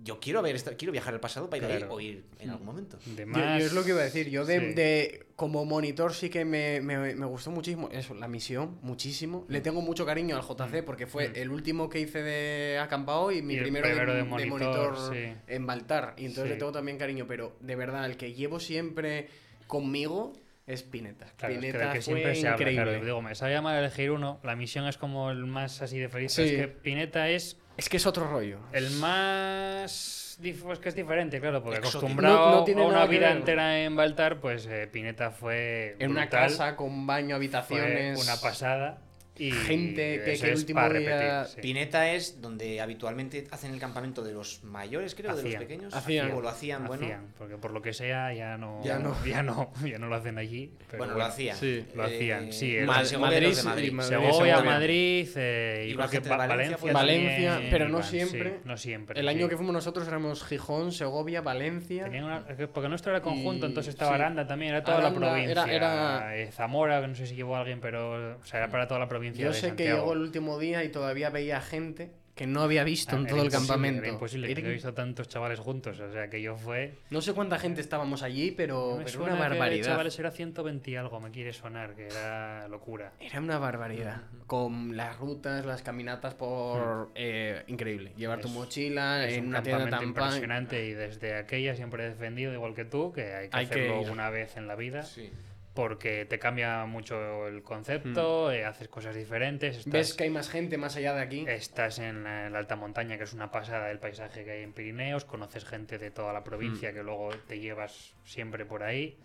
Yo 0.04 0.20
quiero 0.20 0.42
ver 0.42 0.56
esto, 0.56 0.72
quiero 0.78 0.92
viajar 0.92 1.14
al 1.14 1.20
pasado 1.20 1.50
para 1.50 1.64
ir 1.66 1.72
ahí 1.72 1.78
Claro. 1.78 1.94
o 1.94 2.00
ir 2.02 2.24
en 2.40 2.50
algún 2.50 2.66
momento. 2.66 2.98
Yo, 3.16 3.28
más... 3.28 3.60
yo 3.60 3.66
es 3.68 3.74
lo 3.74 3.84
que 3.84 3.90
iba 3.92 4.00
a 4.02 4.04
decir. 4.04 4.30
Yo 4.30 4.46
de, 4.46 4.60
sí. 4.60 4.66
de- 4.74 5.26
como 5.36 5.64
monitor 5.66 6.14
sí 6.14 6.30
que 6.30 6.44
me, 6.44 6.82
me- 6.82 7.14
me 7.16 7.26
gustó 7.28 7.52
muchísimo 7.52 7.88
eso, 7.92 8.14
la 8.16 8.28
misión, 8.28 8.80
muchísimo. 8.82 9.46
Le 9.48 9.62
tengo 9.62 9.82
mucho 9.82 10.06
cariño 10.06 10.36
al 10.36 10.42
JC 10.44 10.84
porque 10.84 11.06
fue 11.08 11.30
Mm. 11.30 11.34
el 11.36 11.50
último 11.52 11.88
que 11.90 12.00
hice 12.00 12.24
de 12.24 12.80
acampado 12.80 13.32
y 13.32 13.42
mi 13.44 13.56
Y 13.56 13.60
primero, 13.60 13.88
de, 13.88 13.94
primero 13.94 14.14
de 14.14 14.18
de 14.20 14.24
monitor, 14.24 14.60
monitor 14.94 15.14
sí. 15.16 15.34
en 15.48 15.66
Baltar. 15.68 16.16
Y 16.18 16.26
entonces 16.26 16.46
Sí. 16.46 16.50
le 16.50 16.56
tengo 16.58 16.72
también 16.72 16.98
cariño, 16.98 17.26
pero 17.28 17.56
de 17.60 17.76
verdad, 17.76 18.06
el 18.06 18.18
que 18.18 18.34
llevo 18.34 18.60
siempre 18.60 19.28
conmigo 19.68 20.34
es 20.68 20.84
Pineta. 20.84 21.28
Claro, 21.38 21.54
es 21.56 21.60
que 21.60 21.68
Pineta 21.68 21.94
que 21.94 22.02
fue 22.02 22.14
siempre 22.14 22.36
se 22.36 22.48
habla, 22.48 22.56
increíble. 22.62 22.84
claro. 22.92 23.06
Digo, 23.06 23.22
me 23.22 23.36
sabe 23.36 23.54
llamar 23.54 23.76
a 23.76 23.80
elegir 23.80 24.12
uno. 24.12 24.40
La 24.44 24.56
misión 24.56 24.88
es 24.88 24.98
como 24.98 25.32
el 25.32 25.46
más 25.46 25.82
así 25.82 26.00
de 26.00 26.10
feliz. 26.10 26.32
Sí. 26.32 26.44
Es 26.44 26.52
que 26.54 26.68
Pineta 26.70 27.30
es 27.30 27.58
Es 27.78 27.90
que 27.90 27.98
es 27.98 28.06
otro 28.06 28.28
rollo. 28.30 28.60
el 28.74 28.92
más... 28.92 30.18
Pues 30.64 30.80
que 30.80 30.90
es 30.90 30.96
diferente, 30.96 31.40
claro, 31.40 31.62
porque 31.62 31.78
Exótico. 31.78 32.00
acostumbrado 32.00 32.38
No- 32.50 32.56
no 32.58 32.64
tiene 32.64 32.82
a 32.84 32.88
una 32.88 33.06
vida 33.06 33.28
ver. 33.28 33.38
entera 33.38 33.80
en 33.84 33.96
Baltar, 33.96 34.40
pues 34.40 34.66
eh, 34.66 34.88
Pineta 34.92 35.30
fue 35.30 35.96
En 36.00 36.10
una 36.12 36.22
brutal, 36.22 36.50
casa 36.50 36.76
con 36.76 37.06
baño, 37.06 37.28
fue 37.28 37.36
habitaciones. 37.36 38.24
una 38.24 38.38
pasada. 38.38 38.98
Y 39.42 39.52
Gente 39.52 40.22
que- 40.24 40.34
el 40.34 40.56
último 40.56 40.80
para 40.82 41.00
día- 41.00 41.10
repetir, 41.40 41.56
sí. 41.56 41.62
Pineta 41.62 42.12
es 42.12 42.42
donde 42.42 42.80
habitualmente 42.80 43.48
hacen 43.50 43.74
el 43.74 43.80
campamento 43.80 44.22
de 44.24 44.34
los 44.34 44.64
mayores, 44.64 45.16
creo, 45.16 45.36
de 45.36 45.44
los 45.44 45.56
pequeños. 45.56 45.94
Hacían. 45.96 46.32
O 46.32 46.42
lo 46.42 46.50
hacían, 46.50 46.86
bueno. 46.86 47.04
Hacían, 47.06 47.34
porque 47.38 47.58
por 47.58 47.72
lo 47.72 47.82
que 47.82 47.94
sea 47.94 48.34
ya 48.34 48.58
no, 48.58 48.82
Ya 48.84 49.00
no. 49.00 49.16
ya 49.26 49.42
no, 49.42 49.72
ya 49.84 49.98
no 49.98 50.08
lo 50.08 50.16
hacen 50.16 50.38
allí. 50.38 50.72
pero 50.90 51.00
Bueno, 51.00 51.16
lo 51.18 51.24
hacían. 51.26 51.58
Sí. 51.58 51.86
Lo 51.96 52.04
hacían, 52.04 52.54
sí, 52.54 52.72
de 52.74 52.86
Madrid, 52.86 53.18
Madrid. 53.18 54.00
Segovia. 54.02 54.62
Madrid, 54.62 55.28
eh, 55.36 55.86
Y 55.88 55.92
y 55.92 55.96
que 55.96 56.20
Valencia 56.20 56.78
Valencia, 56.94 57.62
pero 57.72 57.90
no 57.90 58.04
sí, 58.04 58.18
siempre. 58.20 58.60
no 58.64 58.78
siempre. 58.78 59.20
El 59.20 59.26
sí. 59.26 59.30
año 59.36 59.50
que 59.50 59.58
fuimos 59.58 59.74
nosotros 59.74 60.08
éramos 60.08 60.44
Gijón, 60.44 60.92
Segovia, 60.92 61.42
Valencia. 61.42 62.06
Una- 62.12 62.46
porque 62.74 62.90
nuestro 62.90 63.12
era 63.12 63.22
conjunto, 63.22 63.66
Y- 63.66 63.70
entonces 63.70 63.94
estaba 63.94 64.12
sí. 64.12 64.22
Aranda 64.22 64.46
también, 64.46 64.72
era 64.74 64.84
toda 64.84 64.98
Aranda 65.00 65.20
la 65.20 65.28
provincia. 65.34 65.52
era- 65.64 65.74
era- 65.74 66.38
eh, 66.38 66.52
Zamora, 66.52 67.02
que 67.02 67.08
no 67.08 67.16
sé 67.16 67.26
si 67.26 67.36
llevó 67.36 67.56
alguien, 67.56 67.80
pero 67.82 68.36
o 68.38 68.46
sea, 68.46 68.60
era 68.60 68.70
para 68.70 68.88
toda 68.88 69.00
la 69.00 69.08
provincia. 69.08 69.31
Yo 69.40 69.48
de 69.50 69.54
sé 69.54 69.76
que 69.76 69.84
llegó 69.86 70.14
el 70.14 70.20
último 70.20 70.60
día 70.60 70.84
y 70.84 70.90
todavía 70.90 71.30
veía 71.30 71.62
gente 71.62 72.12
que 72.36 72.48
no 72.48 72.62
había 72.62 72.84
visto 72.86 73.16
Ah, 73.16 73.20
en 73.20 73.26
era 73.26 73.36
todo 73.36 73.44
el 73.46 73.52
campamento. 73.52 74.00
Era 74.02 74.08
imposible, 74.14 74.50
Era 74.50 74.62
que 74.62 74.68
he 74.70 74.72
visto 74.74 74.94
tantos 74.94 75.28
chavales 75.28 75.60
juntos, 75.60 76.00
o 76.00 76.12
sea, 76.12 76.30
que 76.30 76.42
yo 76.42 76.56
fue... 76.56 76.98
No 77.12 77.22
sé 77.22 77.34
cuánta 77.34 77.60
gente 77.60 77.82
estábamos 77.82 78.24
allí, 78.24 78.52
pero, 78.52 78.96
pero 78.98 79.10
suena 79.10 79.34
una 79.34 79.44
que, 79.44 79.50
barbaridad. 79.50 79.86
chavales, 79.86 80.18
era 80.18 80.32
120 80.32 80.90
y 80.92 80.96
algo, 80.96 81.20
me 81.20 81.30
quiere 81.30 81.52
sonar, 81.54 81.94
que 81.94 82.08
era 82.08 82.68
locura. 82.70 83.12
Era 83.20 83.42
una 83.42 83.60
barbaridad. 83.60 84.22
Con 84.48 84.96
las 84.98 85.18
rutas, 85.20 85.66
las 85.66 85.84
caminatas 85.84 86.34
por... 86.34 87.12
eh, 87.16 87.64
increíble. 87.68 88.14
Llevar 88.16 88.40
tu 88.40 88.48
Es- 88.48 88.54
mochila 88.54 89.28
Es 89.28 89.34
en 89.34 89.44
un 89.44 89.48
una 89.50 89.62
tienda 89.62 89.84
tan 89.90 90.00
pan. 90.00 90.04
impresionante 90.08 90.86
y 90.86 90.94
desde 90.94 91.36
aquella 91.36 91.76
siempre 91.76 92.06
he 92.06 92.10
defendido, 92.10 92.54
igual 92.54 92.74
que 92.74 92.86
tú, 92.86 93.12
que 93.12 93.34
hay 93.36 93.50
que 93.50 93.58
Hay 93.58 93.68
que 93.68 93.74
hacerlo 93.74 94.02
ir. 94.04 94.10
una 94.10 94.30
vez 94.30 94.56
en 94.58 94.68
la 94.68 94.76
vida. 94.76 95.04
Sí. 95.04 95.30
Porque 95.74 96.26
te 96.26 96.38
cambia 96.38 96.86
mucho 96.86 97.48
el 97.48 97.64
concepto, 97.64 98.52
eh, 98.52 98.66
haces 98.66 98.90
cosas 98.90 99.16
diferentes. 99.16 99.78
Estás, 99.78 99.88
Hmm. 99.88 99.92
Ves 99.92 100.14
que 100.16 100.24
hay 100.26 100.30
más 100.30 100.50
gente 100.50 100.78
más 100.78 100.96
allá 100.98 101.14
de 101.14 101.22
aquí. 101.22 101.46
estás 101.48 102.00
en 102.00 102.24
la, 102.24 102.48
en 102.48 102.54
la 102.54 102.60
alta 102.60 102.76
montaña, 102.76 103.18
que 103.18 103.24
es 103.24 103.34
una 103.34 103.52
pasada 103.52 103.88
del 103.88 104.00
paisaje 104.00 104.44
que 104.44 104.52
hay 104.52 104.64
en 104.64 104.74
Pirineos, 104.74 105.24
conoces 105.24 105.64
gente 105.66 105.98
de 105.98 106.12
toda 106.12 106.34
la 106.34 106.42
Hmm. 106.42 106.44
provincia 106.44 106.94
que 106.94 107.04
luego 107.04 107.30
te 107.48 107.60
llevas 107.60 108.14
siempre 108.26 108.66
por 108.66 108.84
ahí. 108.84 109.18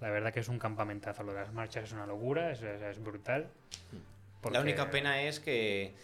La 0.00 0.10
verdad 0.10 0.32
que 0.32 0.40
es 0.40 0.48
un 0.48 0.58
campamentazo, 0.58 1.22
lo 1.22 1.32
de 1.32 1.40
las 1.40 1.52
marchas 1.52 1.84
es 1.84 1.92
una 1.92 2.06
locura, 2.06 2.50
es, 2.50 2.62
es- 2.62 2.82
es 2.82 3.02
brutal. 3.02 3.48
porque- 4.40 4.58
La 4.58 4.62
única 4.62 4.90
pena 4.90 5.22
es 5.22 5.38
que, 5.38 5.94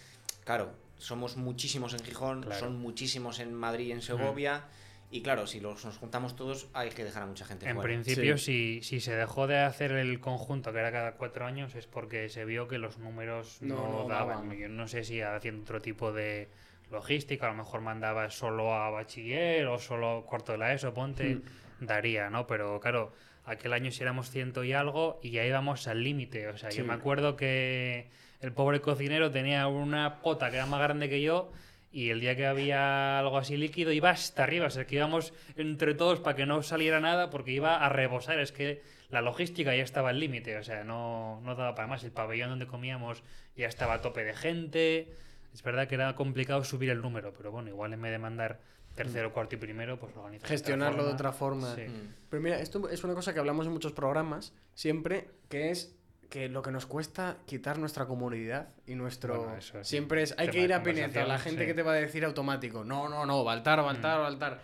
claro, 0.44 0.70
somos 0.96 1.36
muchísimos 1.36 1.92
en 1.94 2.04
Gijón, 2.04 2.42
Claro. 2.44 2.60
son 2.60 2.78
muchísimos 2.78 3.40
en 3.40 3.52
Madrid 3.52 3.86
y 3.86 3.92
en 3.92 4.00
Segovia. 4.00 4.62
Y 5.10 5.22
claro, 5.22 5.46
si 5.46 5.58
los, 5.60 5.84
nos 5.86 5.96
juntamos 5.96 6.36
todos, 6.36 6.68
hay 6.74 6.90
que 6.90 7.02
dejar 7.02 7.22
a 7.22 7.26
mucha 7.26 7.44
gente 7.46 7.66
En 7.66 7.76
fuera. 7.76 7.86
principio, 7.94 8.36
si, 8.36 8.80
si 8.82 9.00
se 9.00 9.16
dejó 9.16 9.46
de 9.46 9.58
hacer 9.58 9.92
el 9.92 10.20
conjunto, 10.20 10.70
que 10.72 10.78
era 10.80 10.92
cada 10.92 11.12
cuatro 11.12 11.46
años, 11.46 11.74
es 11.74 11.86
porque 11.86 12.28
se 12.28 12.44
vio 12.44 12.68
que 12.68 12.76
los 12.78 12.98
números 12.98 13.58
no, 13.62 13.74
No, 13.76 13.88
no 14.02 14.08
daban. 14.08 14.48
daban. 14.48 14.58
Yo 14.58 14.68
no 14.68 14.86
sé 14.86 15.04
si 15.04 15.22
haciendo 15.22 15.62
otro 15.62 15.80
tipo 15.80 16.12
de 16.12 16.48
logística, 16.90 17.46
a 17.46 17.50
lo 17.50 17.56
mejor 17.56 17.80
mandaba 17.80 18.30
solo 18.30 18.74
a 18.74 18.90
bachiller 18.90 19.66
o 19.66 19.78
solo 19.78 20.24
cuarto 20.26 20.52
de 20.52 20.58
la 20.58 20.72
ESO, 20.74 20.92
ponte, 20.92 21.36
Hmm. 21.36 21.42
daría, 21.86 22.28
¿no? 22.28 22.46
Pero 22.46 22.78
claro, 22.80 23.12
aquel 23.44 23.72
año 23.72 23.90
sí 23.90 24.02
éramos 24.02 24.30
ciento 24.30 24.62
y 24.64 24.72
algo 24.74 25.20
y 25.22 25.30
ya 25.30 25.44
íbamos 25.44 25.86
al 25.88 26.02
límite. 26.02 26.48
O 26.48 26.58
sea, 26.58 26.68
yo 26.70 26.82
Sí. 26.82 26.82
me 26.82 26.92
acuerdo 26.94 27.34
que 27.36 28.08
el 28.40 28.52
pobre 28.52 28.80
cocinero 28.82 29.30
tenía 29.30 29.66
una 29.68 30.20
pota 30.20 30.50
que 30.50 30.56
era 30.56 30.66
más 30.66 30.80
grande 30.80 31.08
que 31.08 31.22
yo. 31.22 31.50
Y 31.90 32.10
el 32.10 32.20
día 32.20 32.36
que 32.36 32.46
había 32.46 33.18
algo 33.18 33.38
así 33.38 33.56
líquido 33.56 33.92
iba 33.92 34.10
hasta 34.10 34.42
arriba, 34.42 34.66
o 34.66 34.70
sea 34.70 34.86
que 34.86 34.96
íbamos 34.96 35.32
entre 35.56 35.94
todos 35.94 36.20
para 36.20 36.36
que 36.36 36.44
no 36.44 36.62
saliera 36.62 37.00
nada 37.00 37.30
porque 37.30 37.52
iba 37.52 37.84
a 37.84 37.88
rebosar, 37.88 38.38
es 38.40 38.52
que 38.52 38.82
la 39.08 39.22
logística 39.22 39.74
ya 39.74 39.82
estaba 39.82 40.10
al 40.10 40.20
límite, 40.20 40.58
o 40.58 40.62
sea, 40.62 40.84
no, 40.84 41.40
no 41.42 41.54
daba 41.54 41.74
para 41.74 41.88
más, 41.88 42.04
el 42.04 42.12
pabellón 42.12 42.50
donde 42.50 42.66
comíamos 42.66 43.22
ya 43.56 43.66
estaba 43.66 43.94
a 43.94 44.00
tope 44.02 44.22
de 44.22 44.34
gente, 44.34 45.14
es 45.54 45.62
verdad 45.62 45.88
que 45.88 45.94
era 45.94 46.14
complicado 46.14 46.62
subir 46.62 46.90
el 46.90 47.00
número, 47.00 47.32
pero 47.32 47.50
bueno, 47.50 47.70
igual 47.70 47.92
en 47.94 48.02
vez 48.02 48.12
de 48.12 48.18
mandar 48.18 48.60
tercero, 48.94 49.32
cuarto 49.32 49.54
y 49.54 49.58
primero, 49.58 49.98
pues 49.98 50.14
organizar 50.16 50.48
Gestionarlo 50.48 51.06
de 51.06 51.12
otra 51.12 51.32
forma. 51.32 51.74
Sí. 51.74 51.82
Mm. 51.82 52.14
Pero 52.28 52.42
mira, 52.42 52.60
esto 52.60 52.88
es 52.88 53.02
una 53.04 53.14
cosa 53.14 53.32
que 53.32 53.38
hablamos 53.38 53.66
en 53.66 53.72
muchos 53.72 53.92
programas, 53.92 54.52
siempre, 54.74 55.28
que 55.48 55.70
es 55.70 55.97
que 56.28 56.48
lo 56.48 56.60
que 56.62 56.70
nos 56.70 56.84
cuesta 56.86 57.38
quitar 57.46 57.78
nuestra 57.78 58.06
comunidad 58.06 58.68
y 58.86 58.94
nuestro... 58.94 59.38
Bueno, 59.44 59.56
eso 59.56 59.80
es 59.80 59.88
siempre 59.88 60.22
es, 60.22 60.34
hay 60.38 60.48
que 60.48 60.60
ir 60.60 60.72
a 60.74 60.82
Pineta, 60.82 61.24
la 61.26 61.38
gente 61.38 61.62
sí. 61.62 61.66
que 61.66 61.74
te 61.74 61.82
va 61.82 61.92
a 61.92 61.96
decir 61.96 62.24
automático, 62.24 62.84
no, 62.84 63.08
no, 63.08 63.24
no, 63.26 63.44
Baltar, 63.44 63.82
Baltar, 63.82 64.18
Mm. 64.18 64.22
Baltar. 64.22 64.60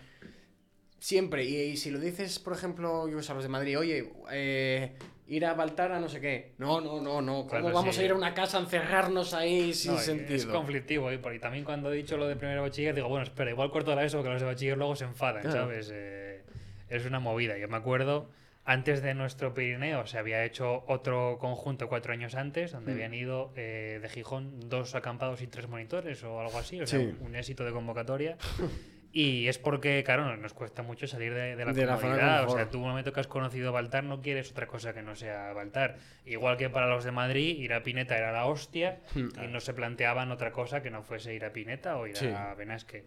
Siempre, 0.99 1.45
y, 1.45 1.57
y 1.57 1.77
si 1.77 1.91
lo 1.91 1.99
dices, 1.99 2.39
por 2.39 2.55
ejemplo, 2.55 3.09
yo 3.09 3.19
a 3.19 3.35
los 3.35 3.43
de 3.43 3.49
Madrid, 3.49 3.79
oye, 3.79 4.11
eh, 4.31 4.97
ir 5.27 5.45
a 5.45 5.53
Baltar 5.55 5.93
a 5.93 6.01
no 6.01 6.09
sé 6.09 6.21
qué. 6.21 6.55
No, 6.59 6.81
no, 6.81 7.01
no, 7.03 7.21
no, 7.21 7.33
¿cómo 7.47 7.47
Claro, 7.49 7.73
vamos 7.73 7.95
sí. 7.97 8.01
a 8.03 8.05
ir 8.07 8.11
a 8.13 8.15
una 8.15 8.33
casa 8.33 8.57
a 8.57 8.61
encerrarnos 8.63 9.35
ahí 9.35 9.75
sin 9.75 9.93
No, 9.93 9.99
y 9.99 10.03
sentido? 10.03 10.35
Es 10.35 10.47
conflictivo, 10.47 11.11
¿eh? 11.11 11.19
Porque 11.19 11.39
también 11.39 11.65
cuando 11.65 11.93
he 11.93 11.97
dicho 11.97 12.17
lo 12.17 12.27
de 12.27 12.37
primero 12.37 12.63
bachiller, 12.63 12.95
digo, 12.95 13.09
bueno, 13.09 13.25
espera, 13.25 13.51
igual 13.51 13.71
corto 13.71 13.95
la 13.95 14.05
ESO, 14.05 14.23
que 14.23 14.31
los 14.31 14.41
de 14.41 14.47
bachiller 14.47 14.79
luego 14.79 14.97
se 14.97 15.05
enfadan, 15.05 15.43
Claro. 15.43 15.61
¿sabes? 15.61 15.91
Eh, 15.93 16.43
es 16.89 17.05
una 17.05 17.21
movida. 17.21 17.59
Yo 17.59 17.69
me 17.69 17.77
acuerdo, 17.77 18.31
antes 18.65 19.03
de 19.03 19.15
nuestro 19.15 19.53
Pirineo, 19.55 20.07
se 20.07 20.19
había 20.19 20.45
hecho 20.45 20.85
otro 20.87 21.37
conjunto 21.39 21.89
cuatro 21.89 22.13
años 22.13 22.35
antes, 22.35 22.73
donde 22.73 22.93
Mm. 22.93 22.95
habían 22.95 23.15
ido 23.15 23.53
eh, 23.57 23.99
de 24.01 24.09
Gijón 24.09 24.69
dos 24.71 24.95
acampados 24.95 25.43
y 25.43 25.47
tres 25.47 25.69
monitores 25.69 26.23
o 26.25 26.41
algo 26.41 26.59
así, 26.59 26.81
o 26.81 26.87
sea, 26.87 26.99
Sí. 27.01 27.15
un 27.21 27.37
éxito 27.37 27.65
de 27.65 27.73
convocatoria. 27.73 28.37
Y 29.17 29.47
es 29.47 29.59
porque, 29.59 30.03
claro, 30.05 30.37
nos 30.37 30.55
cuesta 30.55 30.83
mucho 30.83 31.07
salir 31.07 31.33
de, 31.35 31.55
de 31.55 31.65
la 31.65 31.73
De 31.73 31.87
la 31.87 31.99
comunidad. 31.99 32.49
o 32.49 32.57
sea, 32.57 32.69
tú 32.69 32.79
un 32.81 32.89
momento 32.89 33.13
que 33.13 33.21
has 33.21 33.29
conocido 33.29 33.71
Baltar 33.71 34.03
no 34.03 34.21
quieres 34.21 34.51
otra 34.51 34.67
cosa 34.67 34.93
que 34.93 35.03
no 35.03 35.15
sea 35.15 35.53
Baltar. 35.53 35.99
Igual 36.27 36.57
que 36.57 36.69
para 36.69 36.89
los 36.89 37.05
de 37.05 37.13
Madrid, 37.13 37.57
ir 37.61 37.75
a 37.75 37.85
Pineta 37.85 38.19
era 38.19 38.33
la 38.33 38.47
hostia 38.47 38.99
Hmm. 39.15 39.29
y 39.45 39.47
no 39.47 39.61
se 39.61 39.73
planteaban 39.73 40.33
otra 40.33 40.51
cosa 40.51 40.83
que 40.83 40.91
no 40.91 41.05
fuese 41.05 41.33
ir 41.33 41.45
a 41.45 41.53
Pineta 41.53 41.97
o 41.97 42.09
ir 42.09 42.17
Sí. 42.17 42.27
a 42.27 42.55
Benasque. 42.55 43.05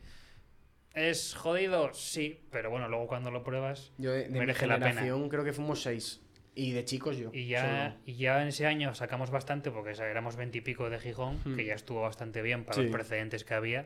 ¿Es 0.97 1.35
jodido? 1.35 1.93
Sí, 1.93 2.39
pero 2.51 2.69
bueno, 2.69 2.87
luego 2.89 3.07
cuando 3.07 3.29
lo 3.31 3.43
pruebas 3.43 3.91
Yo 3.97 4.11
de, 4.11 4.23
de 4.23 4.29
mi 4.29 4.39
merece 4.39 4.65
la 4.67 4.75
pena. 4.75 4.87
generación 4.89 5.29
creo 5.29 5.43
que 5.43 5.53
fuimos 5.53 5.81
seis. 5.81 6.21
Y 6.55 6.71
de 6.71 6.83
chicos 6.85 7.17
yo. 7.17 7.29
Y 7.33 7.47
ya, 7.47 7.97
y 8.05 8.15
ya 8.15 8.41
en 8.41 8.47
ese 8.47 8.65
año 8.65 8.95
sacamos 8.95 9.29
bastante, 9.29 9.69
porque 9.69 9.91
éramos 9.91 10.35
veintipico 10.37 10.89
de 10.89 10.97
Gijón, 10.99 11.39
Hmm. 11.45 11.55
que 11.55 11.65
ya 11.65 11.75
estuvo 11.75 12.01
bastante 12.01 12.41
bien 12.41 12.63
para 12.63 12.75
Sí. 12.75 12.81
los 12.83 12.91
precedentes 12.91 13.43
que 13.43 13.53
había. 13.53 13.85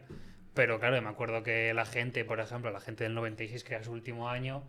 Pero 0.54 0.80
claro, 0.80 1.02
me 1.02 1.10
acuerdo 1.10 1.44
que 1.44 1.74
la 1.74 1.86
gente, 1.86 2.24
por 2.24 2.40
ejemplo, 2.40 2.72
la 2.72 2.80
gente 2.80 3.04
del 3.04 3.14
96, 3.14 3.66
que 3.66 3.76
era 3.76 3.84
su 3.84 3.92
último 3.92 4.30
año, 4.30 4.64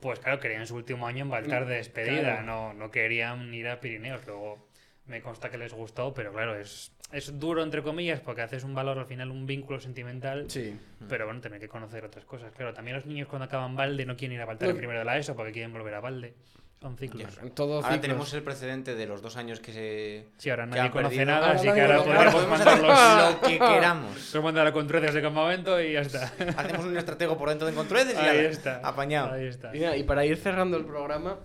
pues 0.00 0.20
claro, 0.20 0.38
querían 0.38 0.68
su 0.68 0.76
último 0.76 1.08
año 1.08 1.22
en 1.24 1.30
Baltar 1.30 1.66
de 1.66 1.74
despedida, 1.76 2.20
Claro. 2.20 2.42
no, 2.42 2.74
no 2.74 2.90
querían 2.92 3.52
ir 3.52 3.66
a 3.66 3.80
Pirineos. 3.80 4.24
Luego 4.24 4.67
me 5.08 5.20
consta 5.22 5.50
que 5.50 5.58
les 5.58 5.72
gustó, 5.72 6.12
pero 6.14 6.32
claro, 6.32 6.54
es, 6.56 6.92
es 7.12 7.38
duro, 7.40 7.62
entre 7.62 7.82
comillas, 7.82 8.20
porque 8.20 8.42
haces 8.42 8.62
un 8.64 8.74
valor 8.74 8.98
al 8.98 9.06
final, 9.06 9.30
un 9.30 9.46
vínculo 9.46 9.80
sentimental. 9.80 10.44
Sí. 10.50 10.78
Pero 11.08 11.24
bueno, 11.26 11.40
tener 11.40 11.58
que 11.60 11.68
conocer 11.68 12.04
otras 12.04 12.24
cosas. 12.24 12.52
Claro, 12.54 12.72
también 12.74 12.96
los 12.96 13.06
niños 13.06 13.26
cuando 13.28 13.46
acaban 13.46 13.74
Valde 13.74 14.04
no 14.06 14.16
quieren 14.16 14.36
ir 14.36 14.42
a 14.42 14.46
Baltar 14.46 14.68
No. 14.68 14.72
en 14.72 14.78
primero 14.78 14.98
de 14.98 15.04
la 15.04 15.16
ESO 15.18 15.34
porque 15.34 15.52
quieren 15.52 15.72
volver 15.72 15.94
a 15.94 16.00
Valde. 16.00 16.34
Son 16.80 16.96
ciclos. 16.96 17.36
En 17.42 17.50
todo 17.50 17.76
Ahora 17.76 17.86
ciclos. 17.88 18.00
tenemos 18.02 18.32
el 18.34 18.42
precedente 18.44 18.94
de 18.94 19.04
los 19.06 19.20
dos 19.20 19.36
años 19.36 19.58
que 19.58 19.72
se. 19.72 20.26
Sí, 20.36 20.48
ahora 20.48 20.64
nadie 20.64 20.90
conoce 20.92 21.16
perdido. 21.16 21.32
nada, 21.34 21.46
Ahora 21.48 21.58
así 21.58 21.72
que 21.72 21.80
ahora 21.80 22.30
podemos 22.30 22.48
mandarlos. 22.48 23.32
lo 23.34 23.40
que 23.48 23.58
queramos. 23.58 24.12
Podemos 24.30 24.44
mandar 24.44 24.66
a 24.68 24.72
Contreras 24.72 25.12
de 25.14 25.20
campamento 25.22 25.80
y 25.82 25.94
ya 25.94 26.02
está. 26.02 26.26
Hacemos 26.56 26.84
un 26.86 26.96
estratego 26.96 27.36
por 27.36 27.48
dentro 27.48 27.66
de 27.66 27.72
Encontruedes 27.72 28.14
y 28.14 28.18
Ahí 28.18 28.38
ala, 28.38 28.48
está. 28.50 28.76
apañado. 28.84 29.32
Ahí 29.32 29.46
está. 29.46 29.74
Y, 29.74 29.80
mira, 29.80 29.96
y 29.96 30.04
para 30.04 30.24
ir 30.24 30.36
cerrando 30.36 30.76
el 30.76 30.84
programa, 30.84 31.40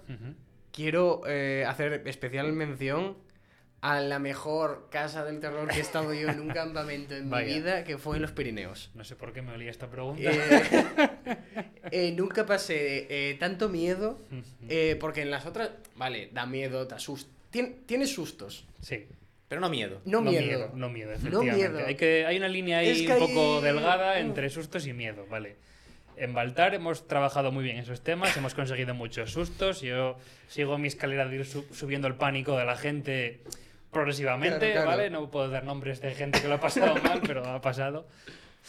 quiero 0.71 1.21
eh, 1.25 1.65
hacer 1.67 2.03
especial 2.05 2.51
mención 2.53 3.17
a 3.85 3.99
la 3.99 4.17
mejor 4.17 4.87
casa 4.89 5.25
del 5.25 5.41
terror 5.41 5.67
que 5.67 5.77
he 5.79 5.81
estado 5.81 6.13
yo 6.13 6.29
en 6.29 6.39
un 6.39 6.47
campamento 6.61 7.15
en 7.15 7.29
Vaya. 7.29 7.45
mi 7.47 7.53
vida, 7.55 7.83
que 7.83 7.97
fue 7.97 8.15
en 8.15 8.21
los 8.21 8.31
Pirineos. 8.31 8.91
No 8.95 9.03
sé 9.03 9.17
por 9.17 9.33
qué 9.33 9.41
me 9.41 9.51
olía 9.51 9.69
esta 9.69 9.89
pregunta. 9.89 10.21
Eh, 10.23 11.09
eh, 11.91 12.13
nunca 12.15 12.45
pasé 12.45 13.07
eh, 13.09 13.35
tanto 13.35 13.67
miedo, 13.69 14.19
eh, 14.69 14.95
porque 14.99 15.21
en 15.21 15.31
las 15.31 15.45
otras, 15.45 15.71
vale, 15.95 16.29
da 16.31 16.45
miedo, 16.45 16.87
te 16.87 16.95
asusta. 16.95 17.29
Tienes 17.85 18.13
sustos, 18.13 18.65
Sí. 18.81 19.05
Pero 19.49 19.61
no 19.61 19.69
miedo. 19.69 20.01
no, 20.05 20.21
miedo. 20.21 20.71
No 20.73 20.89
miedo, 20.89 21.09
No 21.11 21.15
efectivamente. 21.17 21.69
miedo. 21.69 21.85
Hay, 21.85 21.95
que, 21.95 22.25
hay 22.25 22.37
una 22.37 22.47
línea 22.47 22.79
ahí 22.79 22.89
Es 22.89 23.01
que 23.03 23.11
un 23.13 23.19
poco 23.19 23.57
ahí- 23.57 23.63
delgada 23.63 24.17
entre 24.19 24.49
sustos 24.49 24.87
y 24.87 24.93
miedo, 24.93 25.27
¿vale? 25.29 25.57
En 26.17 26.33
Baltar 26.33 26.73
hemos 26.73 27.07
trabajado 27.07 27.51
muy 27.51 27.63
bien 27.63 27.77
esos 27.77 28.01
temas, 28.01 28.35
hemos 28.37 28.55
conseguido 28.55 28.95
muchos 28.95 29.31
sustos. 29.31 29.81
Yo 29.81 30.17
sigo 30.47 30.77
mi 30.79 30.87
escalera 30.87 31.27
de 31.27 31.35
ir 31.35 31.45
su- 31.45 31.65
subiendo 31.71 32.07
el 32.07 32.15
pánico 32.15 32.57
de 32.57 32.65
la 32.65 32.75
gente 32.77 33.41
progresivamente, 33.93 34.57
Claro, 34.71 34.73
claro. 34.73 34.87
¿vale? 34.89 35.09
No 35.09 35.31
puedo 35.31 35.49
dar 35.49 35.63
nombres 35.63 36.01
de 36.01 36.13
gente 36.15 36.41
que 36.41 36.47
lo 36.49 36.55
ha 36.55 36.59
pasado 36.59 36.95
mal, 37.01 37.21
pero 37.25 37.45
ha 37.45 37.61
pasado. 37.61 38.07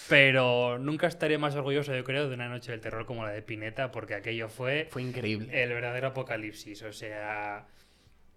Pero 0.08 0.78
nunca 0.78 1.06
estaré 1.06 1.38
más 1.38 1.54
orgulloso, 1.54 1.94
yo 1.94 2.02
creo, 2.04 2.28
de 2.28 2.34
una 2.34 2.48
noche 2.48 2.72
del 2.72 2.80
terror 2.80 3.06
como 3.06 3.24
la 3.24 3.30
de 3.30 3.42
Pineta, 3.42 3.90
porque 3.92 4.14
aquello 4.14 4.48
fue 4.48 4.88
Fue 4.90 5.02
increíble. 5.02 5.62
el 5.62 5.68
verdadero 5.70 6.08
apocalipsis. 6.08 6.82
O 6.82 6.92
sea, 6.92 7.66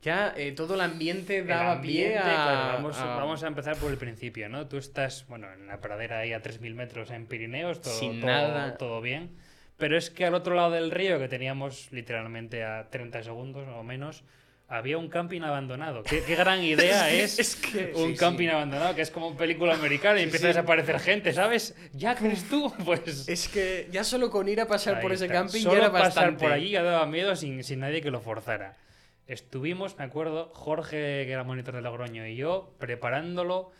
Ya 0.03 0.33
eh, 0.37 0.51
todo 0.51 0.75
el 0.75 0.81
ambiente 0.81 1.39
el 1.39 1.47
daba 1.47 1.71
ambiente, 1.73 2.09
pie 2.11 2.17
a, 2.19 2.21
claro, 2.21 2.73
vamos, 2.75 2.99
a- 2.99 3.05
vamos 3.15 3.43
a 3.43 3.47
empezar 3.47 3.75
por 3.77 3.91
el 3.91 3.97
principio, 3.97 4.47
¿no? 4.47 4.67
Tú 4.67 4.77
estás, 4.77 5.25
bueno, 5.27 5.51
en 5.51 5.65
la 5.65 5.81
pradera 5.81 6.19
ahí 6.19 6.33
a 6.33 6.41
3.000 6.43 6.75
metros 6.75 7.09
en 7.09 7.25
Pirineos, 7.25 7.81
todo, 7.81 7.93
Sin 7.93 8.21
todo- 8.21 8.29
nada. 8.29 8.77
todo 8.77 9.01
bien. 9.01 9.31
Pero 9.77 9.97
es 9.97 10.11
que 10.11 10.25
al 10.25 10.35
otro 10.35 10.53
lado 10.55 10.69
del 10.71 10.91
río, 10.91 11.17
que 11.17 11.27
teníamos 11.27 11.91
literalmente 11.91 12.63
a 12.63 12.89
30 12.91 13.23
segundos 13.23 13.67
o 13.67 13.81
menos, 13.83 14.23
había 14.69 14.97
un 14.97 15.07
camping 15.07 15.41
abandonado. 15.41 16.03
¿Qué, 16.03 16.23
qué 16.23 16.35
gran 16.35 16.61
idea 16.63 17.09
es, 17.13 17.39
es 17.39 17.55
que- 17.55 17.93
un 17.95 18.11
sí, 18.11 18.17
camping 18.17 18.49
abandonado? 18.49 18.95
Que 18.95 19.01
es 19.01 19.11
como 19.11 19.35
película 19.37 19.73
americana 19.75 20.19
y 20.19 20.23
empieza 20.23 20.45
a 20.47 20.49
desaparecer 20.49 20.99
gente, 20.99 21.31
¿sabes? 21.33 21.75
¿Ya 21.93 22.15
crees 22.15 22.47
tú? 22.49 22.73
Pues... 22.85 23.27
Es 23.29 23.47
que 23.47 23.87
ya 23.91 24.03
solo 24.03 24.29
con 24.29 24.47
ir 24.49 24.59
a 24.61 24.67
pasar 24.67 24.99
por 25.01 25.11
Ahí 25.11 25.15
ese 25.15 25.25
está. 25.25 25.37
camping 25.37 25.61
Solo 25.61 25.75
ya 25.75 25.79
era 25.83 25.91
pasar 25.91 26.05
bastante. 26.07 26.43
por 26.43 26.51
allí 26.51 26.69
ya 26.71 26.83
daba 26.83 27.05
miedo 27.05 27.35
sin, 27.35 27.63
sin 27.63 27.79
nadie 27.79 28.01
que 28.01 28.11
lo 28.11 28.19
forzara. 28.21 28.77
Estuvimos, 29.25 29.97
me 29.97 30.05
acuerdo, 30.05 30.51
Jorge, 30.53 31.25
que 31.25 31.31
era 31.31 31.43
monitor 31.43 31.75
de 31.75 31.81
Logroño, 31.81 32.25
y 32.27 32.35
yo 32.37 32.73
preparándolo 32.79 33.71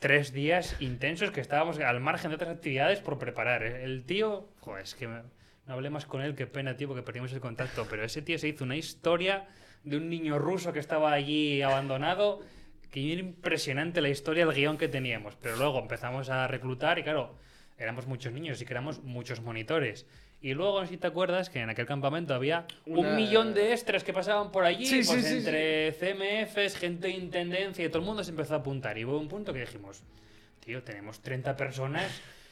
tres 0.00 0.32
días 0.32 0.76
intensos 0.80 1.30
que 1.30 1.40
estábamos 1.40 1.78
al 1.78 2.00
margen 2.00 2.30
de 2.30 2.34
otras 2.36 2.50
actividades 2.50 3.00
por 3.00 3.18
preparar. 3.18 3.62
El 3.62 4.04
tío, 4.04 4.48
joder, 4.60 4.82
es 4.84 4.94
que 4.94 5.06
me- 5.08 5.22
no 5.66 5.74
hablé 5.74 5.90
más 5.90 6.06
con 6.06 6.22
él, 6.22 6.34
qué 6.34 6.46
pena, 6.46 6.76
tío, 6.76 6.88
porque 6.88 7.02
perdimos 7.02 7.32
el 7.32 7.40
contacto, 7.40 7.86
pero 7.90 8.02
ese 8.04 8.22
tío 8.22 8.38
se 8.38 8.48
hizo 8.48 8.64
una 8.64 8.76
historia 8.76 9.46
de 9.88 9.96
un 9.96 10.08
niño 10.08 10.38
ruso 10.38 10.72
que 10.72 10.78
estaba 10.78 11.12
allí 11.12 11.62
abandonado, 11.62 12.40
que 12.90 13.12
era 13.12 13.20
impresionante 13.20 14.00
la 14.00 14.08
historia, 14.08 14.44
el 14.44 14.52
guion 14.52 14.78
que 14.78 14.88
teníamos. 14.88 15.34
Pero 15.40 15.56
luego 15.56 15.78
empezamos 15.78 16.28
a 16.30 16.46
reclutar 16.46 16.98
y 16.98 17.02
claro, 17.02 17.34
éramos 17.78 18.06
muchos 18.06 18.32
niños 18.32 18.60
y 18.60 18.64
que 18.66 18.72
éramos 18.72 19.02
muchos 19.02 19.40
monitores. 19.40 20.06
Y 20.40 20.54
luego, 20.54 20.86
si 20.86 20.96
te 20.96 21.06
acuerdas, 21.08 21.50
que 21.50 21.60
en 21.60 21.68
aquel 21.68 21.84
campamento 21.86 22.32
había 22.32 22.66
Una- 22.86 23.08
un 23.10 23.16
millón 23.16 23.54
de 23.54 23.72
extras 23.72 24.04
que 24.04 24.12
pasaban 24.12 24.52
por 24.52 24.64
allí, 24.64 24.86
Sí, 24.86 25.02
sí, 25.02 25.10
pues 25.12 25.24
sí, 25.24 25.30
sí. 25.32 25.38
entre 25.38 25.92
CMFs, 25.92 26.76
gente 26.78 27.08
de 27.08 27.14
intendencia 27.14 27.84
y 27.84 27.88
todo 27.88 27.98
el 27.98 28.04
mundo 28.06 28.22
se 28.22 28.30
empezó 28.30 28.54
a 28.54 28.58
apuntar. 28.58 28.96
Y 28.98 29.04
hubo 29.04 29.18
un 29.18 29.26
punto 29.28 29.52
que 29.52 29.60
dijimos, 29.60 30.02
tío, 30.64 30.82
tenemos 30.84 31.20
30 31.20 31.56
personas. 31.56 32.08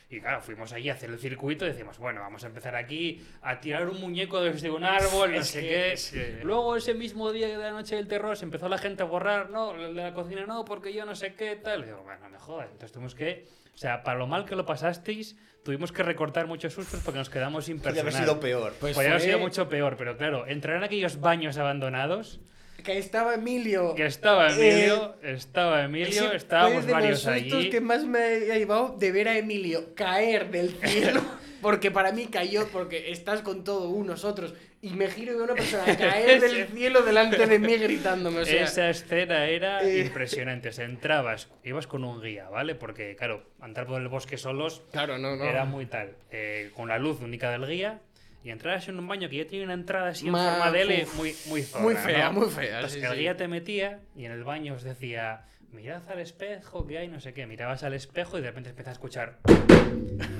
Y 0.09 0.21
claro, 0.21 0.41
fuimos 0.41 0.73
allí 0.73 0.89
a 0.89 0.93
hacer 0.93 1.11
el 1.11 1.19
circuito 1.19 1.65
y 1.65 1.69
decimos, 1.69 1.99
bueno, 1.99 2.21
vamos 2.21 2.45
a 2.45 2.47
empezar 2.47 2.77
aquí 2.77 3.21
a 3.43 3.59
tirar 3.59 3.89
un 3.89 4.01
muñeco 4.01 4.41
desde 4.41 4.71
un 4.71 4.85
árbol, 4.85 5.35
no 5.35 5.43
sé 5.43 5.61
qué. 5.61 6.41
Luego, 6.45 6.77
ese 6.77 6.95
mismo 6.95 7.33
día 7.33 7.49
de 7.49 7.57
la 7.57 7.73
noche 7.73 7.97
del 7.97 8.07
terror, 8.07 8.37
se 8.37 8.45
empezó 8.45 8.69
la 8.69 8.79
gente 8.79 9.03
a 9.03 9.07
borrar, 9.07 9.51
no, 9.51 9.77
la 9.77 10.15
cocina 10.15 10.47
no, 10.47 10.65
porque 10.65 10.93
yo 10.93 11.05
no 11.05 11.17
sé 11.17 11.35
qué, 11.35 11.57
tal. 11.57 11.83
Y 11.83 11.87
digo, 11.87 12.03
bueno, 12.05 12.21
no 12.21 12.29
me 12.29 12.39
jodas. 12.39 12.67
Entonces 12.67 12.93
tuvimos 12.93 13.17
que, 13.17 13.49
o 13.75 13.79
sea, 13.79 14.05
para 14.05 14.17
lo 14.17 14.29
mal 14.29 14.45
que 14.45 14.55
lo 14.55 14.65
pasasteis, 14.65 15.37
tuvimos 15.65 15.91
que 15.91 16.05
recortar 16.05 16.47
muchos 16.47 16.73
sustos 16.73 17.01
porque 17.05 17.19
nos 17.19 17.29
quedamos 17.29 17.65
sin 17.65 17.81
Podría 17.81 18.03
haber 18.03 18.13
sido 18.13 18.39
peor. 18.39 18.75
Pues 18.79 18.95
Podría 18.95 19.11
haber 19.11 19.23
sido 19.23 19.41
mucho 19.41 19.69
peor, 19.69 19.97
pero 19.97 20.17
claro, 20.17 20.47
entrar 20.47 20.77
en 20.77 20.85
aquellos 20.85 21.21
baños 21.21 21.59
abandonados, 21.59 22.39
Que 22.87 22.99
estaba 22.99 23.34
Emilio. 23.34 23.95
que 23.95 24.07
estaba 24.07 24.53
Emilio, 24.53 25.16
estaba 25.22 25.82
Emilio, 25.84 26.32
estábamos 26.32 26.87
de 26.87 26.93
varios 26.93 27.24
los 27.24 27.34
allí. 27.34 27.68
que 27.70 27.80
más 27.80 28.05
me 28.05 28.18
ha 28.18 28.57
llevado 28.57 28.97
de 28.97 29.11
ver 29.12 29.28
a 29.28 29.37
Emilio 29.37 29.95
caer 29.95 30.51
del 30.51 30.70
cielo. 30.84 31.20
Porque 31.61 31.91
para 31.91 32.12
mí 32.12 32.26
cayó, 32.26 32.68
porque 32.68 33.11
estás 33.11 33.43
con 33.43 33.64
todo 33.64 33.89
unos 33.89 34.24
otros. 34.24 34.55
Y 34.82 34.91
me 34.91 35.09
giro 35.09 35.32
y 35.32 35.34
veo 35.34 35.43
a 35.43 35.45
una 35.47 35.55
persona 35.55 35.84
caer 35.99 36.41
del 36.41 36.68
cielo 36.68 37.03
delante 37.03 37.45
de 37.45 37.59
mí 37.59 37.76
gritándome. 37.76 38.41
O 38.41 38.45
sea, 38.45 38.62
Esa 38.62 38.89
escena 38.91 39.47
era 39.47 39.82
eh. 39.82 40.01
impresionante. 40.01 40.68
O 40.68 40.72
sea, 40.72 40.84
entrabas, 40.84 41.49
ibas 41.64 41.89
con 41.89 42.05
un 42.05 42.22
guía, 42.22 42.49
¿vale? 42.51 42.76
Porque, 42.76 43.16
claro, 43.16 43.43
andar 43.61 43.87
por 43.87 44.01
el 44.01 44.07
bosque 44.07 44.37
solos 44.37 44.82
claro, 44.93 45.18
no, 45.18 45.34
no. 45.34 45.45
era 45.45 45.64
muy 45.64 45.87
tal. 45.87 46.14
Eh, 46.30 46.70
con 46.76 46.89
la 46.89 46.99
luz 46.99 47.20
única 47.20 47.51
del 47.51 47.66
guía. 47.66 48.01
Y 48.47 48.51
entrabas 48.53 48.87
en 48.87 48.97
un 48.97 49.09
baño 49.09 49.29
que 49.29 49.39
ya 49.39 49.45
tenía 49.45 49.65
una 49.65 49.75
entrada 49.75 50.11
así 50.11 50.27
en 50.27 50.31
Ma- 50.33 50.51
forma 50.53 50.71
de 50.71 50.83
L 50.83 51.03
uf. 51.03 51.17
muy, 51.17 51.35
muy 51.47 51.63
zorra, 51.65 51.83
Muy 51.83 51.95
fea, 51.97 52.31
¿no? 52.31 52.39
muy 52.43 52.49
fea, 52.49 52.77
Entonces, 52.77 53.01
sí, 53.01 53.05
el 53.05 53.13
sí. 53.15 53.19
guía 53.19 53.37
te 53.37 53.49
metía 53.49 53.99
y 54.15 54.25
en 54.25 54.31
el 54.31 54.45
baño 54.45 54.75
os 54.75 54.85
decía, 54.85 55.47
mirad 55.73 56.09
al 56.09 56.21
espejo 56.21 56.87
que 56.87 56.97
hay, 56.99 57.09
no 57.09 57.19
sé 57.19 57.35
qué. 57.35 57.45
Mirabas 57.49 57.83
al 57.83 57.93
espejo 57.95 58.39
y 58.39 58.43
de 58.43 58.47
repente 58.47 58.71
empiezas 58.71 58.91
a 58.91 58.93
escuchar. 58.93 59.39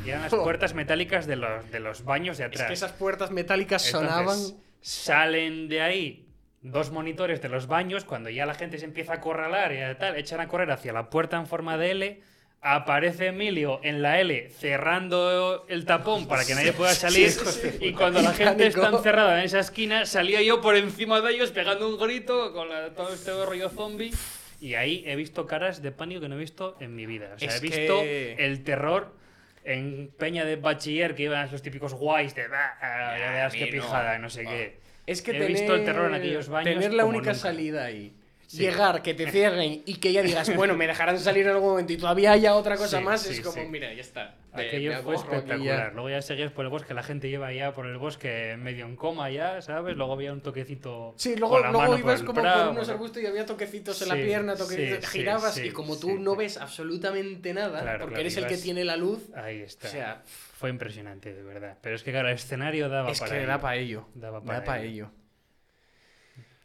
Y 0.05 0.09
eran 0.09 0.23
las 0.23 0.33
puertas 0.37 0.73
metálicas 0.75 1.27
de 1.27 1.35
los, 1.35 1.69
de 1.73 1.81
los 1.81 2.05
baños 2.05 2.39
de 2.39 2.45
Es 2.45 2.51
atrás. 2.51 2.69
que 2.69 2.75
esas 2.75 2.93
puertas 2.93 3.33
metálicas 3.33 3.85
Entonces, 3.85 4.09
sonaban. 4.13 4.39
Salen 4.81 5.69
de 5.69 5.81
ahí 5.81 6.29
dos 6.63 6.93
monitores 6.93 7.43
de 7.43 7.49
los 7.49 7.67
baños, 7.67 8.05
cuando 8.05 8.31
ya 8.31 8.47
la 8.47 8.55
gente 8.55 8.79
se 8.79 8.85
empieza 8.85 9.15
a 9.15 9.17
acorralar 9.17 9.73
y 9.73 9.99
tal, 9.99 10.15
echan 10.17 10.39
a 10.39 10.47
correr 10.47 10.71
hacia 10.71 10.93
la 10.93 11.11
puerta 11.11 11.37
en 11.39 11.47
forma 11.49 11.77
de 11.77 11.91
L. 11.91 12.21
Aparece 12.63 13.27
Emilio 13.27 13.79
en 13.85 14.03
la 14.03 14.21
L 14.21 14.51
cerrando 14.51 15.67
el 15.69 15.85
tapón 15.85 16.27
para 16.27 16.45
que 16.45 16.55
nadie 16.55 16.73
pueda 16.73 16.95
salir. 16.95 17.31
sí, 17.31 17.45
sí. 17.71 17.79
Y 17.81 17.93
cuando 17.93 18.21
la 18.23 18.33
gente 18.33 18.67
está 18.67 18.89
encerrada 18.89 19.39
en 19.39 19.45
esa 19.45 19.61
esquina, 19.61 20.05
salía 20.05 20.43
yo 20.43 20.61
por 20.61 20.75
encima 20.77 21.21
de 21.21 21.33
ellos 21.35 21.53
pegando 21.53 21.89
un 21.89 21.97
grito 21.99 22.53
con 22.53 22.69
la- 22.69 22.91
todo 22.91 23.13
este 23.15 23.31
rollo 23.45 23.69
zombie. 23.69 24.11
Y 24.61 24.75
ahí 24.75 25.05
he 25.07 25.15
visto 25.17 25.47
caras 25.47 25.83
de 25.83 25.93
pánico 25.93 26.23
que 26.23 26.29
no 26.29 26.35
he 26.37 26.39
visto 26.39 26.77
en 26.81 26.95
mi 26.97 27.07
vida. 27.07 27.33
O 27.37 27.39
sea, 27.39 27.49
Es 27.49 27.57
he 27.57 27.61
visto 27.61 28.01
que- 28.01 28.35
el 28.39 28.65
terror 28.65 29.13
en 29.65 30.11
Peña 30.19 30.45
de 30.45 30.57
Bachiller 30.57 31.15
que 31.15 31.25
iban 31.25 31.49
los 31.53 31.61
típicos 31.63 31.93
guays 31.95 32.35
de 32.35 32.49
"Bah, 32.49 32.79
ah, 32.81 33.17
ya 33.19 33.51
qué 33.51 33.65
mí 33.67 33.71
no". 33.77 33.83
pijada, 33.83 34.19
no 34.19 34.31
sé 34.31 34.45
Ah. 34.47 34.51
qué. 34.51 34.81
Es 35.07 35.23
que 35.23 35.31
He 35.33 35.35
tener, 35.35 35.49
visto 35.49 35.75
el 35.75 35.85
terror 35.85 36.09
en 36.09 36.15
aquellos 36.15 36.49
baños 36.49 36.75
Tener 36.75 36.95
la 36.95 37.05
única 37.05 37.31
nunca. 37.31 37.35
salida 37.35 37.85
ahí. 37.85 38.13
Sí. 38.47 38.59
Llegar, 38.59 39.03
que 39.03 39.13
te 39.15 39.31
cierren 39.33 39.83
y 39.85 39.95
que 39.97 40.13
ya 40.13 40.23
digas, 40.23 40.55
bueno, 40.55 40.77
me 40.77 40.87
dejarán 40.87 41.19
salir 41.19 41.47
en 41.47 41.53
algún 41.55 41.71
momento 41.71 41.93
y 41.93 41.97
todavía 41.97 42.33
haya 42.33 42.55
otra 42.55 42.77
cosa 42.77 42.99
Sí, 42.99 43.05
más, 43.05 43.23
sí, 43.23 43.33
es 43.35 43.41
como, 43.41 43.55
sí. 43.55 43.69
mira, 43.69 43.93
ya 43.93 44.01
está. 44.01 44.37
Aquello 44.53 44.93
me 44.93 44.99
fue 45.03 45.17
ya. 45.17 45.21
espectacular. 45.21 45.93
Luego 45.93 46.09
ya 46.11 46.23
seguías 46.23 46.51
por 46.53 46.65
el 46.65 46.71
bosque, 46.71 46.95
la 46.95 47.03
gente 47.03 47.29
lleva 47.29 47.53
ya 47.53 47.75
por 47.75 47.85
el 47.87 47.99
bosque 47.99 48.57
medio 48.59 48.87
en 48.87 48.97
coma 48.97 49.29
ya, 49.31 49.61
¿sabes? 49.61 49.97
Luego 49.97 50.15
había 50.15 50.33
un 50.33 50.41
toquecito. 50.41 51.13
Sí, 51.19 51.37
luego, 51.37 51.55
con 51.57 51.63
la 51.65 51.71
luego 51.73 51.87
mano 51.91 51.99
ibas 51.99 52.23
como 52.23 52.41
prado, 52.41 52.65
por 52.67 52.73
unos 52.77 52.89
arbustos 52.89 53.23
y 53.23 53.27
había 53.27 53.45
toquecitos 53.45 54.01
en 54.01 54.09
la 54.09 54.15
pierna, 54.15 54.55
toquecitos, 54.57 55.11
girabas 55.11 55.55
sí, 55.55 55.63
y 55.67 55.71
como 55.73 55.99
tú 55.99 56.07
sí. 56.09 56.15
no 56.21 56.37
ves 56.37 56.57
absolutamente 56.57 57.53
nada, 57.53 57.83
Claro, 57.83 57.99
porque 57.99 58.15
claro, 58.15 58.21
eres 58.21 58.37
el 58.39 58.47
que 58.47 58.57
tiene 58.57 58.85
la 58.85 58.97
luz, 58.97 59.29
Ahí 59.35 59.61
está. 59.61 59.89
o 59.89 59.91
sea, 59.91 60.23
fue 60.25 60.71
impresionante, 60.71 61.35
de 61.35 61.43
verdad. 61.43 61.77
Pero 61.83 61.97
es 61.97 62.03
que, 62.03 62.13
claro, 62.13 62.29
el 62.29 62.35
escenario 62.35 62.89
daba 62.89 63.11
es 63.11 63.19
para 63.21 63.33
que 63.33 63.39
ello. 63.41 63.47
da 63.49 63.61
para 63.61 63.77
ello. 63.77 64.09
Daba 64.15 64.41
Da 64.41 64.65
para 64.65 64.83
ello. 64.83 65.11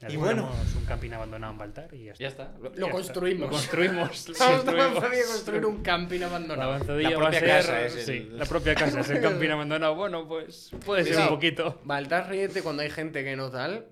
Y 0.09 0.15
bueno, 0.17 0.49
un 0.77 0.85
camping 0.85 1.11
abandonado 1.11 1.53
en 1.53 1.59
Baltar 1.59 1.93
y 1.93 2.05
ya 2.05 2.11
está. 2.13 2.21
Ya 2.23 2.27
está. 2.29 2.43
Lo, 2.59 2.71
Ya 2.73 2.79
lo 2.79 2.85
está. 2.87 2.91
construimos. 2.91 3.41
Lo 3.41 3.49
construimos. 3.49 4.27
lo 4.27 4.33
Estamos 4.33 4.55
construimos. 4.63 4.97
a 5.03 5.27
construir 5.33 5.65
un 5.65 5.83
camping 5.83 6.19
La 6.19 6.25
abandonado. 6.27 6.71
avanzadilla 6.73 7.09
La 7.11 7.17
va 7.17 7.21
a 7.27 7.29
propia 7.31 7.39
ser. 7.39 7.49
casa 7.49 7.81
es 7.85 7.95
el- 7.95 8.01
sí, 8.05 8.29
la 8.31 8.45
propia 8.45 8.75
casa 8.75 8.99
es 9.01 9.09
el 9.09 9.21
camping 9.21 9.49
abandonado. 9.49 9.95
Bueno, 9.95 10.27
pues 10.27 10.71
puede 10.85 11.03
ser 11.03 11.11
un 11.13 11.17
Cuidado. 11.17 11.35
poquito. 11.35 11.81
Baltar 11.83 12.29
ríete 12.29 12.61
cuando 12.63 12.81
hay 12.83 12.89
gente 12.89 13.23
que 13.23 13.35
no 13.35 13.49
tal, 13.51 13.85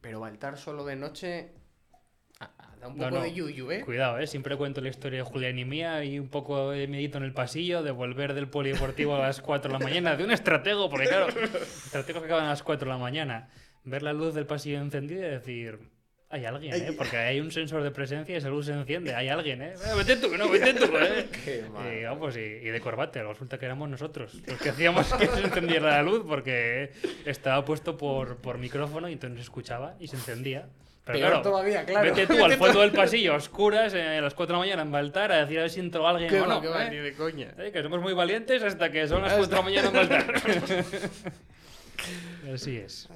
pero 0.00 0.20
Baltar 0.20 0.58
solo 0.58 0.84
de 0.84 0.96
noche 0.96 1.52
da 2.78 2.88
un 2.88 2.98
No, 2.98 3.04
poco 3.04 3.16
no. 3.16 3.22
de 3.22 3.32
yuyu, 3.32 3.70
¿eh? 3.70 3.80
Cuidado, 3.84 4.18
¿eh? 4.18 4.26
Siempre 4.26 4.54
cuento 4.56 4.82
la 4.82 4.90
historia 4.90 5.20
de 5.20 5.24
Julián 5.24 5.58
y 5.58 5.64
mía 5.64 6.04
y 6.04 6.18
un 6.18 6.28
poco 6.28 6.70
de 6.72 6.86
miedito 6.86 7.16
en 7.16 7.24
el 7.24 7.32
pasillo, 7.32 7.82
de 7.82 7.90
volver 7.90 8.34
del 8.34 8.48
polideportivo 8.50 9.16
a 9.16 9.20
las 9.20 9.40
4 9.40 9.72
de 9.72 9.78
la 9.78 9.82
mañana, 9.84 10.14
de 10.16 10.24
un 10.24 10.30
estratego, 10.30 10.90
porque 10.90 11.06
claro, 11.06 11.28
estrategos 11.84 12.20
que 12.22 12.26
acaban 12.26 12.44
a 12.44 12.50
las 12.50 12.62
4 12.62 12.84
de 12.86 12.92
la 12.92 12.98
mañana, 12.98 13.48
ver 13.86 14.02
la 14.02 14.12
luz 14.12 14.34
del 14.34 14.46
pasillo 14.46 14.78
encendida 14.78 15.26
y 15.26 15.30
decir, 15.30 15.78
hay 16.28 16.44
alguien, 16.44 16.74
¿eh? 16.74 16.92
Porque 16.96 17.16
hay 17.16 17.40
un 17.40 17.52
sensor 17.52 17.82
de 17.84 17.92
presencia 17.92 18.34
y 18.34 18.38
esa 18.38 18.48
luz 18.48 18.66
se 18.66 18.72
enciende, 18.72 19.14
hay 19.14 19.28
alguien, 19.28 19.62
¿eh? 19.62 19.74
Eh, 19.86 19.94
Vete 19.96 20.16
tú, 20.16 20.36
no, 20.36 20.48
vete 20.50 20.74
tú, 20.74 20.86
¿eh? 20.98 21.28
Qué. 21.44 21.64
Y, 22.00 22.04
vamos, 22.04 22.36
y, 22.36 22.40
y 22.40 22.68
de 22.68 22.80
corbate, 22.80 23.22
resulta 23.22 23.58
que 23.58 23.66
éramos 23.66 23.88
nosotros 23.88 24.34
los 24.46 24.60
que 24.60 24.70
hacíamos 24.70 25.12
que 25.14 25.26
se 25.28 25.40
encendiera 25.44 25.90
la 25.90 26.02
luz 26.02 26.24
porque 26.26 26.90
estaba 27.24 27.64
puesto 27.64 27.96
por, 27.96 28.36
por 28.38 28.58
micrófono 28.58 29.08
y 29.08 29.12
entonces 29.12 29.38
se 29.38 29.42
escuchaba 29.44 29.94
y 30.00 30.08
se 30.08 30.16
encendía. 30.16 30.66
Pero 31.04 31.20
Peor 31.20 31.30
claro, 31.30 31.42
todavía, 31.48 31.84
claro. 31.84 32.12
Vete 32.12 32.26
tú 32.26 32.44
al 32.44 32.52
fondo 32.58 32.80
del 32.80 32.90
pasillo, 32.90 33.34
a 33.34 33.36
oscuras, 33.36 33.94
eh, 33.94 34.18
a 34.18 34.20
las 34.20 34.34
4 34.34 34.52
de 34.52 34.52
la 34.54 34.58
mañana 34.58 34.82
en 34.82 34.90
Baltar, 34.90 35.30
a 35.30 35.36
decir 35.42 35.58
a 35.58 35.62
ver 35.62 35.70
si 35.70 35.78
entró 35.78 36.08
alguien 36.08 36.28
Que 36.28 36.40
o 36.40 36.46
no, 36.48 36.54
no. 36.54 36.60
que 36.60 36.66
va, 36.66 36.86
¿eh? 36.86 36.90
ni 36.90 36.96
de 36.96 37.12
coña. 37.12 37.54
Que 37.72 37.80
somos 37.80 38.00
muy 38.00 38.12
valientes 38.12 38.60
hasta 38.64 38.90
que 38.90 39.06
son 39.06 39.22
las 39.22 39.34
4 39.34 39.48
de 39.48 39.54
la 39.54 39.62
mañana 39.62 39.86
en 39.86 39.94
Baltar. 39.94 40.42
Así 42.52 42.76
es. 42.76 43.08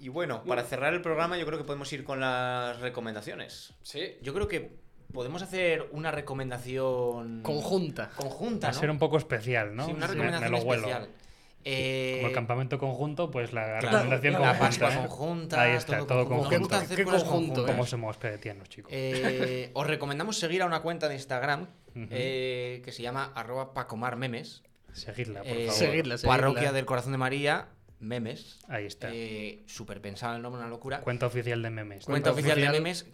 Y 0.00 0.08
bueno, 0.08 0.42
para 0.44 0.62
cerrar 0.64 0.94
el 0.94 1.02
programa, 1.02 1.38
yo 1.38 1.46
creo 1.46 1.58
que 1.58 1.64
podemos 1.64 1.92
ir 1.92 2.04
con 2.04 2.20
las 2.20 2.78
recomendaciones. 2.80 3.74
Sí. 3.82 4.16
Yo 4.22 4.34
creo 4.34 4.48
que 4.48 4.76
podemos 5.12 5.42
hacer 5.42 5.88
una 5.92 6.10
recomendación 6.10 7.42
Conjunta. 7.42 8.10
conjunta, 8.16 8.66
Va 8.68 8.70
a 8.70 8.74
¿no? 8.74 8.80
ser 8.80 8.90
un 8.90 8.98
poco 8.98 9.16
especial, 9.18 9.74
¿no? 9.74 9.86
Sí, 9.86 9.92
una 9.92 10.00
Me- 10.06 10.12
recomendación 10.12 10.50
me 10.52 10.58
lo 10.58 10.64
huelo. 10.64 10.82
especial. 10.88 11.08
Eh, 11.68 12.14
Como 12.18 12.28
el 12.28 12.34
campamento 12.34 12.78
conjunto, 12.78 13.28
pues 13.30 13.52
la 13.52 13.64
claro, 13.80 13.88
recomendación 13.98 14.32
la 14.34 14.38
conjunta. 14.38 14.58
Pascua 14.66 14.92
¿eh? 14.94 14.96
conjunta, 15.08 15.62
Ahí 15.62 15.72
está, 15.76 16.06
todo, 16.06 16.28
conjunto. 16.28 16.68
Qué 16.94 17.04
conjunto. 17.04 17.66
¿Cómo 17.66 17.84
somos 17.86 18.16
pedetianos, 18.18 18.68
chicos? 18.68 18.92
Eh, 18.94 19.70
os 19.74 19.84
recomendamos 19.86 20.38
seguir 20.38 20.62
a 20.62 20.66
una 20.66 20.80
cuenta 20.80 21.08
de 21.08 21.14
Instagram 21.14 21.66
eh, 22.10 22.82
que 22.84 22.92
se 22.92 23.02
llama 23.02 23.32
arroba 23.34 23.74
pacomarmemes. 23.74 24.62
Seguidla, 24.92 25.40
por 25.42 25.48
Eh, 25.50 25.66
favor. 25.66 25.72
Seguidla, 25.72 26.18
seguidla. 26.18 26.36
Parroquia 26.36 26.72
del 26.72 26.86
Corazón 26.86 27.12
de 27.12 27.18
María, 27.18 27.68
memes. 28.00 28.58
Ahí 28.68 28.86
está. 28.86 29.08
Eh, 29.12 29.62
Súper 29.66 30.00
pensado 30.00 30.36
el 30.36 30.42
nombre, 30.42 30.60
una 30.60 30.68
locura. 30.70 31.00
Cuenta 31.00 31.26
oficial 31.26 31.62
de 31.62 31.70
memes. 31.70 32.04
Cuenta 32.04 32.30
oficial 32.32 32.60
de 32.60 32.70
memes 32.70 33.06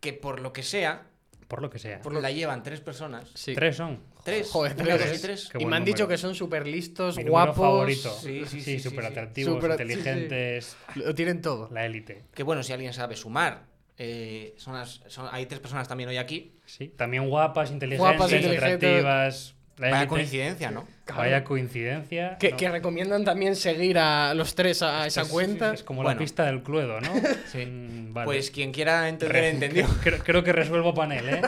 que 0.00 0.12
por 0.12 0.40
lo 0.40 0.52
que 0.52 0.62
sea 0.62 1.06
Por 1.48 1.62
lo 1.62 1.70
que 1.70 1.78
sea. 1.78 2.00
la 2.20 2.30
llevan 2.30 2.62
tres 2.62 2.80
personas. 2.80 3.30
Sí. 3.34 3.54
Tres 3.54 3.76
son. 3.76 4.00
Tres. 4.24 4.50
Joder, 4.50 4.74
tres. 4.76 5.18
y 5.18 5.22
tres. 5.22 5.50
Me 5.66 5.76
han 5.76 5.84
dicho 5.84 6.06
que 6.06 6.18
son 6.18 6.34
súper 6.34 6.66
listos, 6.66 7.16
Mi 7.16 7.24
guapos. 7.24 7.56
favorito. 7.56 8.10
Sí, 8.20 8.42
sí, 8.46 8.60
sí, 8.60 8.78
sí, 8.78 8.80
súper 8.80 9.04
sí. 9.06 9.10
atractivos, 9.10 9.54
Súper- 9.54 9.72
sí, 9.72 9.76
sí. 9.78 9.92
inteligentes. 9.92 10.76
Lo 10.96 11.14
tienen 11.14 11.40
todo. 11.40 11.68
La 11.72 11.86
élite. 11.86 12.24
Que 12.34 12.42
bueno, 12.42 12.62
si 12.62 12.72
alguien 12.72 12.92
sabe 12.92 13.16
sumar. 13.16 13.66
eh, 14.00 14.54
son 14.58 14.74
las- 14.74 15.00
son- 15.08 15.26
hay 15.32 15.46
tres 15.46 15.58
personas 15.58 15.88
también 15.88 16.08
hoy 16.08 16.18
aquí. 16.18 16.52
Sí. 16.66 16.86
También 16.96 17.28
guapas, 17.28 17.72
inteligentes, 17.72 17.98
Guapas, 18.16 18.30
inteligentes. 18.32 18.62
atractivas. 18.74 19.54
Vaya 19.78 20.06
coincidencia, 20.08 20.70
¿no? 20.70 20.86
Vaya 21.16 21.44
coincidencia. 21.44 22.36
Que, 22.38 22.50
¿no? 22.50 22.56
que 22.56 22.68
recomiendan 22.68 23.24
también 23.24 23.54
seguir 23.56 23.98
a 23.98 24.34
los 24.34 24.54
tres 24.54 24.82
a 24.82 25.06
esa 25.06 25.22
Es- 25.22 25.28
cuenta. 25.28 25.72
Es 25.72 25.82
como 25.82 26.02
Bueno. 26.02 26.14
la 26.14 26.18
pista 26.18 26.44
del 26.46 26.62
Cluedo, 26.62 27.00
¿no? 27.00 27.10
Sí. 27.52 27.64
Mm, 27.66 28.12
vale. 28.12 28.24
Pues 28.26 28.50
quien 28.50 28.72
quiera 28.72 29.08
entender, 29.08 29.36
Re- 29.42 29.48
entendió. 29.50 29.86
Creo, 30.02 30.18
creo 30.22 30.44
que 30.44 30.52
resuelvo 30.52 30.92
panel, 30.94 31.28
¿eh? 31.28 31.42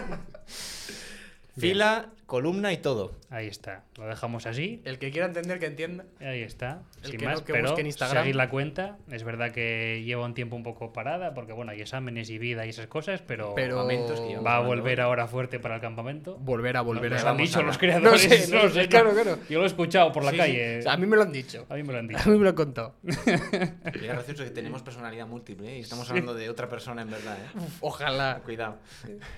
Fila, 1.58 2.06
columna 2.30 2.72
y 2.72 2.76
todo. 2.76 3.16
Ahí 3.28 3.48
está. 3.48 3.82
Lo 3.98 4.06
dejamos 4.06 4.46
así. 4.46 4.80
El 4.84 5.00
que 5.00 5.10
quiera 5.10 5.26
entender, 5.26 5.58
que 5.58 5.66
entienda. 5.66 6.04
Ahí 6.20 6.42
está. 6.42 6.82
El 7.02 7.10
Sin 7.10 7.18
que 7.18 7.26
no, 7.26 7.32
más, 7.32 7.42
que 7.42 7.52
pero 7.52 7.66
busque 7.66 7.80
en 7.80 7.88
Instagram. 7.88 8.22
seguir 8.22 8.36
la 8.36 8.48
cuenta. 8.48 8.98
Es 9.10 9.24
verdad 9.24 9.50
que 9.50 10.04
lleva 10.04 10.24
un 10.24 10.34
tiempo 10.34 10.54
un 10.54 10.62
poco 10.62 10.92
parada, 10.92 11.34
porque 11.34 11.52
bueno, 11.52 11.72
hay 11.72 11.80
exámenes 11.80 12.30
y 12.30 12.38
vida 12.38 12.64
y 12.66 12.68
esas 12.68 12.86
cosas, 12.86 13.20
pero, 13.20 13.54
Pero 13.56 13.86
que 13.88 14.36
va 14.36 14.58
a 14.58 14.60
volver 14.60 15.00
ahora 15.00 15.26
fuerte 15.26 15.58
para 15.58 15.74
el 15.74 15.80
campamento. 15.80 16.36
Volver 16.36 16.76
a 16.76 16.82
volver 16.82 17.10
Nos 17.10 17.22
a 17.22 17.24
lo 17.24 17.30
han 17.30 17.36
dicho 17.38 17.58
a 17.58 17.62
los 17.62 17.78
creadores. 17.78 18.28
No 18.30 18.36
sé, 18.36 18.54
no 18.54 18.62
lo 18.62 18.70
sé, 18.70 18.86
claro, 18.86 19.10
claro. 19.10 19.38
Yo 19.48 19.58
lo 19.58 19.64
he 19.64 19.68
escuchado 19.68 20.12
por 20.12 20.22
la 20.24 20.30
Sí, 20.30 20.36
calle. 20.36 20.78
O 20.78 20.82
sea, 20.82 20.92
a 20.92 20.96
mí 20.96 21.06
me 21.06 21.16
lo 21.16 21.22
han 21.22 21.32
dicho. 21.32 21.66
A 21.68 21.74
mí 21.74 21.82
me 21.82 21.92
lo 21.92 21.98
han 21.98 22.06
dicho. 22.06 22.20
A 22.24 22.28
mí 22.28 22.38
me 22.38 22.44
lo 22.44 22.50
han 22.50 22.56
contado. 22.56 22.94
Es 23.02 24.02
gracioso 24.02 24.44
que 24.44 24.50
tenemos 24.50 24.82
personalidad 24.82 25.26
múltiple 25.26 25.68
¿eh? 25.72 25.78
y 25.78 25.80
estamos 25.80 26.08
hablando 26.08 26.34
de 26.34 26.48
otra 26.48 26.68
persona 26.68 27.02
en 27.02 27.10
verdad. 27.10 27.36
¿eh? 27.38 27.60
Ojalá. 27.80 28.40
Cuidado. 28.44 28.78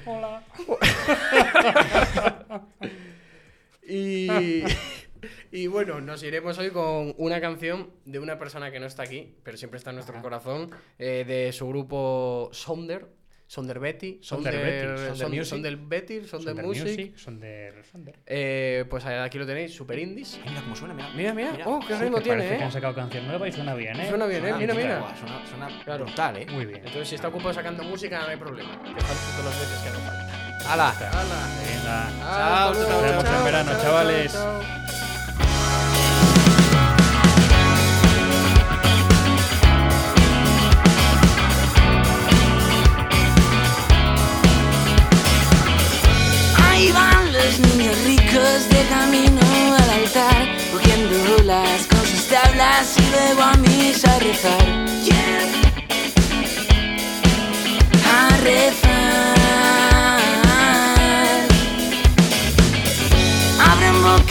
Hola. 0.04 0.42
Y, 3.84 4.28
y 5.50 5.66
bueno, 5.66 6.00
nos 6.00 6.22
iremos 6.22 6.56
hoy 6.58 6.70
con 6.70 7.14
una 7.18 7.40
canción 7.40 7.90
de 8.04 8.20
una 8.20 8.38
persona 8.38 8.70
que 8.70 8.78
no 8.78 8.86
está 8.86 9.02
aquí, 9.02 9.34
pero 9.42 9.56
siempre 9.56 9.78
está 9.78 9.90
en 9.90 9.96
nuestro 9.96 10.22
corazón, 10.22 10.70
eh, 11.00 11.24
de 11.26 11.52
su 11.52 11.66
grupo 11.68 12.48
Sonder. 12.52 13.08
Sonder 13.44 13.80
Betty, 13.80 14.18
Sonder 14.22 14.54
Sonder, 14.54 14.64
Betty, 14.64 14.96
Sonder 14.96 15.16
Son- 15.18 15.30
Music. 15.30 15.44
Sonder 15.50 15.76
Betty, 15.76 16.24
Sonder, 16.26 16.54
Music. 16.64 16.84
Music, 16.84 17.16
Sonder. 17.18 17.84
Sonder. 17.84 18.18
Eh, 18.24 18.86
pues 18.88 19.04
aquí 19.04 19.36
lo 19.36 19.44
tenéis, 19.44 19.74
Super 19.74 19.98
Indies. 19.98 20.40
Ay, 20.42 20.48
mira 20.48 20.62
cómo 20.62 20.74
suena, 20.74 20.94
mira. 20.94 21.10
Mira, 21.14 21.34
mira, 21.34 21.58
oh, 21.66 21.80
qué 21.86 21.94
ritmo 21.98 22.22
tiene, 22.22 22.38
parece 22.38 22.56
que 22.56 22.62
eh. 22.62 22.64
han 22.64 22.72
sacado 22.72 22.94
canción 22.94 23.26
nueva 23.26 23.46
y 23.46 23.52
suena 23.52 23.74
bien, 23.74 24.00
¿eh? 24.00 24.08
Suena 24.08 24.24
bien, 24.24 24.46
eh. 24.46 24.54
Mira, 24.56 24.72
mira. 24.74 25.14
Suena, 25.18 25.44
suena 25.46 25.84
Claro. 25.84 26.04
brutal, 26.06 26.36
¿eh? 26.38 26.46
Muy 26.50 26.64
bien. 26.64 26.78
Entonces, 26.78 27.08
si 27.08 27.16
está 27.16 27.28
ocupado 27.28 27.52
sacando 27.52 27.84
música, 27.84 28.20
no 28.22 28.28
hay 28.28 28.38
problema. 28.38 28.70
Que 28.82 28.88
falta 29.02 29.36
todas 29.36 29.44
las 29.44 29.60
veces 29.60 29.82
que 29.82 29.88
haga 29.90 29.98
falta. 29.98 30.31
¡Hala! 30.68 30.94
¡Hala! 31.12 31.52
Chao, 32.20 32.74
nos 32.74 33.02
vemos 33.02 33.24
en 33.24 33.44
verano, 33.44 33.72
chao, 33.72 33.82
chavales. 33.82 34.32
chao, 34.32 34.62
chao. 34.62 34.82
Ahí 46.70 46.92
van 46.92 47.32
los 47.32 47.58
niños 47.58 47.96
ricos 48.04 48.68
de 48.70 48.86
camino 48.88 49.40
al 49.76 49.90
altar, 49.90 50.48
cogiendo 50.72 51.42
las 51.44 51.86
con 51.86 52.04
sus 52.06 52.26
tablas 52.28 52.96
y 52.96 53.10
luego 53.10 53.42
a 53.42 53.54
misa 53.56 54.14
a 54.14 54.18
rezar. 54.20 54.64
Yeah. 55.04 55.42
A 58.06 58.36
rezar. 58.38 59.01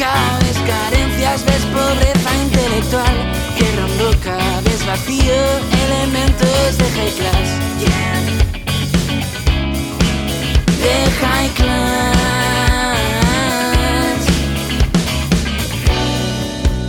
Ves 0.01 0.57
carencias, 0.65 1.45
ves 1.45 1.63
pobreza 1.65 2.35
intelectual. 2.43 3.15
Cierran 3.55 3.91
boca, 3.99 4.35
ves 4.63 4.83
vacío, 4.83 5.35
elementos 5.85 6.77
de 6.79 6.85
high 6.89 7.11
class. 7.19 7.49
De 10.81 10.95
high 11.21 11.49
class. 11.49 12.17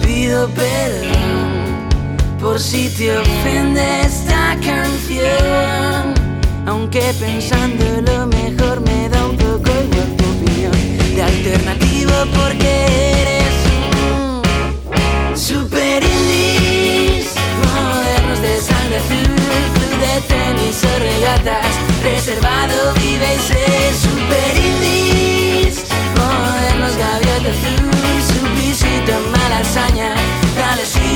Pido 0.02 0.48
perdón 0.48 1.88
por 2.40 2.58
si 2.58 2.88
te 2.88 3.18
ofende 3.18 4.00
esta 4.06 4.56
canción. 4.64 6.14
Aunque 6.66 7.12
pensando 7.20 7.84
lo 8.10 8.26
mejor 8.28 8.80
me 8.80 9.10
da 9.10 9.26
un 9.26 9.36
poco 9.36 9.70
igual 9.84 10.16
tu 10.16 10.24
opinión. 10.24 10.72
De 11.14 11.22
porque 12.34 12.72
eres 13.22 13.54
un 14.06 15.36
superilis, 15.36 17.26
modernos 17.66 18.40
de 18.40 18.60
sangre 18.60 18.96
azul, 18.98 19.34
de 20.04 20.14
tenis 20.28 20.78
o 20.84 20.92
regatas, 21.00 21.72
preservado, 22.00 22.94
vive 22.94 23.28
y 23.34 23.38
seré 23.48 23.84
superilis, 24.06 25.74
modernos 26.16 26.94
gaviota 26.96 27.50
azul, 27.56 27.90
su 28.28 28.40
visita 28.60 29.12
a 29.16 29.18
mala 29.36 29.56
alzaña, 29.58 30.10
tal 30.56 30.78
es 30.78 30.96
ir. 30.96 31.12